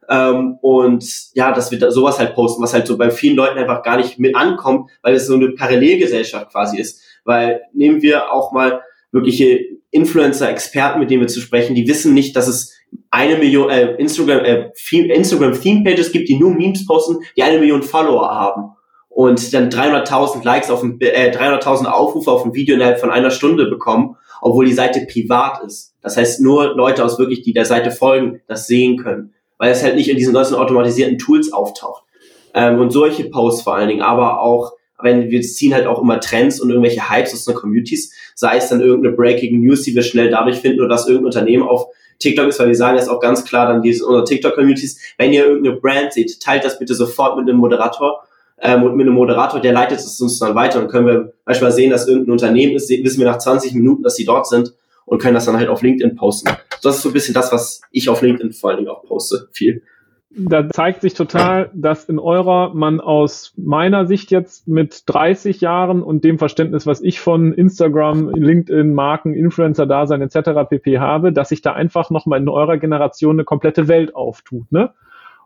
Ähm, 0.08 0.58
und 0.62 1.04
ja, 1.34 1.52
dass 1.52 1.70
wir 1.70 1.78
da 1.78 1.90
sowas 1.90 2.18
halt 2.18 2.34
posten, 2.34 2.62
was 2.62 2.72
halt 2.72 2.86
so 2.86 2.96
bei 2.96 3.10
vielen 3.10 3.36
Leuten 3.36 3.58
einfach 3.58 3.82
gar 3.82 3.98
nicht 3.98 4.18
mit 4.18 4.34
ankommt, 4.34 4.90
weil 5.02 5.14
es 5.14 5.26
so 5.26 5.34
eine 5.34 5.50
Parallelgesellschaft 5.50 6.50
quasi 6.50 6.78
ist 6.78 7.02
weil 7.24 7.62
nehmen 7.72 8.02
wir 8.02 8.32
auch 8.32 8.52
mal 8.52 8.82
wirkliche 9.12 9.60
Influencer-Experten, 9.90 11.00
mit 11.00 11.10
denen 11.10 11.22
wir 11.22 11.28
zu 11.28 11.40
sprechen, 11.40 11.74
die 11.74 11.88
wissen 11.88 12.14
nicht, 12.14 12.36
dass 12.36 12.48
es 12.48 12.72
eine 13.10 13.36
Million 13.36 13.70
äh, 13.70 13.94
Instagram 13.96 14.44
äh, 14.44 14.70
Instagram 14.92 15.60
Theme 15.60 15.84
Pages 15.84 16.12
gibt, 16.12 16.28
die 16.28 16.38
nur 16.38 16.54
Memes 16.54 16.86
posten, 16.86 17.18
die 17.36 17.42
eine 17.42 17.58
Million 17.58 17.82
Follower 17.82 18.30
haben 18.30 18.72
und 19.08 19.52
dann 19.52 19.68
300.000 19.68 20.44
Likes 20.44 20.70
auf 20.70 20.82
ein 20.82 21.00
äh, 21.00 21.30
300.000 21.30 21.86
Aufrufe 21.86 22.30
auf 22.30 22.44
ein 22.44 22.54
Video 22.54 22.74
innerhalb 22.74 23.00
von 23.00 23.10
einer 23.10 23.30
Stunde 23.30 23.66
bekommen, 23.66 24.16
obwohl 24.40 24.64
die 24.64 24.72
Seite 24.72 25.06
privat 25.10 25.62
ist. 25.64 25.94
Das 26.00 26.16
heißt, 26.16 26.40
nur 26.40 26.74
Leute 26.74 27.04
aus 27.04 27.18
wirklich, 27.18 27.42
die 27.42 27.52
der 27.52 27.66
Seite 27.66 27.90
folgen, 27.90 28.40
das 28.46 28.66
sehen 28.66 28.96
können, 28.96 29.34
weil 29.58 29.72
es 29.72 29.82
halt 29.82 29.96
nicht 29.96 30.08
in 30.08 30.16
diesen 30.16 30.32
ganzen 30.32 30.54
automatisierten 30.54 31.18
Tools 31.18 31.52
auftaucht. 31.52 32.04
Ähm, 32.54 32.80
und 32.80 32.90
solche 32.90 33.24
Posts 33.24 33.62
vor 33.62 33.74
allen 33.74 33.88
Dingen, 33.88 34.02
aber 34.02 34.40
auch 34.40 34.72
wenn 35.02 35.30
wir 35.30 35.40
ziehen 35.42 35.74
halt 35.74 35.86
auch 35.86 36.00
immer 36.02 36.20
Trends 36.20 36.60
und 36.60 36.70
irgendwelche 36.70 37.10
Hypes 37.10 37.32
aus 37.32 37.44
den 37.44 37.54
Communities, 37.54 38.12
sei 38.34 38.56
es 38.56 38.68
dann 38.68 38.80
irgendeine 38.80 39.14
Breaking 39.14 39.60
News, 39.60 39.82
die 39.82 39.94
wir 39.94 40.02
schnell 40.02 40.30
dadurch 40.30 40.58
finden 40.58 40.80
oder 40.80 40.88
dass 40.88 41.06
irgendein 41.06 41.26
Unternehmen 41.26 41.62
auf 41.62 41.86
TikTok 42.18 42.48
ist, 42.48 42.60
weil 42.60 42.68
wir 42.68 42.76
sagen 42.76 42.98
jetzt 42.98 43.08
auch 43.08 43.20
ganz 43.20 43.44
klar 43.44 43.66
dann 43.66 43.82
diese 43.82 44.04
unsere 44.04 44.24
TikTok-Communities, 44.24 44.98
wenn 45.18 45.32
ihr 45.32 45.46
irgendeine 45.46 45.76
Brand 45.76 46.12
seht, 46.12 46.40
teilt 46.40 46.64
das 46.64 46.78
bitte 46.78 46.94
sofort 46.94 47.36
mit 47.36 47.48
einem 47.48 47.58
Moderator 47.58 48.22
ähm, 48.60 48.82
und 48.82 48.96
mit 48.96 49.06
einem 49.06 49.14
Moderator, 49.14 49.60
der 49.60 49.72
leitet 49.72 49.98
es 49.98 50.20
uns 50.20 50.38
dann 50.38 50.54
weiter. 50.54 50.80
Und 50.80 50.88
können 50.88 51.06
wir 51.06 51.32
manchmal 51.46 51.72
sehen, 51.72 51.90
dass 51.90 52.06
irgendein 52.06 52.32
Unternehmen 52.32 52.76
ist, 52.76 52.90
wissen 52.90 53.18
wir 53.18 53.26
nach 53.26 53.38
20 53.38 53.74
Minuten, 53.74 54.02
dass 54.02 54.16
sie 54.16 54.24
dort 54.24 54.46
sind 54.46 54.74
und 55.06 55.20
können 55.20 55.34
das 55.34 55.46
dann 55.46 55.56
halt 55.56 55.68
auf 55.68 55.82
LinkedIn 55.82 56.14
posten. 56.16 56.50
Das 56.82 56.96
ist 56.96 57.02
so 57.02 57.08
ein 57.08 57.12
bisschen 57.12 57.34
das, 57.34 57.52
was 57.52 57.80
ich 57.90 58.08
auf 58.08 58.22
LinkedIn 58.22 58.52
vor 58.52 58.70
allen 58.70 58.78
Dingen 58.78 58.90
auch 58.90 59.02
poste, 59.04 59.48
viel 59.52 59.82
da 60.32 60.68
zeigt 60.68 61.00
sich 61.00 61.14
total, 61.14 61.70
dass 61.74 62.04
in 62.04 62.20
eurer 62.20 62.72
man 62.72 63.00
aus 63.00 63.52
meiner 63.56 64.06
Sicht 64.06 64.30
jetzt 64.30 64.68
mit 64.68 65.02
30 65.06 65.60
Jahren 65.60 66.02
und 66.02 66.22
dem 66.22 66.38
Verständnis, 66.38 66.86
was 66.86 67.00
ich 67.00 67.18
von 67.18 67.52
Instagram, 67.52 68.30
LinkedIn, 68.30 68.94
Marken, 68.94 69.34
Influencer-Dasein 69.34 70.22
etc. 70.22 70.68
pp. 70.68 71.00
habe, 71.00 71.32
dass 71.32 71.48
sich 71.48 71.62
da 71.62 71.72
einfach 71.72 72.10
nochmal 72.10 72.40
in 72.40 72.48
eurer 72.48 72.78
Generation 72.78 73.36
eine 73.36 73.44
komplette 73.44 73.88
Welt 73.88 74.14
auftut, 74.14 74.70
ne? 74.70 74.92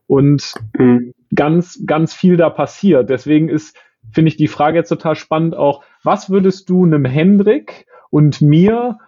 Und 0.06 0.52
mhm. 0.76 1.14
ganz, 1.34 1.82
ganz 1.86 2.12
viel 2.12 2.36
da 2.36 2.50
passiert. 2.50 3.08
Deswegen 3.08 3.48
ist, 3.48 3.74
finde 4.12 4.28
ich 4.28 4.36
die 4.36 4.48
Frage 4.48 4.76
jetzt 4.76 4.90
total 4.90 5.16
spannend 5.16 5.56
auch, 5.56 5.82
was 6.02 6.28
würdest 6.28 6.68
du 6.68 6.84
einem 6.84 7.06
Hendrik 7.06 7.86
und 8.10 8.42
mir 8.42 8.98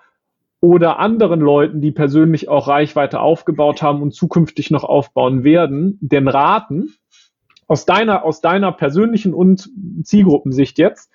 oder 0.61 0.99
anderen 0.99 1.41
Leuten, 1.41 1.81
die 1.81 1.93
persönlich 1.93 2.49
auch 2.49 2.69
Reichweite 2.69 3.21
aufgebaut 3.21 3.83
haben 3.83 4.03
und 4.03 4.13
zukünftig 4.13 4.71
noch 4.71 4.85
aufbauen 4.85 5.45
werden, 5.45 5.99
denn 6.01 6.29
raten, 6.29 6.95
aus 7.69 7.85
deiner, 7.85 8.25
aus 8.25 8.41
deiner 8.41 8.73
persönlichen 8.73 9.35
und 9.35 9.71
Zielgruppensicht 10.03 10.79
jetzt, 10.79 11.11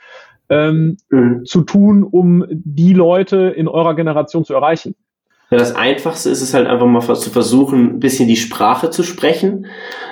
ähm, 0.49 0.97
mhm. 1.09 1.45
zu 1.45 1.61
tun, 1.61 2.03
um 2.03 2.45
die 2.49 2.93
Leute 2.93 3.37
in 3.37 3.67
eurer 3.67 3.95
Generation 3.95 4.43
zu 4.43 4.53
erreichen? 4.53 4.95
Ja, 5.51 5.57
das 5.57 5.75
Einfachste 5.75 6.29
ist 6.29 6.41
es 6.41 6.53
halt 6.53 6.65
einfach 6.65 6.85
mal 6.85 7.01
zu 7.01 7.29
versuchen, 7.29 7.95
ein 7.95 7.99
bisschen 7.99 8.29
die 8.29 8.37
Sprache 8.37 8.89
zu 8.89 9.03
sprechen. 9.03 9.65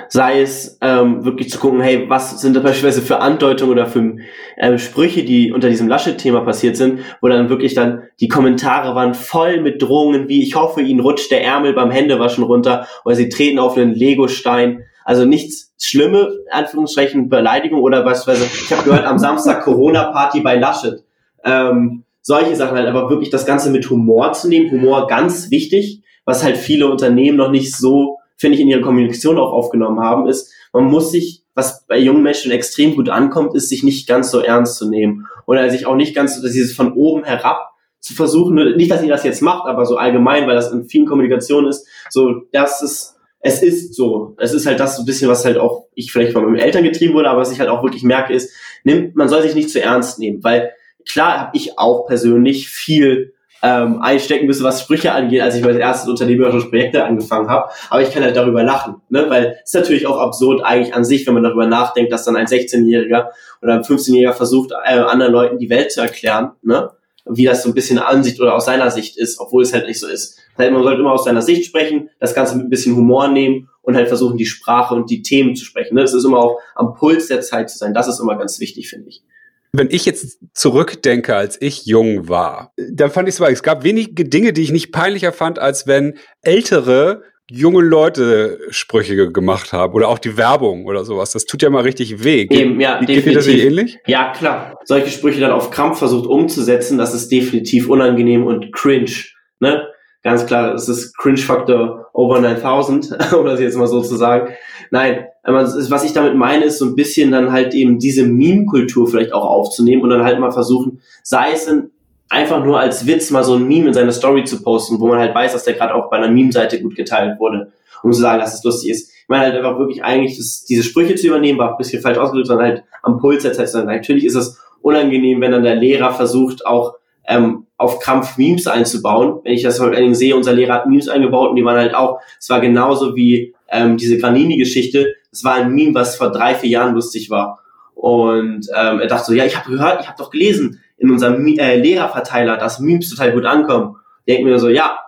Sei 0.08 0.42
es 0.42 0.76
ähm, 0.82 1.24
wirklich 1.24 1.48
zu 1.48 1.58
gucken, 1.58 1.80
hey, 1.80 2.10
was 2.10 2.42
sind 2.42 2.54
da 2.54 2.60
beispielsweise 2.60 3.00
für 3.00 3.20
Andeutungen 3.20 3.72
oder 3.72 3.86
für 3.86 4.16
ähm, 4.58 4.78
Sprüche, 4.78 5.24
die 5.24 5.50
unter 5.50 5.70
diesem 5.70 5.88
Laschet-Thema 5.88 6.42
passiert 6.42 6.76
sind, 6.76 7.00
wo 7.22 7.28
dann 7.28 7.48
wirklich 7.48 7.72
dann 7.72 8.02
die 8.20 8.28
Kommentare 8.28 8.94
waren 8.94 9.14
voll 9.14 9.62
mit 9.62 9.80
Drohungen, 9.80 10.28
wie 10.28 10.42
ich 10.42 10.56
hoffe, 10.56 10.82
ihnen 10.82 11.00
rutscht 11.00 11.30
der 11.30 11.42
Ärmel 11.42 11.72
beim 11.72 11.90
Händewaschen 11.90 12.44
runter 12.44 12.86
oder 13.06 13.14
sie 13.14 13.30
treten 13.30 13.58
auf 13.58 13.78
einen 13.78 13.94
Legostein. 13.94 14.82
Also 15.06 15.24
nichts 15.24 15.72
schlimme, 15.78 16.34
Anführungsstrichen, 16.50 17.30
Beleidigung 17.30 17.80
oder 17.80 18.02
beispielsweise, 18.02 18.44
ich 18.44 18.70
habe 18.72 18.84
gehört, 18.84 19.06
am 19.06 19.18
Samstag 19.18 19.62
Corona-Party 19.62 20.40
bei 20.40 20.56
Laschet. 20.56 21.02
Ähm, 21.46 22.04
solche 22.22 22.56
Sachen 22.56 22.76
halt, 22.76 22.88
aber 22.88 23.10
wirklich 23.10 23.30
das 23.30 23.46
Ganze 23.46 23.70
mit 23.70 23.88
Humor 23.90 24.32
zu 24.32 24.48
nehmen. 24.48 24.70
Humor 24.70 25.06
ganz 25.06 25.50
wichtig, 25.50 26.02
was 26.24 26.44
halt 26.44 26.56
viele 26.56 26.90
Unternehmen 26.90 27.36
noch 27.36 27.50
nicht 27.50 27.74
so, 27.74 28.18
finde 28.36 28.56
ich, 28.56 28.60
in 28.60 28.68
ihrer 28.68 28.82
Kommunikation 28.82 29.38
auch 29.38 29.52
aufgenommen 29.52 30.00
haben, 30.00 30.26
ist, 30.28 30.52
man 30.72 30.84
muss 30.84 31.10
sich, 31.10 31.42
was 31.54 31.86
bei 31.86 31.98
jungen 31.98 32.22
Menschen 32.22 32.52
extrem 32.52 32.94
gut 32.94 33.08
ankommt, 33.08 33.54
ist, 33.54 33.68
sich 33.68 33.82
nicht 33.82 34.08
ganz 34.08 34.30
so 34.30 34.40
ernst 34.40 34.76
zu 34.76 34.88
nehmen. 34.88 35.26
Oder 35.46 35.68
sich 35.70 35.86
auch 35.86 35.96
nicht 35.96 36.14
ganz 36.14 36.36
so, 36.36 36.42
dass 36.42 36.52
dieses 36.52 36.74
von 36.74 36.92
oben 36.92 37.24
herab 37.24 37.70
zu 37.98 38.14
versuchen, 38.14 38.54
nicht, 38.76 38.90
dass 38.90 39.02
ihr 39.02 39.08
das 39.08 39.24
jetzt 39.24 39.42
macht, 39.42 39.66
aber 39.66 39.84
so 39.84 39.96
allgemein, 39.96 40.46
weil 40.46 40.54
das 40.54 40.72
in 40.72 40.84
vielen 40.84 41.06
Kommunikationen 41.06 41.68
ist, 41.68 41.86
so, 42.08 42.42
das 42.52 42.82
ist, 42.82 43.16
es 43.40 43.62
ist 43.62 43.94
so. 43.94 44.34
Es 44.38 44.52
ist 44.52 44.66
halt 44.66 44.80
das 44.80 44.96
so 44.96 45.02
ein 45.02 45.06
bisschen, 45.06 45.28
was 45.28 45.44
halt 45.44 45.58
auch 45.58 45.86
ich 45.94 46.12
vielleicht 46.12 46.32
von 46.32 46.44
meinen 46.44 46.58
Eltern 46.58 46.84
getrieben 46.84 47.14
wurde, 47.14 47.28
aber 47.28 47.40
was 47.40 47.52
ich 47.52 47.60
halt 47.60 47.70
auch 47.70 47.82
wirklich 47.82 48.02
merke, 48.02 48.32
ist, 48.32 48.54
nimmt, 48.84 49.16
man 49.16 49.28
soll 49.28 49.42
sich 49.42 49.54
nicht 49.54 49.70
zu 49.70 49.82
ernst 49.82 50.18
nehmen, 50.18 50.42
weil 50.44 50.72
klar 51.08 51.38
habe 51.38 51.56
ich 51.56 51.78
auch 51.78 52.06
persönlich 52.06 52.68
viel 52.68 53.32
ähm, 53.62 54.00
einstecken 54.00 54.46
müssen, 54.46 54.64
was 54.64 54.80
Sprüche 54.80 55.12
angeht, 55.12 55.42
als 55.42 55.54
ich 55.54 55.62
mein 55.62 55.78
erstes 55.78 56.08
unternehmerisches 56.08 56.70
Projekte 56.70 57.04
angefangen 57.04 57.48
habe. 57.48 57.70
Aber 57.90 58.02
ich 58.02 58.10
kann 58.10 58.22
halt 58.22 58.36
darüber 58.36 58.62
lachen, 58.62 58.96
ne? 59.10 59.26
weil 59.28 59.58
es 59.62 59.70
ist 59.70 59.74
natürlich 59.74 60.06
auch 60.06 60.18
absurd 60.18 60.62
eigentlich 60.64 60.94
an 60.94 61.04
sich, 61.04 61.26
wenn 61.26 61.34
man 61.34 61.42
darüber 61.42 61.66
nachdenkt, 61.66 62.12
dass 62.12 62.24
dann 62.24 62.36
ein 62.36 62.46
16-Jähriger 62.46 63.28
oder 63.62 63.74
ein 63.74 63.82
15-Jähriger 63.82 64.32
versucht, 64.32 64.72
äh, 64.72 64.98
anderen 64.98 65.32
Leuten 65.32 65.58
die 65.58 65.70
Welt 65.70 65.92
zu 65.92 66.00
erklären, 66.00 66.52
ne? 66.62 66.90
wie 67.26 67.44
das 67.44 67.62
so 67.62 67.68
ein 67.68 67.74
bisschen 67.74 67.98
Ansicht 67.98 68.40
oder 68.40 68.54
aus 68.54 68.64
seiner 68.64 68.90
Sicht 68.90 69.16
ist, 69.18 69.38
obwohl 69.40 69.62
es 69.62 69.72
halt 69.72 69.86
nicht 69.86 70.00
so 70.00 70.08
ist. 70.08 70.38
Das 70.56 70.70
man 70.70 70.82
sollte 70.82 71.00
immer 71.00 71.12
aus 71.12 71.24
seiner 71.24 71.42
Sicht 71.42 71.66
sprechen, 71.66 72.10
das 72.18 72.34
Ganze 72.34 72.56
mit 72.56 72.66
ein 72.66 72.70
bisschen 72.70 72.96
Humor 72.96 73.28
nehmen 73.28 73.68
und 73.82 73.94
halt 73.94 74.08
versuchen, 74.08 74.36
die 74.36 74.46
Sprache 74.46 74.94
und 74.94 75.10
die 75.10 75.22
Themen 75.22 75.54
zu 75.54 75.64
sprechen. 75.64 75.94
Ne? 75.94 76.02
Es 76.02 76.14
ist 76.14 76.24
immer 76.24 76.38
auch 76.38 76.58
am 76.74 76.94
Puls 76.94 77.28
der 77.28 77.40
Zeit 77.40 77.70
zu 77.70 77.78
sein. 77.78 77.94
Das 77.94 78.08
ist 78.08 78.20
immer 78.20 78.36
ganz 78.36 78.58
wichtig, 78.58 78.88
finde 78.88 79.08
ich. 79.08 79.22
Wenn 79.72 79.88
ich 79.90 80.04
jetzt 80.04 80.38
zurückdenke, 80.52 81.36
als 81.36 81.60
ich 81.60 81.86
jung 81.86 82.28
war, 82.28 82.72
dann 82.76 83.10
fand 83.10 83.28
ich 83.28 83.38
es, 83.38 83.40
es 83.40 83.62
gab 83.62 83.84
wenige 83.84 84.24
Dinge, 84.24 84.52
die 84.52 84.62
ich 84.62 84.72
nicht 84.72 84.92
peinlicher 84.92 85.32
fand, 85.32 85.58
als 85.58 85.86
wenn 85.86 86.18
ältere 86.42 87.22
junge 87.50 87.82
Leute 87.82 88.60
Sprüche 88.70 89.32
gemacht 89.32 89.72
haben 89.72 89.92
oder 89.94 90.08
auch 90.08 90.18
die 90.18 90.36
Werbung 90.36 90.86
oder 90.86 91.04
sowas. 91.04 91.32
Das 91.32 91.46
tut 91.46 91.62
ja 91.62 91.70
mal 91.70 91.82
richtig 91.82 92.22
weh. 92.22 92.46
Eben, 92.48 92.80
ja, 92.80 93.00
Geht 93.00 93.08
definitiv. 93.08 93.34
das 93.34 93.46
nicht 93.46 93.64
ähnlich? 93.64 93.98
Ja, 94.06 94.32
klar. 94.32 94.78
Solche 94.84 95.10
Sprüche 95.10 95.40
dann 95.40 95.50
auf 95.50 95.70
Krampf 95.70 95.98
versucht 95.98 96.28
umzusetzen, 96.28 96.96
das 96.96 97.12
ist 97.12 97.30
definitiv 97.30 97.88
unangenehm 97.88 98.46
und 98.46 98.72
cringe. 98.72 99.10
Ne? 99.58 99.86
Ganz 100.22 100.46
klar, 100.46 100.74
es 100.74 100.88
ist 100.88 101.16
Cringe-Faktor 101.16 102.10
over 102.12 102.40
9000, 102.40 103.32
um 103.32 103.46
das 103.46 103.58
jetzt 103.58 103.76
mal 103.76 103.86
so 103.86 104.00
zu 104.00 104.16
sagen. 104.16 104.54
Nein, 104.90 105.26
was 105.44 106.04
ich 106.04 106.12
damit 106.12 106.34
meine, 106.34 106.64
ist 106.64 106.78
so 106.78 106.86
ein 106.86 106.96
bisschen 106.96 107.30
dann 107.30 107.52
halt 107.52 107.74
eben 107.74 107.98
diese 107.98 108.26
Meme-Kultur 108.26 109.06
vielleicht 109.06 109.32
auch 109.32 109.44
aufzunehmen 109.44 110.02
und 110.02 110.10
dann 110.10 110.24
halt 110.24 110.40
mal 110.40 110.50
versuchen, 110.50 111.00
sei 111.22 111.52
es 111.52 111.66
in, 111.66 111.90
einfach 112.28 112.64
nur 112.64 112.78
als 112.78 113.06
Witz 113.06 113.30
mal 113.30 113.44
so 113.44 113.54
ein 113.54 113.66
Meme 113.66 113.88
in 113.88 113.94
seine 113.94 114.12
Story 114.12 114.44
zu 114.44 114.62
posten, 114.62 115.00
wo 115.00 115.06
man 115.06 115.18
halt 115.18 115.34
weiß, 115.34 115.52
dass 115.52 115.64
der 115.64 115.74
gerade 115.74 115.94
auch 115.94 116.10
bei 116.10 116.16
einer 116.16 116.30
Meme-Seite 116.30 116.82
gut 116.82 116.96
geteilt 116.96 117.38
wurde, 117.38 117.72
um 118.02 118.12
zu 118.12 118.20
sagen, 118.20 118.40
dass 118.40 118.54
es 118.54 118.64
lustig 118.64 118.90
ist. 118.90 119.10
Ich 119.10 119.28
meine 119.28 119.44
halt 119.44 119.54
einfach 119.54 119.78
wirklich 119.78 120.02
eigentlich 120.02 120.36
das, 120.36 120.64
diese 120.64 120.82
Sprüche 120.82 121.14
zu 121.14 121.28
übernehmen, 121.28 121.58
war 121.58 121.72
ein 121.72 121.78
bisschen 121.78 122.02
falsch 122.02 122.18
ausgedrückt, 122.18 122.48
sondern 122.48 122.66
halt 122.66 122.84
am 123.02 123.18
Puls 123.18 123.42
der 123.42 123.52
Zeit. 123.52 123.72
Natürlich 123.84 124.24
ist 124.24 124.34
es 124.34 124.60
unangenehm, 124.82 125.40
wenn 125.40 125.52
dann 125.52 125.62
der 125.62 125.76
Lehrer 125.76 126.12
versucht, 126.12 126.66
auch 126.66 126.94
ähm, 127.26 127.66
auf 127.76 128.00
Krampf 128.00 128.36
Memes 128.38 128.66
einzubauen. 128.66 129.40
Wenn 129.44 129.52
ich 129.52 129.62
das 129.62 129.80
heute 129.80 130.14
sehe, 130.14 130.36
unser 130.36 130.52
Lehrer 130.52 130.74
hat 130.74 130.86
Memes 130.86 131.08
eingebaut 131.08 131.50
und 131.50 131.56
die 131.56 131.64
waren 131.64 131.78
halt 131.78 131.94
auch, 131.94 132.20
es 132.38 132.50
war 132.50 132.60
genauso 132.60 133.14
wie 133.14 133.54
ähm, 133.70 133.96
diese 133.96 134.18
Granini-Geschichte, 134.18 135.14
es 135.32 135.44
war 135.44 135.54
ein 135.54 135.72
Meme, 135.72 135.94
was 135.94 136.16
vor 136.16 136.30
drei, 136.30 136.54
vier 136.54 136.70
Jahren 136.70 136.94
lustig 136.94 137.30
war. 137.30 137.60
Und 137.94 138.66
ähm, 138.74 139.00
er 139.00 139.06
dachte 139.06 139.26
so, 139.26 139.32
ja, 139.32 139.44
ich 139.44 139.56
habe 139.56 139.70
gehört, 139.70 140.00
ich 140.00 140.08
habe 140.08 140.18
doch 140.18 140.30
gelesen 140.30 140.80
in 140.96 141.10
unserem 141.10 141.46
äh, 141.46 141.76
Lehrerverteiler, 141.76 142.56
dass 142.56 142.80
Memes 142.80 143.10
total 143.10 143.32
gut 143.32 143.44
ankommen. 143.44 143.96
Ich 144.24 144.34
denke 144.34 144.50
mir 144.50 144.58
so, 144.58 144.68
ja, 144.68 144.98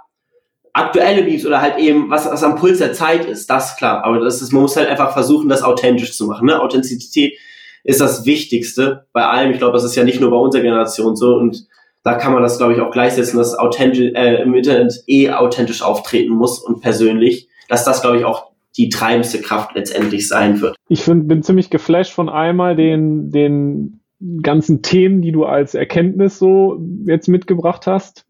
aktuelle 0.72 1.22
Memes 1.22 1.46
oder 1.46 1.61
halt 1.61 1.79
eben, 1.79 2.11
was, 2.11 2.27
was 2.27 2.42
am 2.42 2.57
Puls 2.57 2.79
der 2.79 2.92
Zeit 2.92 3.25
ist, 3.25 3.48
das 3.51 3.77
klar. 3.77 4.05
Aber 4.05 4.20
das 4.20 4.40
ist, 4.40 4.53
man 4.53 4.62
muss 4.62 4.77
halt 4.77 4.88
einfach 4.88 5.12
versuchen, 5.12 5.48
das 5.48 5.62
authentisch 5.62 6.16
zu 6.16 6.27
machen. 6.27 6.46
Ne? 6.46 6.61
Authentizität 6.61 7.35
ist 7.85 8.01
das 8.01 8.25
Wichtigste 8.25 9.07
bei 9.12 9.25
allem. 9.25 9.53
Ich 9.53 9.59
glaube, 9.59 9.75
das 9.75 9.85
ist 9.85 9.96
ja 9.96 10.05
nicht 10.05 10.20
nur 10.20 10.31
bei 10.31 10.37
unserer 10.37 10.62
Generation 10.62 11.16
so. 11.16 11.35
Und 11.35 11.66
da 12.05 12.14
kann 12.14 12.33
man 12.33 12.42
das, 12.42 12.59
glaube 12.59 12.72
ich, 12.72 12.81
auch 12.81 12.90
gleichsetzen, 12.90 13.38
dass 13.38 13.59
authentisch, 13.59 14.12
äh, 14.14 14.42
im 14.42 14.55
Internet 14.55 15.03
eh 15.07 15.31
authentisch 15.31 15.83
auftreten 15.83 16.33
muss 16.33 16.59
und 16.59 16.81
persönlich. 16.81 17.48
Dass 17.68 17.85
das, 17.85 18.01
glaube 18.03 18.18
ich, 18.18 18.25
auch 18.25 18.52
die 18.77 18.89
treibendste 18.89 19.41
Kraft 19.41 19.75
letztendlich 19.75 20.29
sein 20.29 20.61
wird. 20.61 20.77
Ich 20.89 21.03
find, 21.03 21.29
bin 21.29 21.43
ziemlich 21.43 21.71
geflasht 21.71 22.13
von 22.13 22.29
einmal 22.29 22.77
den, 22.77 23.31
den 23.31 24.01
ganzen 24.43 24.83
Themen, 24.83 25.21
die 25.21 25.33
du 25.33 25.45
als 25.45 25.75
Erkenntnis 25.75 26.39
so 26.39 26.81
jetzt 27.07 27.29
mitgebracht 27.29 27.87
hast 27.87 28.27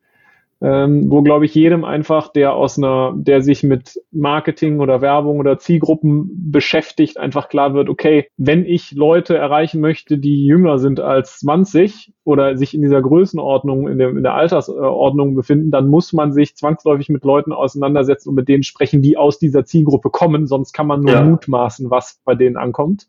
ähm, 0.63 1.11
wo 1.11 1.23
glaube 1.23 1.45
ich 1.45 1.55
jedem 1.57 1.85
einfach, 1.85 2.29
der 2.29 2.55
aus 2.55 2.79
einer, 2.79 3.13
der 3.17 3.43
sich 3.43 3.65
mit 3.65 4.01
Marketing 4.13 4.79
oder 4.79 5.01
Werbung 5.01 5.41
oder 5.41 5.59
Zielgruppen 5.59 6.53
beschäftigt, 6.53 7.19
einfach 7.19 7.49
klar 7.49 7.75
wird, 7.75 7.89
okay, 7.89 8.29
wenn 8.37 8.65
ich 8.65 8.93
Leute 8.93 9.37
erreichen 9.37 9.81
möchte, 9.81 10.19
die 10.19 10.47
jünger 10.47 10.79
sind 10.79 11.01
als 11.01 11.41
20 11.41 12.13
oder 12.23 12.57
sich 12.57 12.75
in 12.75 12.83
dieser 12.83 13.03
Größenordnung, 13.03 13.89
in 13.89 13.99
der, 13.99 14.11
in 14.11 14.23
der 14.23 14.35
Altersordnung 14.35 15.35
befinden, 15.35 15.73
dann 15.73 15.89
muss 15.89 16.13
man 16.13 16.33
sich 16.33 16.55
zwangsläufig 16.55 17.09
mit 17.09 17.25
Leuten 17.25 17.53
auseinandersetzen 17.53 18.29
und 18.29 18.37
mit 18.37 18.47
denen 18.47 18.63
sprechen, 18.63 19.03
die 19.03 19.17
aus 19.17 19.41
dieser 19.41 19.65
Zielgruppe 19.65 20.11
kommen, 20.11 20.47
sonst 20.47 20.73
kann 20.73 20.87
man 20.87 21.01
nur 21.01 21.13
ja. 21.13 21.25
mutmaßen, 21.25 21.91
was 21.91 22.21
bei 22.25 22.37
denen 22.37 22.57
ankommt. 22.57 23.09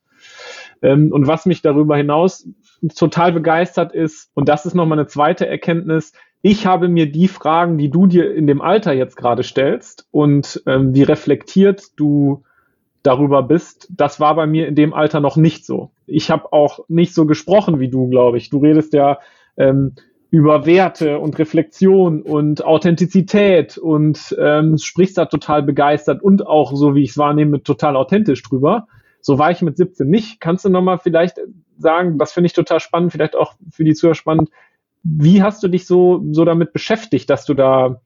Ähm, 0.82 1.12
und 1.12 1.28
was 1.28 1.46
mich 1.46 1.62
darüber 1.62 1.98
hinaus 1.98 2.48
total 2.96 3.32
begeistert 3.32 3.94
ist, 3.94 4.32
und 4.34 4.50
das 4.50 4.66
ist 4.66 4.74
nochmal 4.74 4.98
eine 4.98 5.08
zweite 5.08 5.48
Erkenntnis, 5.48 6.14
ich 6.46 6.66
habe 6.66 6.90
mir 6.90 7.10
die 7.10 7.30
Fragen, 7.30 7.78
die 7.78 7.90
du 7.90 8.06
dir 8.06 8.36
in 8.36 8.48
dem 8.48 8.62
Alter 8.62 8.92
jetzt 8.92 9.16
gerade 9.16 9.44
stellst 9.44 10.08
und 10.12 10.62
ähm, 10.68 10.94
wie 10.94 11.04
reflektiert 11.04 11.94
du 11.96 12.44
darüber 13.02 13.44
bist, 13.44 13.88
das 13.90 14.20
war 14.20 14.36
bei 14.36 14.46
mir 14.46 14.68
in 14.68 14.76
dem 14.76 14.94
Alter 14.94 15.22
noch 15.22 15.38
nicht 15.38 15.66
so. 15.66 15.92
Ich 16.06 16.30
habe 16.30 16.52
auch 16.52 16.82
nicht 16.90 17.16
so 17.16 17.26
gesprochen 17.26 17.80
wie 17.80 17.88
du, 17.88 18.10
glaube 18.10 18.38
ich. 18.38 18.50
Du 18.50 18.58
redest 18.58 18.94
ja 18.94 19.20
ähm, 19.56 19.94
über 20.32 20.66
Werte 20.66 21.20
und 21.20 21.40
Reflexion 21.40 22.22
und 22.22 22.66
Authentizität 22.66 23.78
und 23.78 24.36
ähm, 24.38 24.78
sprichst 24.78 25.18
da 25.18 25.26
total 25.26 25.64
begeistert 25.64 26.22
und 26.22 26.46
auch, 26.46 26.76
so 26.76 26.94
wie 26.94 27.04
ich 27.04 27.12
es 27.12 27.18
wahrnehme, 27.18 27.64
total 27.64 27.96
authentisch 27.96 28.44
drüber. 28.44 28.88
So 29.22 29.40
war 29.40 29.52
ich 29.52 29.62
mit 29.62 29.78
17 29.78 30.10
nicht. 30.10 30.42
Kannst 30.42 30.66
du 30.66 30.70
nochmal 30.70 30.98
vielleicht 30.98 31.40
sagen, 31.78 32.18
das 32.18 32.34
finde 32.34 32.48
ich 32.48 32.54
total 32.54 32.82
spannend, 32.82 33.14
vielleicht 33.14 33.38
auch 33.38 33.54
für 33.72 33.86
die 33.86 33.94
Zuhörer 33.94 34.16
spannend, 34.16 34.50
wie 35.04 35.44
hast 35.44 35.62
du 35.64 35.68
dich 35.68 35.86
so, 35.86 36.24
so 36.32 36.46
damit 36.46 36.74
beschäftigt, 36.74 37.30
dass 37.30 37.46
du 37.46 37.54
da, 37.54 38.02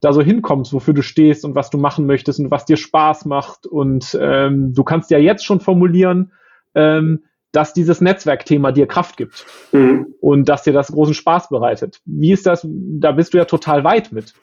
da 0.00 0.12
so 0.12 0.22
hinkommst, 0.22 0.72
wofür 0.72 0.94
du 0.94 1.02
stehst 1.02 1.44
und 1.44 1.54
was 1.54 1.70
du 1.70 1.78
machen 1.78 2.06
möchtest 2.06 2.40
und 2.40 2.50
was 2.50 2.64
dir 2.64 2.76
Spaß 2.76 3.24
macht? 3.24 3.66
Und 3.66 4.16
ähm, 4.20 4.72
du 4.74 4.84
kannst 4.84 5.10
ja 5.10 5.18
jetzt 5.18 5.44
schon 5.44 5.60
formulieren, 5.60 6.32
ähm, 6.74 7.24
dass 7.52 7.72
dieses 7.72 8.00
Netzwerkthema 8.00 8.70
dir 8.70 8.86
Kraft 8.86 9.16
gibt 9.16 9.46
mhm. 9.72 10.14
und 10.20 10.48
dass 10.48 10.62
dir 10.62 10.72
das 10.72 10.92
großen 10.92 11.14
Spaß 11.14 11.48
bereitet. 11.48 12.00
Wie 12.04 12.32
ist 12.32 12.46
das? 12.46 12.66
Da 12.68 13.12
bist 13.12 13.34
du 13.34 13.38
ja 13.38 13.44
total 13.44 13.82
weit 13.82 14.12
mit. 14.12 14.34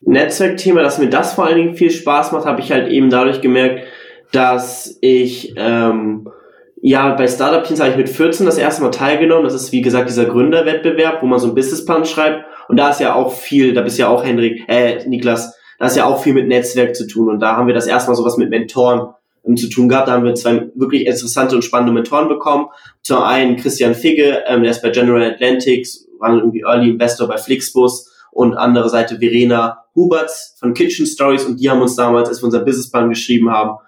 Netzwerkthema, 0.00 0.82
dass 0.82 0.98
mir 0.98 1.08
das 1.08 1.34
vor 1.34 1.46
allen 1.46 1.56
Dingen 1.56 1.74
viel 1.74 1.90
Spaß 1.90 2.32
macht, 2.32 2.46
habe 2.46 2.60
ich 2.60 2.70
halt 2.70 2.88
eben 2.88 3.10
dadurch 3.10 3.40
gemerkt, 3.40 3.84
dass 4.32 4.98
ich 5.00 5.54
ähm, 5.56 6.28
ja 6.82 7.14
bei 7.14 7.26
Startup 7.26 7.64
Teams 7.64 7.80
habe 7.80 7.90
ich 7.90 7.96
mit 7.96 8.08
14 8.08 8.46
das 8.46 8.58
erste 8.58 8.82
Mal 8.82 8.90
teilgenommen. 8.90 9.44
Das 9.44 9.54
ist 9.54 9.72
wie 9.72 9.82
gesagt 9.82 10.08
dieser 10.08 10.26
Gründerwettbewerb, 10.26 11.22
wo 11.22 11.26
man 11.26 11.38
so 11.38 11.46
einen 11.46 11.54
Businessplan 11.54 12.04
schreibt. 12.04 12.44
Und 12.68 12.76
da 12.76 12.90
ist 12.90 13.00
ja 13.00 13.14
auch 13.14 13.32
viel, 13.32 13.74
da 13.74 13.82
bist 13.82 13.98
ja 13.98 14.08
auch 14.08 14.24
Henrik, 14.24 14.62
äh, 14.68 15.06
Niklas, 15.06 15.54
da 15.78 15.86
ist 15.86 15.96
ja 15.96 16.04
auch 16.04 16.22
viel 16.22 16.34
mit 16.34 16.48
Netzwerk 16.48 16.94
zu 16.94 17.06
tun. 17.06 17.28
Und 17.28 17.40
da 17.40 17.56
haben 17.56 17.66
wir 17.66 17.74
das 17.74 17.86
erstmal 17.86 18.16
sowas 18.16 18.36
mit 18.36 18.50
Mentoren 18.50 19.14
um, 19.42 19.56
zu 19.56 19.68
tun 19.68 19.88
gehabt. 19.88 20.08
Da 20.08 20.12
haben 20.12 20.24
wir 20.24 20.34
zwei 20.34 20.68
wirklich 20.74 21.06
interessante 21.06 21.54
und 21.54 21.62
spannende 21.62 21.92
Mentoren 21.92 22.28
bekommen. 22.28 22.66
Zum 23.02 23.22
einen 23.22 23.56
Christian 23.56 23.94
Figge, 23.94 24.42
ähm, 24.46 24.62
der 24.62 24.72
ist 24.72 24.82
bei 24.82 24.90
General 24.90 25.22
Atlantics, 25.22 26.06
war 26.18 26.34
irgendwie 26.34 26.62
Early 26.66 26.90
Investor 26.90 27.28
bei 27.28 27.38
Flixbus 27.38 28.12
und 28.32 28.54
andere 28.54 28.88
Seite 28.88 29.18
Verena 29.18 29.84
Huberts 29.94 30.56
von 30.60 30.74
Kitchen 30.74 31.06
Stories 31.06 31.44
und 31.44 31.58
die 31.60 31.70
haben 31.70 31.80
uns 31.80 31.96
damals, 31.96 32.28
als 32.28 32.42
wir 32.42 32.46
unser 32.46 32.60
Businessplan 32.60 33.08
geschrieben 33.08 33.50
haben, 33.50 33.78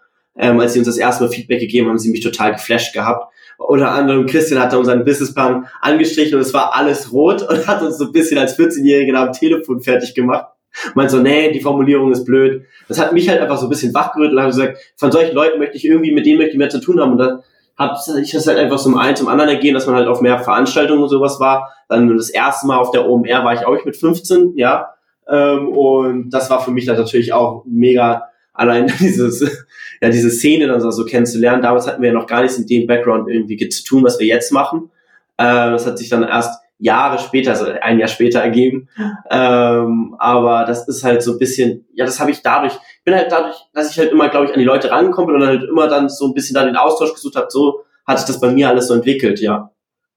ähm, 0.40 0.58
als 0.58 0.72
sie 0.72 0.78
uns 0.78 0.88
das 0.88 0.96
erste 0.96 1.24
Mal 1.24 1.30
Feedback 1.30 1.60
gegeben 1.60 1.88
haben, 1.88 1.98
sie 1.98 2.10
mich 2.10 2.22
total 2.22 2.52
geflasht 2.52 2.94
gehabt. 2.94 3.32
Unter 3.58 3.92
anderem 3.92 4.24
Christian 4.24 4.60
hat 4.60 4.72
da 4.72 4.78
unseren 4.78 5.04
Businessplan 5.04 5.66
angestrichen 5.82 6.36
und 6.36 6.40
es 6.40 6.54
war 6.54 6.74
alles 6.74 7.12
rot 7.12 7.42
und 7.42 7.66
hat 7.66 7.82
uns 7.82 7.98
so 7.98 8.06
ein 8.06 8.12
bisschen 8.12 8.38
als 8.38 8.58
14-Jährigen 8.58 9.14
am 9.16 9.32
Telefon 9.32 9.82
fertig 9.82 10.14
gemacht. 10.14 10.46
Meint 10.94 11.10
so, 11.10 11.18
nee, 11.18 11.52
die 11.52 11.60
Formulierung 11.60 12.10
ist 12.10 12.24
blöd. 12.24 12.64
Das 12.88 12.98
hat 12.98 13.12
mich 13.12 13.28
halt 13.28 13.40
einfach 13.40 13.58
so 13.58 13.66
ein 13.66 13.68
bisschen 13.68 13.92
wachgerührt 13.92 14.32
und 14.32 14.38
habe 14.38 14.48
gesagt, 14.48 14.78
von 14.96 15.12
solchen 15.12 15.34
Leuten 15.34 15.58
möchte 15.58 15.76
ich 15.76 15.84
irgendwie, 15.84 16.12
mit 16.12 16.24
denen 16.24 16.38
möchte 16.38 16.52
ich 16.52 16.58
mehr 16.58 16.70
zu 16.70 16.80
tun 16.80 17.00
haben. 17.00 17.12
Und 17.12 17.18
da 17.18 17.42
habe 17.76 17.98
ich 18.22 18.32
das 18.32 18.46
halt 18.46 18.56
einfach 18.56 18.78
zum 18.78 18.96
einen 18.96 19.16
zum 19.16 19.28
anderen 19.28 19.50
ergehen, 19.50 19.74
dass 19.74 19.86
man 19.86 19.96
halt 19.96 20.08
auf 20.08 20.22
mehr 20.22 20.38
Veranstaltungen 20.38 21.02
und 21.02 21.08
sowas 21.10 21.38
war. 21.38 21.70
Dann 21.88 22.16
das 22.16 22.30
erste 22.30 22.66
Mal 22.66 22.78
auf 22.78 22.92
der 22.92 23.06
OMR 23.06 23.44
war 23.44 23.52
ich 23.52 23.66
auch 23.66 23.84
mit 23.84 23.96
15, 23.96 24.52
ja. 24.56 24.94
Ähm, 25.28 25.68
und 25.68 26.30
das 26.30 26.48
war 26.48 26.64
für 26.64 26.70
mich 26.70 26.86
dann 26.86 26.96
natürlich 26.96 27.34
auch 27.34 27.64
mega 27.66 28.30
allein 28.60 28.86
dieses, 29.00 29.66
ja, 30.00 30.08
diese 30.08 30.30
Szene 30.30 30.66
dann 30.66 30.80
so 30.80 31.04
kennenzulernen. 31.04 31.62
Damals 31.62 31.86
hatten 31.86 32.02
wir 32.02 32.08
ja 32.08 32.14
noch 32.14 32.26
gar 32.26 32.42
nichts 32.42 32.58
in 32.58 32.66
dem 32.66 32.86
Background 32.86 33.28
irgendwie 33.28 33.68
zu 33.68 33.84
tun, 33.84 34.02
was 34.02 34.18
wir 34.18 34.26
jetzt 34.26 34.52
machen. 34.52 34.90
Äh, 35.36 35.70
das 35.70 35.86
hat 35.86 35.98
sich 35.98 36.08
dann 36.08 36.22
erst 36.22 36.60
Jahre 36.78 37.18
später, 37.18 37.50
also 37.50 37.66
ein 37.82 37.98
Jahr 37.98 38.08
später 38.08 38.40
ergeben. 38.40 38.88
Ähm, 39.30 40.16
aber 40.18 40.64
das 40.64 40.88
ist 40.88 41.04
halt 41.04 41.22
so 41.22 41.32
ein 41.32 41.38
bisschen, 41.38 41.86
ja, 41.92 42.06
das 42.06 42.18
habe 42.18 42.30
ich 42.30 42.42
dadurch, 42.42 42.72
ich 42.72 43.04
bin 43.04 43.14
halt 43.14 43.30
dadurch, 43.30 43.56
dass 43.74 43.90
ich 43.90 43.98
halt 43.98 44.12
immer, 44.12 44.30
glaube 44.30 44.46
ich, 44.46 44.52
an 44.54 44.58
die 44.58 44.64
Leute 44.64 44.90
rangekommen 44.90 45.34
bin 45.34 45.42
und 45.42 45.48
halt 45.48 45.62
immer 45.64 45.88
dann 45.88 46.08
so 46.08 46.26
ein 46.26 46.34
bisschen 46.34 46.54
da 46.54 46.64
den 46.64 46.76
Austausch 46.76 47.12
gesucht 47.12 47.36
habe, 47.36 47.48
so 47.50 47.82
hat 48.06 48.18
sich 48.18 48.26
das 48.26 48.40
bei 48.40 48.50
mir 48.50 48.70
alles 48.70 48.88
so 48.88 48.94
entwickelt, 48.94 49.40
ja. 49.40 49.70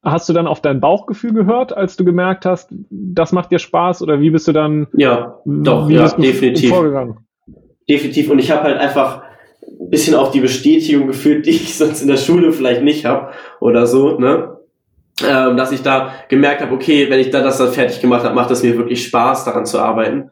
Hast 0.04 0.28
du 0.28 0.34
dann 0.34 0.48
auf 0.48 0.62
dein 0.62 0.80
Bauchgefühl 0.80 1.34
gehört, 1.34 1.76
als 1.76 1.96
du 1.96 2.04
gemerkt 2.04 2.46
hast, 2.46 2.70
das 2.90 3.32
macht 3.32 3.52
dir 3.52 3.60
Spaß 3.60 4.02
oder 4.02 4.20
wie 4.20 4.32
bist 4.32 4.48
du 4.48 4.52
dann? 4.54 4.88
Ja, 4.94 5.40
doch, 5.46 5.90
ja, 5.90 6.08
definitiv. 6.10 6.74
Definitiv. 7.90 8.30
Und 8.30 8.40
ich 8.40 8.52
habe 8.52 8.64
halt 8.64 8.80
einfach 8.80 9.24
ein 9.84 9.90
bisschen 9.90 10.16
auch 10.16 10.32
die 10.32 10.40
Bestätigung 10.40 11.08
gefühlt, 11.08 11.46
die 11.46 11.52
ich 11.52 11.76
sonst 11.76 12.02
in 12.02 12.08
der 12.08 12.18
Schule 12.18 12.52
vielleicht 12.52 12.82
nicht 12.82 13.06
habe 13.06 13.32
oder 13.60 13.86
so, 13.86 14.18
ne? 14.18 14.58
ähm, 15.22 15.58
dass 15.58 15.72
ich 15.72 15.82
da 15.82 16.14
gemerkt 16.30 16.62
habe, 16.62 16.74
okay, 16.74 17.10
wenn 17.10 17.20
ich 17.20 17.30
da 17.30 17.44
das 17.44 17.58
dann 17.58 17.72
fertig 17.72 18.02
gemacht 18.02 18.24
habe, 18.24 18.36
macht 18.36 18.52
es 18.52 18.64
mir 18.64 18.78
wirklich 18.78 19.06
Spaß, 19.06 19.46
daran 19.46 19.66
zu 19.66 19.80
arbeiten. 19.80 20.32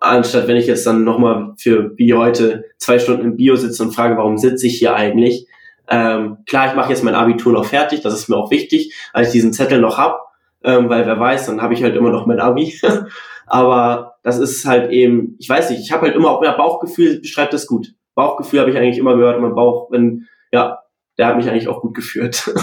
Anstatt 0.00 0.48
wenn 0.48 0.56
ich 0.56 0.66
jetzt 0.66 0.86
dann 0.86 1.04
nochmal 1.04 1.52
für 1.58 1.92
wie 1.96 2.12
heute 2.14 2.64
zwei 2.78 2.98
Stunden 2.98 3.24
im 3.24 3.36
Bio 3.36 3.54
sitze 3.54 3.82
und 3.84 3.94
frage, 3.94 4.16
warum 4.16 4.36
sitze 4.36 4.66
ich 4.66 4.78
hier 4.78 4.96
eigentlich? 4.96 5.46
Ähm, 5.88 6.38
klar, 6.46 6.68
ich 6.68 6.74
mache 6.74 6.90
jetzt 6.90 7.04
mein 7.04 7.14
Abitur 7.14 7.52
noch 7.52 7.66
fertig, 7.66 8.00
das 8.00 8.14
ist 8.14 8.28
mir 8.28 8.36
auch 8.36 8.50
wichtig, 8.50 8.92
als 9.12 9.28
ich 9.28 9.32
diesen 9.34 9.52
Zettel 9.52 9.80
noch 9.80 9.98
hab, 9.98 10.32
ähm, 10.64 10.88
weil 10.88 11.06
wer 11.06 11.20
weiß, 11.20 11.46
dann 11.46 11.62
habe 11.62 11.74
ich 11.74 11.84
halt 11.84 11.94
immer 11.94 12.10
noch 12.10 12.26
mein 12.26 12.40
Abi. 12.40 12.74
Aber 13.46 14.16
das 14.24 14.38
ist 14.38 14.64
halt 14.64 14.90
eben, 14.90 15.36
ich 15.38 15.48
weiß 15.48 15.70
nicht, 15.70 15.80
ich 15.80 15.92
habe 15.92 16.06
halt 16.06 16.16
immer 16.16 16.30
auch 16.30 16.40
mehr 16.40 16.56
Bauchgefühl, 16.56 17.20
beschreibt 17.20 17.52
das 17.52 17.68
gut. 17.68 17.94
Bauchgefühl 18.16 18.60
habe 18.60 18.70
ich 18.70 18.76
eigentlich 18.76 18.98
immer 18.98 19.16
gehört, 19.16 19.40
mein 19.40 19.54
Bauch, 19.54 19.90
wenn, 19.92 20.26
ja, 20.50 20.80
der 21.18 21.26
hat 21.28 21.36
mich 21.36 21.48
eigentlich 21.48 21.68
auch 21.68 21.82
gut 21.82 21.94
geführt. 21.94 22.50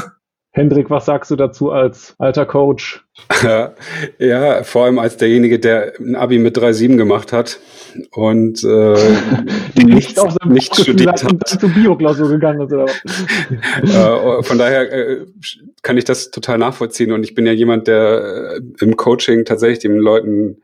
Hendrik, 0.55 0.91
was 0.91 1.05
sagst 1.05 1.31
du 1.31 1.35
dazu 1.35 1.71
als 1.71 2.13
alter 2.19 2.45
Coach? 2.45 3.03
ja, 4.19 4.61
vor 4.63 4.85
allem 4.85 4.99
als 4.99 5.17
derjenige, 5.17 5.59
der 5.59 5.93
ein 5.99 6.15
Abi 6.15 6.37
mit 6.37 6.55
3,7 6.55 6.95
gemacht 6.95 7.33
hat 7.33 7.59
und 8.11 8.63
äh, 8.63 8.95
die 9.77 9.85
nicht, 9.85 10.19
auf 10.19 10.33
seinem 10.33 10.53
nicht 10.53 10.75
studiert 10.75 11.23
hat. 11.23 11.31
Und 11.31 11.47
zur 11.47 11.69
Bioklausur 11.69 12.29
gegangen 12.29 12.61
ist 12.61 12.71
oder 12.71 12.83
was? 12.83 13.01
äh, 14.39 14.43
von 14.43 14.57
daher 14.59 14.91
äh, 14.91 15.25
kann 15.81 15.97
ich 15.97 16.03
das 16.03 16.29
total 16.29 16.59
nachvollziehen 16.59 17.11
und 17.13 17.23
ich 17.23 17.33
bin 17.33 17.47
ja 17.47 17.51
jemand, 17.51 17.87
der 17.87 18.57
äh, 18.57 18.61
im 18.79 18.95
Coaching 18.95 19.45
tatsächlich 19.45 19.79
den 19.79 19.97
Leuten 19.97 20.61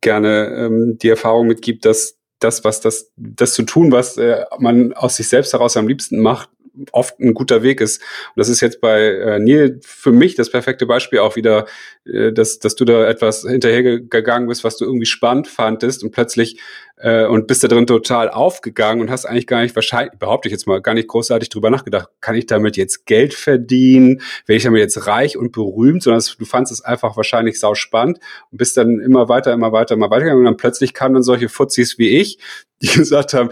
gerne 0.00 0.54
ähm, 0.56 0.98
die 1.02 1.08
Erfahrung 1.08 1.48
mitgibt, 1.48 1.84
dass 1.84 2.21
das, 2.44 2.64
was 2.64 2.80
das, 2.80 3.12
das 3.16 3.54
zu 3.54 3.62
tun, 3.62 3.92
was 3.92 4.16
äh, 4.16 4.44
man 4.58 4.92
aus 4.92 5.16
sich 5.16 5.28
selbst 5.28 5.52
heraus 5.52 5.76
am 5.76 5.88
liebsten 5.88 6.18
macht, 6.20 6.50
oft 6.92 7.18
ein 7.20 7.34
guter 7.34 7.62
Weg 7.62 7.80
ist. 7.80 8.00
Und 8.00 8.40
das 8.40 8.48
ist 8.48 8.60
jetzt 8.60 8.80
bei 8.80 9.00
äh, 9.00 9.38
Neil 9.38 9.80
für 9.82 10.12
mich 10.12 10.34
das 10.34 10.50
perfekte 10.50 10.86
Beispiel 10.86 11.18
auch 11.18 11.36
wieder, 11.36 11.66
äh, 12.04 12.32
dass, 12.32 12.58
dass 12.58 12.74
du 12.74 12.84
da 12.84 13.06
etwas 13.06 13.42
hinterhergegangen 13.42 14.48
bist, 14.48 14.64
was 14.64 14.76
du 14.76 14.84
irgendwie 14.84 15.06
spannend 15.06 15.48
fandest 15.48 16.02
und 16.02 16.12
plötzlich 16.12 16.58
äh, 16.96 17.26
und 17.26 17.46
bist 17.46 17.62
da 17.64 17.68
drin 17.68 17.86
total 17.86 18.30
aufgegangen 18.30 19.02
und 19.02 19.10
hast 19.10 19.26
eigentlich 19.26 19.46
gar 19.46 19.62
nicht 19.62 19.74
wahrscheinlich, 19.74 20.18
behaupte 20.18 20.48
ich 20.48 20.52
jetzt 20.52 20.66
mal, 20.66 20.80
gar 20.80 20.94
nicht 20.94 21.08
großartig 21.08 21.48
drüber 21.48 21.70
nachgedacht, 21.70 22.08
kann 22.20 22.34
ich 22.34 22.46
damit 22.46 22.76
jetzt 22.76 23.06
Geld 23.06 23.34
verdienen, 23.34 24.22
werde 24.46 24.56
ich 24.56 24.62
damit 24.62 24.80
jetzt 24.80 25.06
reich 25.06 25.36
und 25.36 25.52
berühmt, 25.52 26.02
sondern 26.02 26.22
du 26.38 26.44
fandest 26.44 26.72
es 26.72 26.84
einfach 26.84 27.16
wahrscheinlich 27.16 27.58
sau 27.58 27.74
spannend 27.74 28.18
und 28.50 28.58
bist 28.58 28.76
dann 28.76 29.00
immer 29.00 29.28
weiter, 29.28 29.52
immer 29.52 29.72
weiter, 29.72 29.94
immer 29.94 30.10
weiter 30.10 30.24
gegangen 30.24 30.40
und 30.40 30.46
dann 30.46 30.56
plötzlich 30.56 30.94
kamen 30.94 31.14
dann 31.14 31.22
solche 31.22 31.48
Fuzis 31.48 31.98
wie 31.98 32.08
ich, 32.20 32.38
die 32.82 32.98
gesagt 32.98 33.34
haben, 33.34 33.50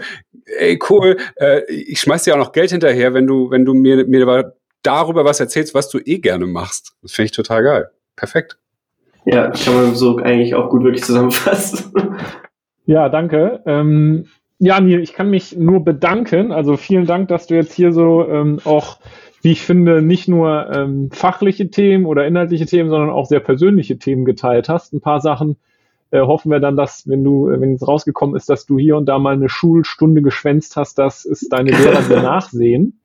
ey 0.59 0.77
cool, 0.89 1.17
äh, 1.37 1.63
ich 1.71 1.99
schmeiß 2.01 2.23
dir 2.23 2.33
auch 2.33 2.39
noch 2.39 2.51
Geld 2.51 2.71
hinterher, 2.71 3.13
wenn 3.13 3.27
du, 3.27 3.49
wenn 3.49 3.65
du 3.65 3.73
mir, 3.73 4.05
mir 4.05 4.53
darüber 4.83 5.25
was 5.25 5.39
erzählst, 5.39 5.73
was 5.73 5.89
du 5.89 5.99
eh 5.99 6.19
gerne 6.19 6.47
machst. 6.47 6.93
Das 7.01 7.13
finde 7.13 7.27
ich 7.27 7.31
total 7.31 7.63
geil. 7.63 7.89
Perfekt. 8.15 8.57
Ja, 9.25 9.51
kann 9.51 9.75
man 9.75 9.95
so 9.95 10.17
eigentlich 10.17 10.55
auch 10.55 10.69
gut 10.69 10.83
wirklich 10.83 11.03
zusammenfassen. 11.03 11.93
Ja, 12.85 13.09
danke. 13.09 13.61
Ähm, 13.65 14.25
ja, 14.57 14.79
Neil, 14.79 15.01
ich 15.01 15.13
kann 15.13 15.29
mich 15.29 15.55
nur 15.55 15.83
bedanken. 15.83 16.51
Also 16.51 16.75
vielen 16.77 17.05
Dank, 17.05 17.27
dass 17.29 17.47
du 17.47 17.55
jetzt 17.55 17.73
hier 17.73 17.93
so 17.93 18.27
ähm, 18.27 18.59
auch, 18.63 18.99
wie 19.41 19.51
ich 19.51 19.61
finde, 19.61 20.01
nicht 20.01 20.27
nur 20.27 20.69
ähm, 20.71 21.09
fachliche 21.11 21.69
Themen 21.69 22.05
oder 22.05 22.25
inhaltliche 22.25 22.65
Themen, 22.65 22.89
sondern 22.89 23.11
auch 23.11 23.27
sehr 23.27 23.39
persönliche 23.39 23.97
Themen 23.97 24.25
geteilt 24.25 24.69
hast. 24.69 24.93
Ein 24.93 25.01
paar 25.01 25.21
Sachen 25.21 25.57
äh, 26.11 26.21
hoffen 26.21 26.51
wir 26.51 26.59
dann, 26.59 26.75
dass, 26.75 27.07
wenn 27.07 27.23
du, 27.23 27.49
äh, 27.49 27.59
wenn 27.59 27.73
es 27.73 27.87
rausgekommen 27.87 28.35
ist, 28.35 28.49
dass 28.49 28.65
du 28.65 28.77
hier 28.77 28.97
und 28.97 29.07
da 29.07 29.17
mal 29.17 29.33
eine 29.33 29.49
Schulstunde 29.49 30.21
geschwänzt 30.21 30.75
hast, 30.75 30.99
dass 30.99 31.25
es 31.25 31.47
deine 31.49 31.71
Lehrer 31.71 32.01
dir 32.09 32.21
nachsehen. 32.21 33.01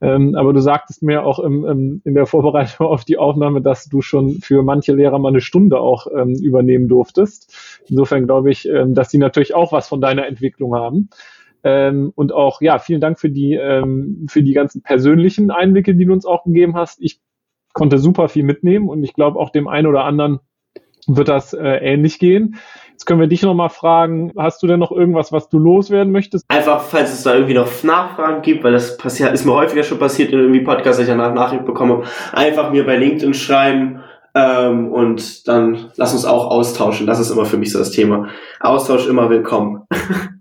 Ähm, 0.00 0.34
aber 0.34 0.52
du 0.52 0.60
sagtest 0.60 1.02
mir 1.02 1.24
auch 1.24 1.38
im, 1.38 1.64
im, 1.64 2.02
in 2.04 2.14
der 2.14 2.26
Vorbereitung 2.26 2.86
auf 2.86 3.04
die 3.04 3.16
Aufnahme, 3.16 3.62
dass 3.62 3.86
du 3.86 4.02
schon 4.02 4.40
für 4.42 4.62
manche 4.62 4.94
Lehrer 4.94 5.18
mal 5.18 5.30
eine 5.30 5.40
Stunde 5.40 5.80
auch 5.80 6.06
ähm, 6.14 6.34
übernehmen 6.34 6.88
durftest. 6.88 7.80
Insofern 7.88 8.26
glaube 8.26 8.50
ich, 8.50 8.68
ähm, 8.68 8.94
dass 8.94 9.08
die 9.08 9.18
natürlich 9.18 9.54
auch 9.54 9.72
was 9.72 9.88
von 9.88 10.00
deiner 10.00 10.26
Entwicklung 10.26 10.74
haben. 10.74 11.08
Ähm, 11.62 12.12
und 12.14 12.32
auch, 12.34 12.60
ja, 12.60 12.78
vielen 12.78 13.00
Dank 13.00 13.18
für 13.18 13.30
die, 13.30 13.54
ähm, 13.54 14.26
für 14.28 14.42
die 14.42 14.52
ganzen 14.52 14.82
persönlichen 14.82 15.50
Einblicke, 15.50 15.94
die 15.94 16.04
du 16.04 16.12
uns 16.12 16.26
auch 16.26 16.44
gegeben 16.44 16.76
hast. 16.76 17.00
Ich 17.00 17.20
konnte 17.72 17.96
super 17.96 18.28
viel 18.28 18.44
mitnehmen 18.44 18.88
und 18.90 19.02
ich 19.02 19.14
glaube 19.14 19.38
auch 19.38 19.48
dem 19.48 19.66
einen 19.66 19.86
oder 19.86 20.04
anderen 20.04 20.40
wird 21.06 21.28
das 21.28 21.52
äh, 21.52 21.62
ähnlich 21.62 22.18
gehen. 22.18 22.56
Jetzt 22.90 23.06
können 23.06 23.20
wir 23.20 23.26
dich 23.26 23.42
nochmal 23.42 23.70
fragen, 23.70 24.32
hast 24.38 24.62
du 24.62 24.68
denn 24.68 24.78
noch 24.78 24.92
irgendwas, 24.92 25.32
was 25.32 25.48
du 25.48 25.58
loswerden 25.58 26.12
möchtest? 26.12 26.44
Einfach, 26.48 26.80
falls 26.80 27.12
es 27.12 27.24
da 27.24 27.34
irgendwie 27.34 27.54
noch 27.54 27.82
Nachfragen 27.82 28.42
gibt, 28.42 28.62
weil 28.62 28.72
das 28.72 28.96
passiert, 28.96 29.32
ist 29.32 29.44
mir 29.44 29.52
häufiger 29.52 29.82
schon 29.82 29.98
passiert 29.98 30.32
in 30.32 30.38
irgendwie 30.38 30.60
Podcasts, 30.60 30.98
dass 30.98 31.08
ich 31.08 31.08
danach 31.08 31.34
Nachricht 31.34 31.64
bekomme, 31.64 32.02
einfach 32.32 32.70
mir 32.70 32.86
bei 32.86 32.96
LinkedIn 32.96 33.34
schreiben 33.34 34.00
ähm, 34.34 34.92
und 34.92 35.48
dann 35.48 35.90
lass 35.96 36.12
uns 36.12 36.24
auch 36.24 36.50
austauschen. 36.50 37.06
Das 37.06 37.18
ist 37.18 37.30
immer 37.30 37.46
für 37.46 37.56
mich 37.56 37.72
so 37.72 37.78
das 37.78 37.90
Thema. 37.90 38.28
Austausch 38.60 39.06
immer 39.08 39.28
willkommen. 39.28 39.82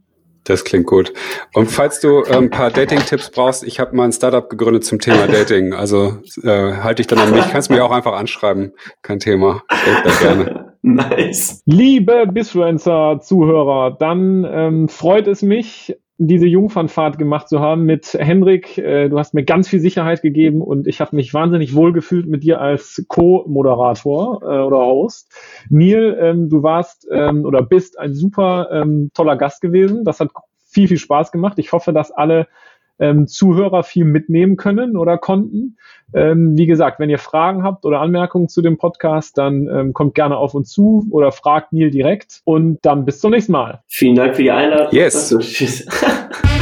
Das 0.43 0.63
klingt 0.63 0.87
gut. 0.87 1.13
Und 1.53 1.71
falls 1.71 1.99
du 2.01 2.21
äh, 2.23 2.35
ein 2.35 2.49
paar 2.49 2.69
Dating-Tipps 2.69 3.29
brauchst, 3.31 3.63
ich 3.63 3.79
habe 3.79 3.95
mal 3.95 4.05
ein 4.05 4.11
Startup 4.11 4.49
gegründet 4.49 4.83
zum 4.83 4.99
Thema 4.99 5.27
Dating. 5.27 5.73
Also 5.73 6.17
äh, 6.43 6.73
halte 6.73 7.01
ich 7.01 7.07
dann 7.07 7.19
an 7.19 7.31
mich. 7.31 7.49
Kannst 7.49 7.69
mir 7.69 7.83
auch 7.83 7.91
einfach 7.91 8.13
anschreiben. 8.13 8.73
Kein 9.01 9.19
Thema. 9.19 9.63
Ich 10.05 10.19
gerne. 10.19 10.73
Nice. 10.85 11.63
Liebe 11.65 12.27
Bisfluencer-Zuhörer, 12.27 13.95
dann 13.97 14.45
ähm, 14.45 14.89
freut 14.89 15.27
es 15.27 15.41
mich, 15.41 15.95
diese 16.27 16.47
Jungfernfahrt 16.47 17.17
gemacht 17.17 17.49
zu 17.49 17.59
haben 17.59 17.83
mit 17.83 18.13
Henrik. 18.13 18.77
Äh, 18.77 19.09
du 19.09 19.19
hast 19.19 19.33
mir 19.33 19.43
ganz 19.43 19.67
viel 19.67 19.79
Sicherheit 19.79 20.21
gegeben 20.21 20.61
und 20.61 20.87
ich 20.87 21.01
habe 21.01 21.15
mich 21.15 21.33
wahnsinnig 21.33 21.75
wohl 21.75 21.93
gefühlt 21.93 22.27
mit 22.27 22.43
dir 22.43 22.61
als 22.61 23.05
Co-Moderator 23.07 24.41
äh, 24.41 24.61
oder 24.61 24.77
Host. 24.77 25.31
Neil, 25.69 26.17
ähm, 26.19 26.49
du 26.49 26.63
warst 26.63 27.07
ähm, 27.11 27.45
oder 27.45 27.61
bist 27.61 27.99
ein 27.99 28.13
super 28.13 28.69
ähm, 28.71 29.11
toller 29.13 29.35
Gast 29.35 29.61
gewesen. 29.61 30.03
Das 30.03 30.19
hat 30.19 30.29
viel, 30.65 30.87
viel 30.87 30.97
Spaß 30.97 31.31
gemacht. 31.31 31.59
Ich 31.59 31.71
hoffe, 31.71 31.93
dass 31.93 32.11
alle 32.11 32.47
ähm, 32.99 33.27
Zuhörer 33.27 33.83
viel 33.83 34.05
mitnehmen 34.05 34.57
können 34.57 34.97
oder 34.97 35.17
konnten. 35.17 35.77
Ähm, 36.13 36.57
wie 36.57 36.67
gesagt, 36.67 36.99
wenn 36.99 37.09
ihr 37.09 37.17
Fragen 37.17 37.63
habt 37.63 37.85
oder 37.85 37.99
Anmerkungen 37.99 38.47
zu 38.47 38.61
dem 38.61 38.77
Podcast, 38.77 39.37
dann 39.37 39.67
ähm, 39.67 39.93
kommt 39.93 40.15
gerne 40.15 40.37
auf 40.37 40.53
uns 40.53 40.69
zu 40.69 41.07
oder 41.09 41.31
fragt 41.31 41.73
Neil 41.73 41.89
direkt 41.89 42.41
und 42.45 42.79
dann 42.83 43.05
bis 43.05 43.19
zum 43.19 43.31
nächsten 43.31 43.51
Mal. 43.51 43.81
Vielen 43.87 44.15
Dank 44.15 44.35
für 44.35 44.43
die 44.43 44.51
Einladung. 44.51 44.93
Yes. 44.93 45.35
Tschüss. 45.39 45.87